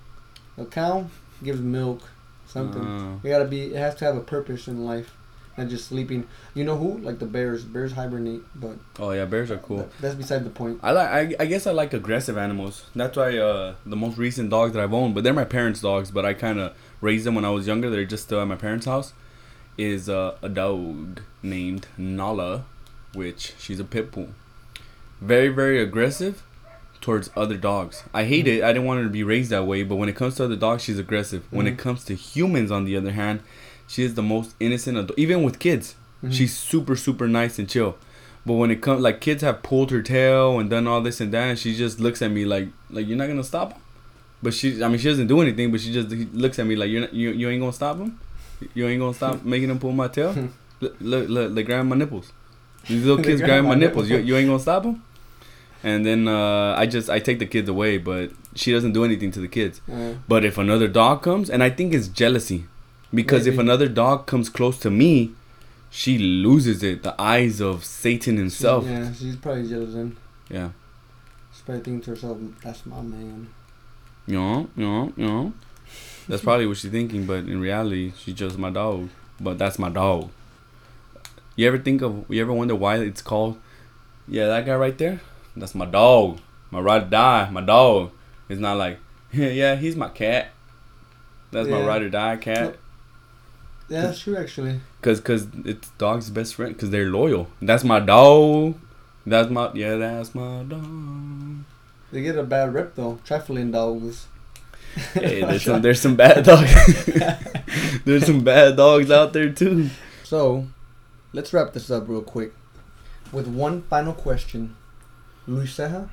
A 0.58 0.66
cow 0.66 1.08
gives 1.44 1.60
milk, 1.60 2.02
something. 2.48 2.82
Uh, 2.82 3.18
You 3.24 3.30
gotta 3.30 3.46
be. 3.46 3.62
It 3.74 3.76
has 3.78 3.96
to 3.96 4.06
have 4.06 4.16
a 4.16 4.22
purpose 4.22 4.68
in 4.68 4.86
life, 4.86 5.14
not 5.58 5.68
just 5.68 5.88
sleeping. 5.88 6.26
You 6.56 6.64
know 6.64 6.78
who? 6.78 6.98
Like 7.00 7.20
the 7.20 7.26
bears. 7.26 7.64
Bears 7.64 7.92
hibernate, 7.92 8.42
but 8.56 8.78
oh 9.00 9.12
yeah, 9.12 9.26
bears 9.26 9.52
are 9.52 9.58
cool. 9.58 9.78
that- 9.78 9.92
that's 10.02 10.16
beside 10.16 10.46
the 10.46 10.50
point. 10.50 10.80
I 10.82 10.92
like. 10.92 11.10
I, 11.10 11.44
I 11.44 11.46
guess 11.46 11.68
I 11.68 11.72
like 11.72 11.94
aggressive 11.94 12.38
animals. 12.38 12.86
That's 12.96 13.16
why 13.18 13.38
uh, 13.38 13.76
the 13.86 13.96
most 13.98 14.18
recent 14.18 14.50
dog 14.50 14.74
that 14.74 14.82
I've 14.82 14.94
owned, 14.94 15.14
but 15.14 15.24
they're 15.24 15.34
my 15.34 15.44
parents' 15.46 15.82
dogs. 15.82 16.10
But 16.12 16.26
I 16.26 16.34
kind 16.34 16.60
of 16.60 16.74
raised 17.02 17.26
them 17.26 17.36
when 17.36 17.46
I 17.46 17.50
was 17.50 17.68
younger. 17.68 17.90
They're 17.90 18.06
just 18.06 18.24
still 18.24 18.40
at 18.42 18.48
my 18.48 18.56
parents' 18.56 18.86
house. 18.86 19.14
Is 19.78 20.10
uh, 20.10 20.38
a 20.42 20.50
dog 20.50 21.22
named 21.44 21.86
Nala, 22.00 22.64
which 23.14 23.54
she's 23.60 23.80
a 23.80 23.84
pit 23.84 24.12
bull. 24.12 24.30
Very 25.22 25.50
very 25.50 25.82
aggressive 25.82 26.44
towards 27.02 27.30
other 27.36 27.58
dogs. 27.58 28.04
I 28.14 28.24
hate 28.26 28.48
it. 28.48 28.64
I 28.64 28.74
didn't 28.74 28.86
want 28.86 29.00
her 29.00 29.04
to 29.06 29.10
be 29.10 29.24
raised 29.24 29.50
that 29.52 29.66
way. 29.66 29.84
But 29.84 29.96
when 29.96 30.10
it 30.10 30.16
comes 30.16 30.36
to 30.36 30.46
other 30.46 30.56
dogs, 30.56 30.84
she's 30.84 31.00
aggressive. 31.00 31.44
When 31.52 31.68
it 31.68 31.76
Mhm. 31.76 31.80
comes 31.80 32.04
to 32.06 32.16
humans, 32.16 32.72
on 32.72 32.86
the 32.86 32.96
other 32.98 33.12
hand, 33.12 33.42
she 33.88 34.04
is 34.04 34.16
the 34.16 34.24
most 34.24 34.56
innocent. 34.60 34.98
Ado- 34.98 35.14
even 35.18 35.44
with 35.44 35.60
kids, 35.60 35.96
Mhm. 36.24 36.34
she's 36.34 36.56
super 36.56 36.96
super 36.96 37.28
nice 37.28 37.58
and 37.60 37.68
chill. 37.70 37.96
But 38.46 38.54
when 38.54 38.72
it 38.72 38.82
comes, 38.82 39.02
like 39.02 39.20
kids 39.22 39.42
have 39.44 39.62
pulled 39.64 39.92
her 39.92 40.02
tail 40.02 40.60
and 40.60 40.70
done 40.70 40.88
all 40.88 41.02
this 41.02 41.20
and 41.20 41.32
that, 41.34 41.44
and 41.50 41.60
she 41.60 41.76
just 41.76 42.00
looks 42.00 42.22
at 42.22 42.32
me 42.32 42.46
like, 42.46 42.70
like 42.90 43.08
you're 43.08 43.18
not 43.18 43.28
gonna 43.28 43.44
stop 43.44 43.74
him. 43.74 43.82
But 44.42 44.54
she, 44.54 44.84
I 44.84 44.88
mean, 44.88 45.00
she 45.00 45.10
doesn't 45.10 45.28
do 45.28 45.42
anything, 45.42 45.72
but 45.72 45.82
she 45.82 45.92
just 45.92 46.10
looks 46.34 46.58
at 46.60 46.66
me 46.68 46.76
like 46.76 46.90
you're 46.90 47.02
not, 47.02 47.14
you, 47.14 47.32
you 47.32 47.50
ain't 47.50 47.60
gonna 47.60 47.74
stop 47.74 47.98
him. 47.98 48.20
You 48.74 48.88
ain't 48.88 49.00
gonna 49.00 49.14
stop 49.14 49.44
making 49.54 49.70
him 49.70 49.80
pull 49.80 49.92
my 49.92 50.08
tail. 50.08 50.34
Look, 50.80 50.96
look, 51.02 51.28
look, 51.28 51.56
they 51.56 51.64
grab 51.64 51.86
my 51.88 51.96
nipples. 51.96 52.32
These 52.88 53.04
little 53.04 53.24
kids 53.24 53.42
grab 53.42 53.66
my 53.66 53.74
nipples. 53.74 54.10
You, 54.12 54.18
you 54.18 54.38
ain't 54.38 54.48
gonna 54.48 54.60
stop 54.60 54.84
them. 54.84 55.02
And 55.84 56.06
then 56.06 56.28
uh, 56.28 56.76
I 56.78 56.86
just 56.86 57.10
I 57.10 57.20
take 57.20 57.40
the 57.40 57.46
kids 57.46 57.70
away, 57.70 57.98
but 57.98 58.32
she 58.56 58.72
doesn't 58.72 58.94
do 58.94 59.04
anything 59.04 59.32
to 59.32 59.40
the 59.40 59.48
kids. 59.48 59.82
Uh, 59.92 60.14
But 60.28 60.44
if 60.46 60.58
another 60.58 60.88
dog 60.88 61.22
comes, 61.22 61.50
and 61.50 61.64
I 61.64 61.70
think 61.70 61.94
it's 61.94 62.08
jealousy, 62.08 62.66
because 63.14 63.48
if 63.48 63.58
another 63.58 63.88
dog 63.88 64.26
comes 64.26 64.50
close 64.50 64.80
to 64.80 64.90
me, 64.90 65.32
she 65.90 66.18
loses 66.18 66.84
it. 66.84 67.04
The 67.04 67.16
eyes 67.22 67.62
of 67.62 67.86
Satan 67.86 68.38
himself. 68.38 68.86
Yeah. 68.86 69.04
Yeah, 69.04 69.14
she's 69.14 69.36
probably 69.36 69.68
jealous 69.70 69.94
then. 69.94 70.18
Yeah. 70.50 70.70
She's 71.54 71.62
probably 71.62 71.84
thinking 71.84 72.02
to 72.02 72.10
herself, 72.12 72.38
"That's 72.64 72.86
my 72.86 73.02
man." 73.02 73.48
Yeah, 74.26 74.66
yeah, 74.76 75.10
yeah. 75.16 75.50
That's 76.28 76.44
probably 76.44 76.68
what 76.68 76.78
she's 76.78 76.92
thinking, 76.92 77.26
but 77.26 77.46
in 77.48 77.62
reality, 77.62 78.12
she's 78.18 78.34
just 78.36 78.58
my 78.58 78.70
dog. 78.70 79.10
But 79.40 79.58
that's 79.58 79.80
my 79.80 79.90
dog. 79.90 80.30
You 81.56 81.68
ever 81.68 81.78
think 81.78 82.02
of? 82.02 82.26
You 82.30 82.42
ever 82.42 82.52
wonder 82.54 82.76
why 82.76 82.98
it's 82.98 83.22
called? 83.22 83.58
Yeah, 84.28 84.48
that 84.48 84.66
guy 84.66 84.76
right 84.76 84.98
there. 84.98 85.22
That's 85.60 85.76
my 85.76 85.86
dog. 85.86 86.40
My 86.72 86.80
ride 86.80 87.04
or 87.04 87.10
die. 87.10 87.50
My 87.50 87.62
dog. 87.62 88.12
It's 88.50 88.60
not 88.62 88.78
like, 88.78 89.00
yeah, 89.34 89.76
he's 89.76 89.96
my 89.96 90.10
cat. 90.10 90.50
That's 91.52 91.68
my 91.70 91.80
Yeah. 91.80 91.86
ride 91.86 92.02
or 92.04 92.10
die 92.10 92.36
cat. 92.38 92.76
Yeah, 93.90 94.02
that's 94.02 94.20
true 94.20 94.36
actually. 94.36 94.82
Cause, 95.02 95.22
cause 95.22 95.48
it's 95.64 95.90
dog's 95.92 96.30
best 96.30 96.56
friend. 96.56 96.78
Cause 96.78 96.90
they're 96.90 97.10
loyal. 97.10 97.48
That's 97.62 97.84
my 97.86 98.00
dog. 98.02 98.76
That's 99.26 99.50
my 99.50 99.72
yeah. 99.74 99.96
That's 99.96 100.36
my 100.36 100.64
dog. 100.64 101.64
They 102.12 102.22
get 102.22 102.38
a 102.38 102.44
bad 102.44 102.74
rep 102.74 102.96
though. 102.96 103.20
Trifling 103.26 103.72
dogs. 103.72 104.28
Hey, 105.14 105.42
there's 105.42 105.64
some 105.64 105.82
there's 105.84 106.02
some 106.02 106.16
bad 106.16 106.44
dogs. 106.44 106.74
there's 108.04 108.26
some 108.26 108.44
bad 108.44 108.76
dogs 108.78 109.12
out 109.12 109.32
there 109.32 109.52
too. 109.52 109.90
So, 110.24 110.68
let's 111.34 111.54
wrap 111.54 111.74
this 111.74 111.92
up 111.92 112.08
real 112.10 112.22
quick 112.24 112.54
with 113.32 113.48
one 113.48 113.84
final 113.84 114.14
question. 114.14 114.76
Luis 115.48 115.74
Seja, 115.74 116.10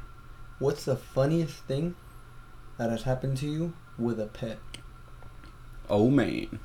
what's 0.59 0.85
the 0.85 0.97
funniest 0.97 1.55
thing 1.65 1.97
that 2.79 2.91
has 2.91 3.03
happened 3.03 3.37
to 3.39 3.47
you 3.47 3.73
with 3.99 4.21
a 4.21 4.27
pet? 4.27 4.59
Oh 5.91 6.09
man, 6.11 6.61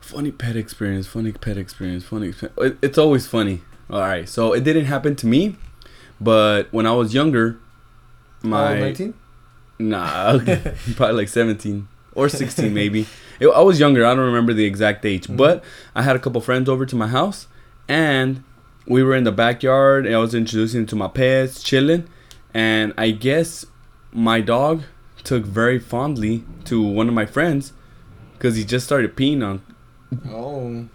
funny 0.00 0.30
pet 0.32 0.56
experience. 0.56 1.06
Funny 1.06 1.32
pet 1.32 1.56
experience. 1.56 2.04
Funny. 2.04 2.34
It's 2.82 2.98
always 2.98 3.26
funny. 3.26 3.62
All 3.90 4.00
right, 4.00 4.28
so 4.28 4.52
it 4.52 4.64
didn't 4.64 4.84
happen 4.84 5.16
to 5.16 5.26
me, 5.26 5.56
but 6.20 6.70
when 6.72 6.84
I 6.86 6.92
was 6.92 7.14
younger, 7.14 7.58
my 8.42 8.78
19? 8.78 9.14
Nah, 9.78 10.38
probably 10.96 11.14
like 11.16 11.28
17 11.28 11.88
or 12.14 12.28
16 12.28 12.74
maybe. 12.74 13.06
It, 13.40 13.48
I 13.48 13.60
was 13.60 13.78
younger. 13.80 14.04
I 14.04 14.14
don't 14.14 14.26
remember 14.26 14.52
the 14.52 14.64
exact 14.64 15.06
age, 15.06 15.28
Mhm. 15.28 15.36
but 15.36 15.64
I 15.94 16.02
had 16.02 16.16
a 16.16 16.18
couple 16.18 16.40
friends 16.40 16.68
over 16.68 16.84
to 16.84 16.96
my 16.96 17.06
house, 17.06 17.46
and 17.88 18.42
we 18.88 19.02
were 19.02 19.14
in 19.14 19.24
the 19.24 19.32
backyard. 19.32 20.06
And 20.06 20.14
I 20.14 20.18
was 20.18 20.34
introducing 20.34 20.86
to 20.86 20.96
my 20.96 21.08
pets, 21.08 21.62
chilling, 21.62 22.08
and 22.54 22.92
I 22.96 23.10
guess 23.10 23.66
my 24.12 24.40
dog 24.40 24.82
took 25.24 25.44
very 25.44 25.78
fondly 25.78 26.44
to 26.64 26.82
one 26.82 27.08
of 27.08 27.14
my 27.14 27.26
friends 27.26 27.72
because 28.34 28.56
he 28.56 28.64
just 28.64 28.86
started 28.86 29.16
peeing 29.16 29.44
on 29.46 29.62
Oh. 30.32 30.88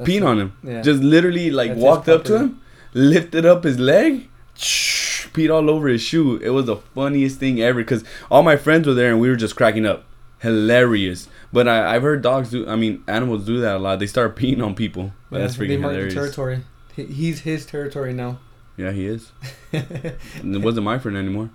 peeing 0.00 0.24
on 0.26 0.38
him. 0.38 0.52
Yeah. 0.62 0.82
Just 0.82 1.02
literally 1.02 1.50
like 1.50 1.70
That's 1.70 1.80
walked 1.80 2.08
up 2.08 2.24
to 2.26 2.38
him, 2.38 2.60
lifted 2.94 3.44
up 3.44 3.64
his 3.64 3.78
leg, 3.78 4.28
peed 4.56 5.52
all 5.52 5.68
over 5.70 5.88
his 5.88 6.00
shoe. 6.02 6.36
It 6.36 6.50
was 6.50 6.66
the 6.66 6.76
funniest 6.76 7.38
thing 7.40 7.60
ever 7.60 7.80
because 7.80 8.04
all 8.30 8.42
my 8.42 8.56
friends 8.56 8.86
were 8.86 8.94
there 8.94 9.10
and 9.10 9.20
we 9.20 9.28
were 9.28 9.36
just 9.36 9.56
cracking 9.56 9.86
up. 9.86 10.04
Hilarious. 10.40 11.28
But 11.52 11.68
I, 11.68 11.94
I've 11.94 12.02
heard 12.02 12.22
dogs 12.22 12.50
do. 12.50 12.68
I 12.68 12.76
mean, 12.76 13.02
animals 13.08 13.44
do 13.46 13.60
that 13.60 13.76
a 13.76 13.78
lot. 13.78 13.98
They 14.00 14.06
start 14.06 14.36
peeing 14.36 14.64
on 14.64 14.74
people. 14.74 15.12
Yeah, 15.30 15.38
That's 15.38 15.56
they 15.56 15.66
freaking 15.66 15.80
mark 15.80 15.92
the 15.92 15.98
hilarious. 15.98 16.14
territory. 16.14 16.60
He- 16.94 17.06
He's 17.06 17.40
his 17.40 17.64
territory 17.66 18.12
now. 18.12 18.38
Yeah, 18.76 18.92
he 18.92 19.06
is. 19.06 19.32
And 19.72 20.54
it 20.56 20.62
wasn't 20.62 20.84
my 20.84 20.98
friend 20.98 21.16
anymore. 21.16 21.50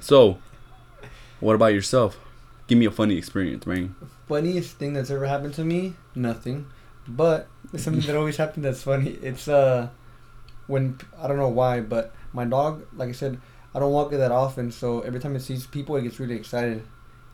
So, 0.00 0.38
what 1.40 1.54
about 1.54 1.72
yourself? 1.74 2.18
Give 2.66 2.78
me 2.78 2.86
a 2.86 2.90
funny 2.90 3.16
experience, 3.16 3.66
man. 3.66 3.94
Funniest 4.28 4.76
thing 4.76 4.92
that's 4.92 5.10
ever 5.10 5.26
happened 5.26 5.54
to 5.54 5.64
me? 5.64 5.94
Nothing. 6.14 6.66
But 7.08 7.48
something 7.76 8.06
that 8.06 8.16
always 8.16 8.36
happened 8.36 8.64
that's 8.64 8.82
funny. 8.82 9.10
It's 9.22 9.48
uh 9.48 9.88
when 10.68 10.98
I 11.20 11.26
don't 11.26 11.36
know 11.38 11.48
why, 11.48 11.80
but 11.80 12.14
my 12.32 12.44
dog, 12.44 12.86
like 12.96 13.08
I 13.08 13.12
said, 13.12 13.40
I 13.74 13.80
don't 13.80 13.92
walk 13.92 14.12
it 14.12 14.18
that 14.18 14.30
often, 14.30 14.70
so 14.70 15.00
every 15.00 15.18
time 15.18 15.34
it 15.34 15.40
sees 15.40 15.66
people, 15.66 15.96
it 15.96 16.02
gets 16.02 16.20
really 16.20 16.36
excited. 16.36 16.84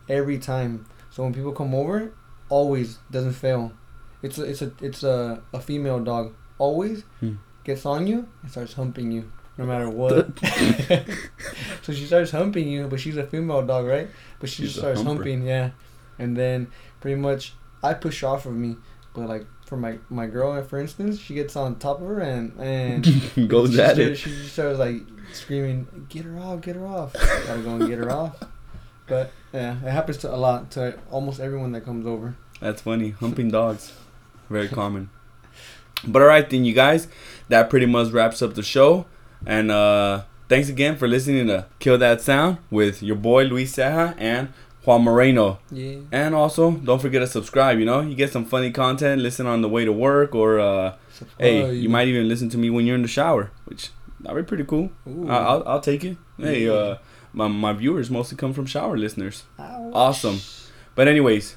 Every 0.07 0.39
time. 0.39 0.85
So 1.11 1.23
when 1.23 1.33
people 1.33 1.51
come 1.51 1.75
over, 1.75 2.11
always 2.49 2.97
doesn't 3.11 3.33
fail. 3.33 3.73
It's 4.21 4.37
a, 4.37 4.43
it's 4.43 4.61
a 4.61 4.71
it's 4.81 5.03
a, 5.03 5.41
a 5.53 5.59
female 5.59 5.99
dog. 5.99 6.33
Always 6.57 7.03
Hmm. 7.19 7.35
gets 7.63 7.85
on 7.85 8.05
you 8.07 8.27
and 8.41 8.51
starts 8.51 8.73
humping 8.73 9.11
you, 9.11 9.31
no 9.57 9.65
matter 9.65 9.89
what. 10.01 10.37
so 11.81 11.93
she 11.93 12.05
starts 12.05 12.31
humping 12.31 12.67
you, 12.67 12.87
but 12.87 12.99
she's 12.99 13.17
a 13.17 13.23
female 13.25 13.65
dog, 13.65 13.85
right? 13.85 14.09
But 14.39 14.49
she 14.49 14.63
She's 14.63 14.73
just 14.73 14.79
starts 14.79 15.01
humping, 15.01 15.45
yeah. 15.45 15.71
And 16.17 16.35
then 16.35 16.67
pretty 16.99 17.19
much 17.19 17.53
I 17.81 17.93
push 17.93 18.23
off 18.23 18.45
of 18.45 18.53
me, 18.53 18.75
but 19.13 19.27
like 19.29 19.45
for 19.65 19.77
my 19.77 19.99
my 20.09 20.27
girl, 20.27 20.61
for 20.63 20.79
instance, 20.79 21.19
she 21.19 21.33
gets 21.33 21.55
on 21.55 21.75
top 21.77 22.01
of 22.01 22.07
her 22.07 22.19
and 22.19 22.51
and 22.59 23.05
Goes 23.49 23.77
at 23.79 23.95
started- 23.95 24.11
it. 24.11 24.15
She 24.17 24.29
just 24.31 24.53
starts 24.53 24.79
like 24.79 24.97
screaming, 25.31 25.87
"Get 26.09 26.25
her 26.25 26.37
off! 26.39 26.61
Get 26.61 26.75
her 26.75 26.85
off!" 26.85 27.13
Gotta 27.13 27.61
go 27.61 27.75
and 27.75 27.87
get 27.87 27.99
her 27.99 28.11
off. 28.11 28.35
But 29.07 29.31
yeah, 29.53 29.73
it 29.77 29.89
happens 29.91 30.17
to 30.17 30.33
a 30.33 30.37
lot 30.37 30.71
to 30.71 30.97
almost 31.09 31.39
everyone 31.39 31.71
that 31.71 31.85
comes 31.85 32.05
over. 32.05 32.35
That's 32.59 32.81
funny. 32.81 33.11
Humping 33.11 33.49
dogs. 33.49 33.93
Very 34.49 34.67
common. 34.67 35.09
But 36.07 36.21
alright 36.21 36.49
then 36.49 36.65
you 36.65 36.73
guys, 36.73 37.07
that 37.49 37.69
pretty 37.69 37.85
much 37.85 38.11
wraps 38.11 38.41
up 38.41 38.53
the 38.55 38.63
show. 38.63 39.05
And 39.45 39.71
uh 39.71 40.23
thanks 40.47 40.69
again 40.69 40.95
for 40.97 41.07
listening 41.07 41.47
to 41.47 41.65
Kill 41.79 41.97
That 41.97 42.21
Sound 42.21 42.57
with 42.69 43.03
your 43.03 43.15
boy 43.15 43.43
Luis 43.43 43.73
Seja 43.73 44.15
and 44.17 44.49
Juan 44.85 45.03
Moreno. 45.03 45.59
Yeah. 45.71 45.97
And 46.11 46.33
also 46.33 46.71
don't 46.71 47.01
forget 47.01 47.21
to 47.21 47.27
subscribe, 47.27 47.79
you 47.79 47.85
know? 47.85 48.01
You 48.01 48.15
get 48.15 48.31
some 48.31 48.45
funny 48.45 48.71
content, 48.71 49.21
listen 49.21 49.45
on 49.45 49.61
the 49.61 49.69
way 49.69 49.85
to 49.85 49.91
work 49.91 50.33
or 50.35 50.59
uh 50.59 50.95
hey, 51.37 51.73
you 51.73 51.89
might 51.89 52.07
even 52.07 52.27
listen 52.27 52.49
to 52.49 52.57
me 52.57 52.69
when 52.69 52.85
you're 52.85 52.95
in 52.95 53.01
the 53.01 53.07
shower, 53.09 53.51
which 53.65 53.89
that'd 54.21 54.37
be 54.37 54.47
pretty 54.47 54.63
cool. 54.63 54.91
Ooh. 55.07 55.27
I- 55.29 55.37
I'll 55.49 55.63
I'll 55.67 55.81
take 55.81 56.03
it. 56.05 56.17
Hey, 56.37 56.65
Yeah. 56.65 56.71
uh 56.73 56.97
my, 57.31 57.47
my 57.47 57.73
viewers 57.73 58.09
mostly 58.09 58.37
come 58.37 58.53
from 58.53 58.65
shower 58.65 58.97
listeners. 58.97 59.43
Ouch. 59.59 59.91
Awesome. 59.93 60.39
But 60.95 61.07
anyways, 61.07 61.55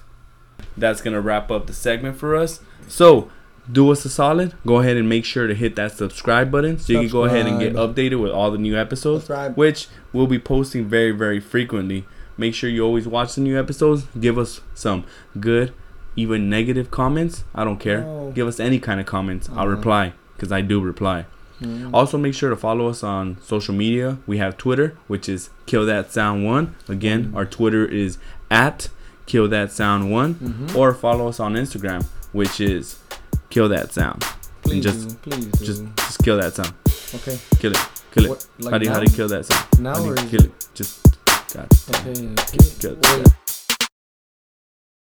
that's 0.76 1.00
gonna 1.00 1.20
wrap 1.20 1.50
up 1.50 1.66
the 1.66 1.72
segment 1.72 2.16
for 2.16 2.34
us. 2.36 2.60
So 2.88 3.30
do 3.70 3.90
us 3.92 4.04
a 4.04 4.08
solid. 4.08 4.54
Go 4.66 4.80
ahead 4.80 4.96
and 4.96 5.08
make 5.08 5.24
sure 5.24 5.46
to 5.46 5.54
hit 5.54 5.76
that 5.76 5.92
subscribe 5.92 6.50
button 6.50 6.78
so 6.78 6.92
you 6.92 7.00
can 7.00 7.08
go 7.08 7.24
ahead 7.24 7.46
and 7.46 7.60
get 7.60 7.74
updated 7.74 8.20
with 8.20 8.32
all 8.32 8.50
the 8.50 8.58
new 8.58 8.76
episodes, 8.76 9.24
Subscribe. 9.24 9.56
which 9.56 9.88
we'll 10.12 10.26
be 10.26 10.38
posting 10.38 10.86
very 10.86 11.12
very 11.12 11.38
frequently. 11.40 12.04
Make 12.36 12.54
sure 12.54 12.68
you 12.70 12.82
always 12.84 13.06
watch 13.06 13.34
the 13.34 13.40
new 13.42 13.58
episodes. 13.58 14.06
Give 14.18 14.38
us 14.38 14.62
some 14.74 15.04
good, 15.38 15.72
even 16.16 16.48
negative 16.50 16.90
comments. 16.90 17.44
I 17.54 17.62
don't 17.64 17.78
care. 17.78 18.00
No. 18.00 18.32
Give 18.34 18.48
us 18.48 18.58
any 18.58 18.78
kind 18.80 18.98
of 19.00 19.06
comments. 19.06 19.48
I'll 19.50 19.58
Uh-huh. 19.60 19.68
reply 19.68 20.12
because 20.36 20.50
I 20.50 20.60
do 20.62 20.80
reply. 20.80 21.26
Mm. 21.62 21.90
Also, 21.94 22.18
make 22.18 22.34
sure 22.34 22.50
to 22.50 22.56
follow 22.56 22.88
us 22.88 23.04
on 23.04 23.36
social 23.42 23.74
media. 23.74 24.18
We 24.26 24.38
have 24.38 24.56
Twitter, 24.56 24.96
which 25.06 25.28
is 25.28 25.50
Kill 25.66 25.86
That 25.86 26.10
Sound 26.10 26.44
One. 26.44 26.74
Again, 26.88 27.26
Mhm. 27.26 27.36
our 27.36 27.44
Twitter 27.44 27.84
is 27.86 28.18
at 28.50 28.88
Kill 29.26 29.48
That 29.48 29.72
Sound 29.72 30.10
One, 30.10 30.34
Mhm. 30.34 30.76
or 30.76 30.92
follow 30.94 31.28
us 31.28 31.38
on 31.40 31.54
Instagram, 31.54 32.04
which 32.32 32.60
is 32.60 32.96
Kill 33.50 33.68
That 33.68 33.92
Sound. 33.92 34.24
please 34.62 34.82
just- 34.84 35.08
do, 35.22 35.30
please. 35.30 35.46
Just, 35.60 35.82
just 35.96 36.18
kill 36.22 36.36
that 36.38 36.54
sound. 36.54 36.72
okay. 37.14 37.38
Kill 37.58 37.72
it. 37.72 37.78
Kill 38.12 38.24
it. 38.26 38.28
What, 38.30 38.46
like 38.60 38.72
how 38.72 38.78
do 38.78 38.84
you, 38.84 38.90
now? 38.90 38.94
how 38.94 39.00
do 39.04 39.10
you 39.10 39.16
kill 39.16 39.28
that 39.28 39.44
sound? 39.46 39.64
Now 39.80 39.94
how 39.96 40.00
do 40.00 40.06
you 40.06 40.12
or 40.12 40.16
kill 40.30 40.44
it? 40.44 40.52
Just, 40.74 41.00
God. 41.52 41.66
Okay. 41.90 42.34
Kill 42.78 42.92
it. 42.92 42.98
Wait. 43.02 43.26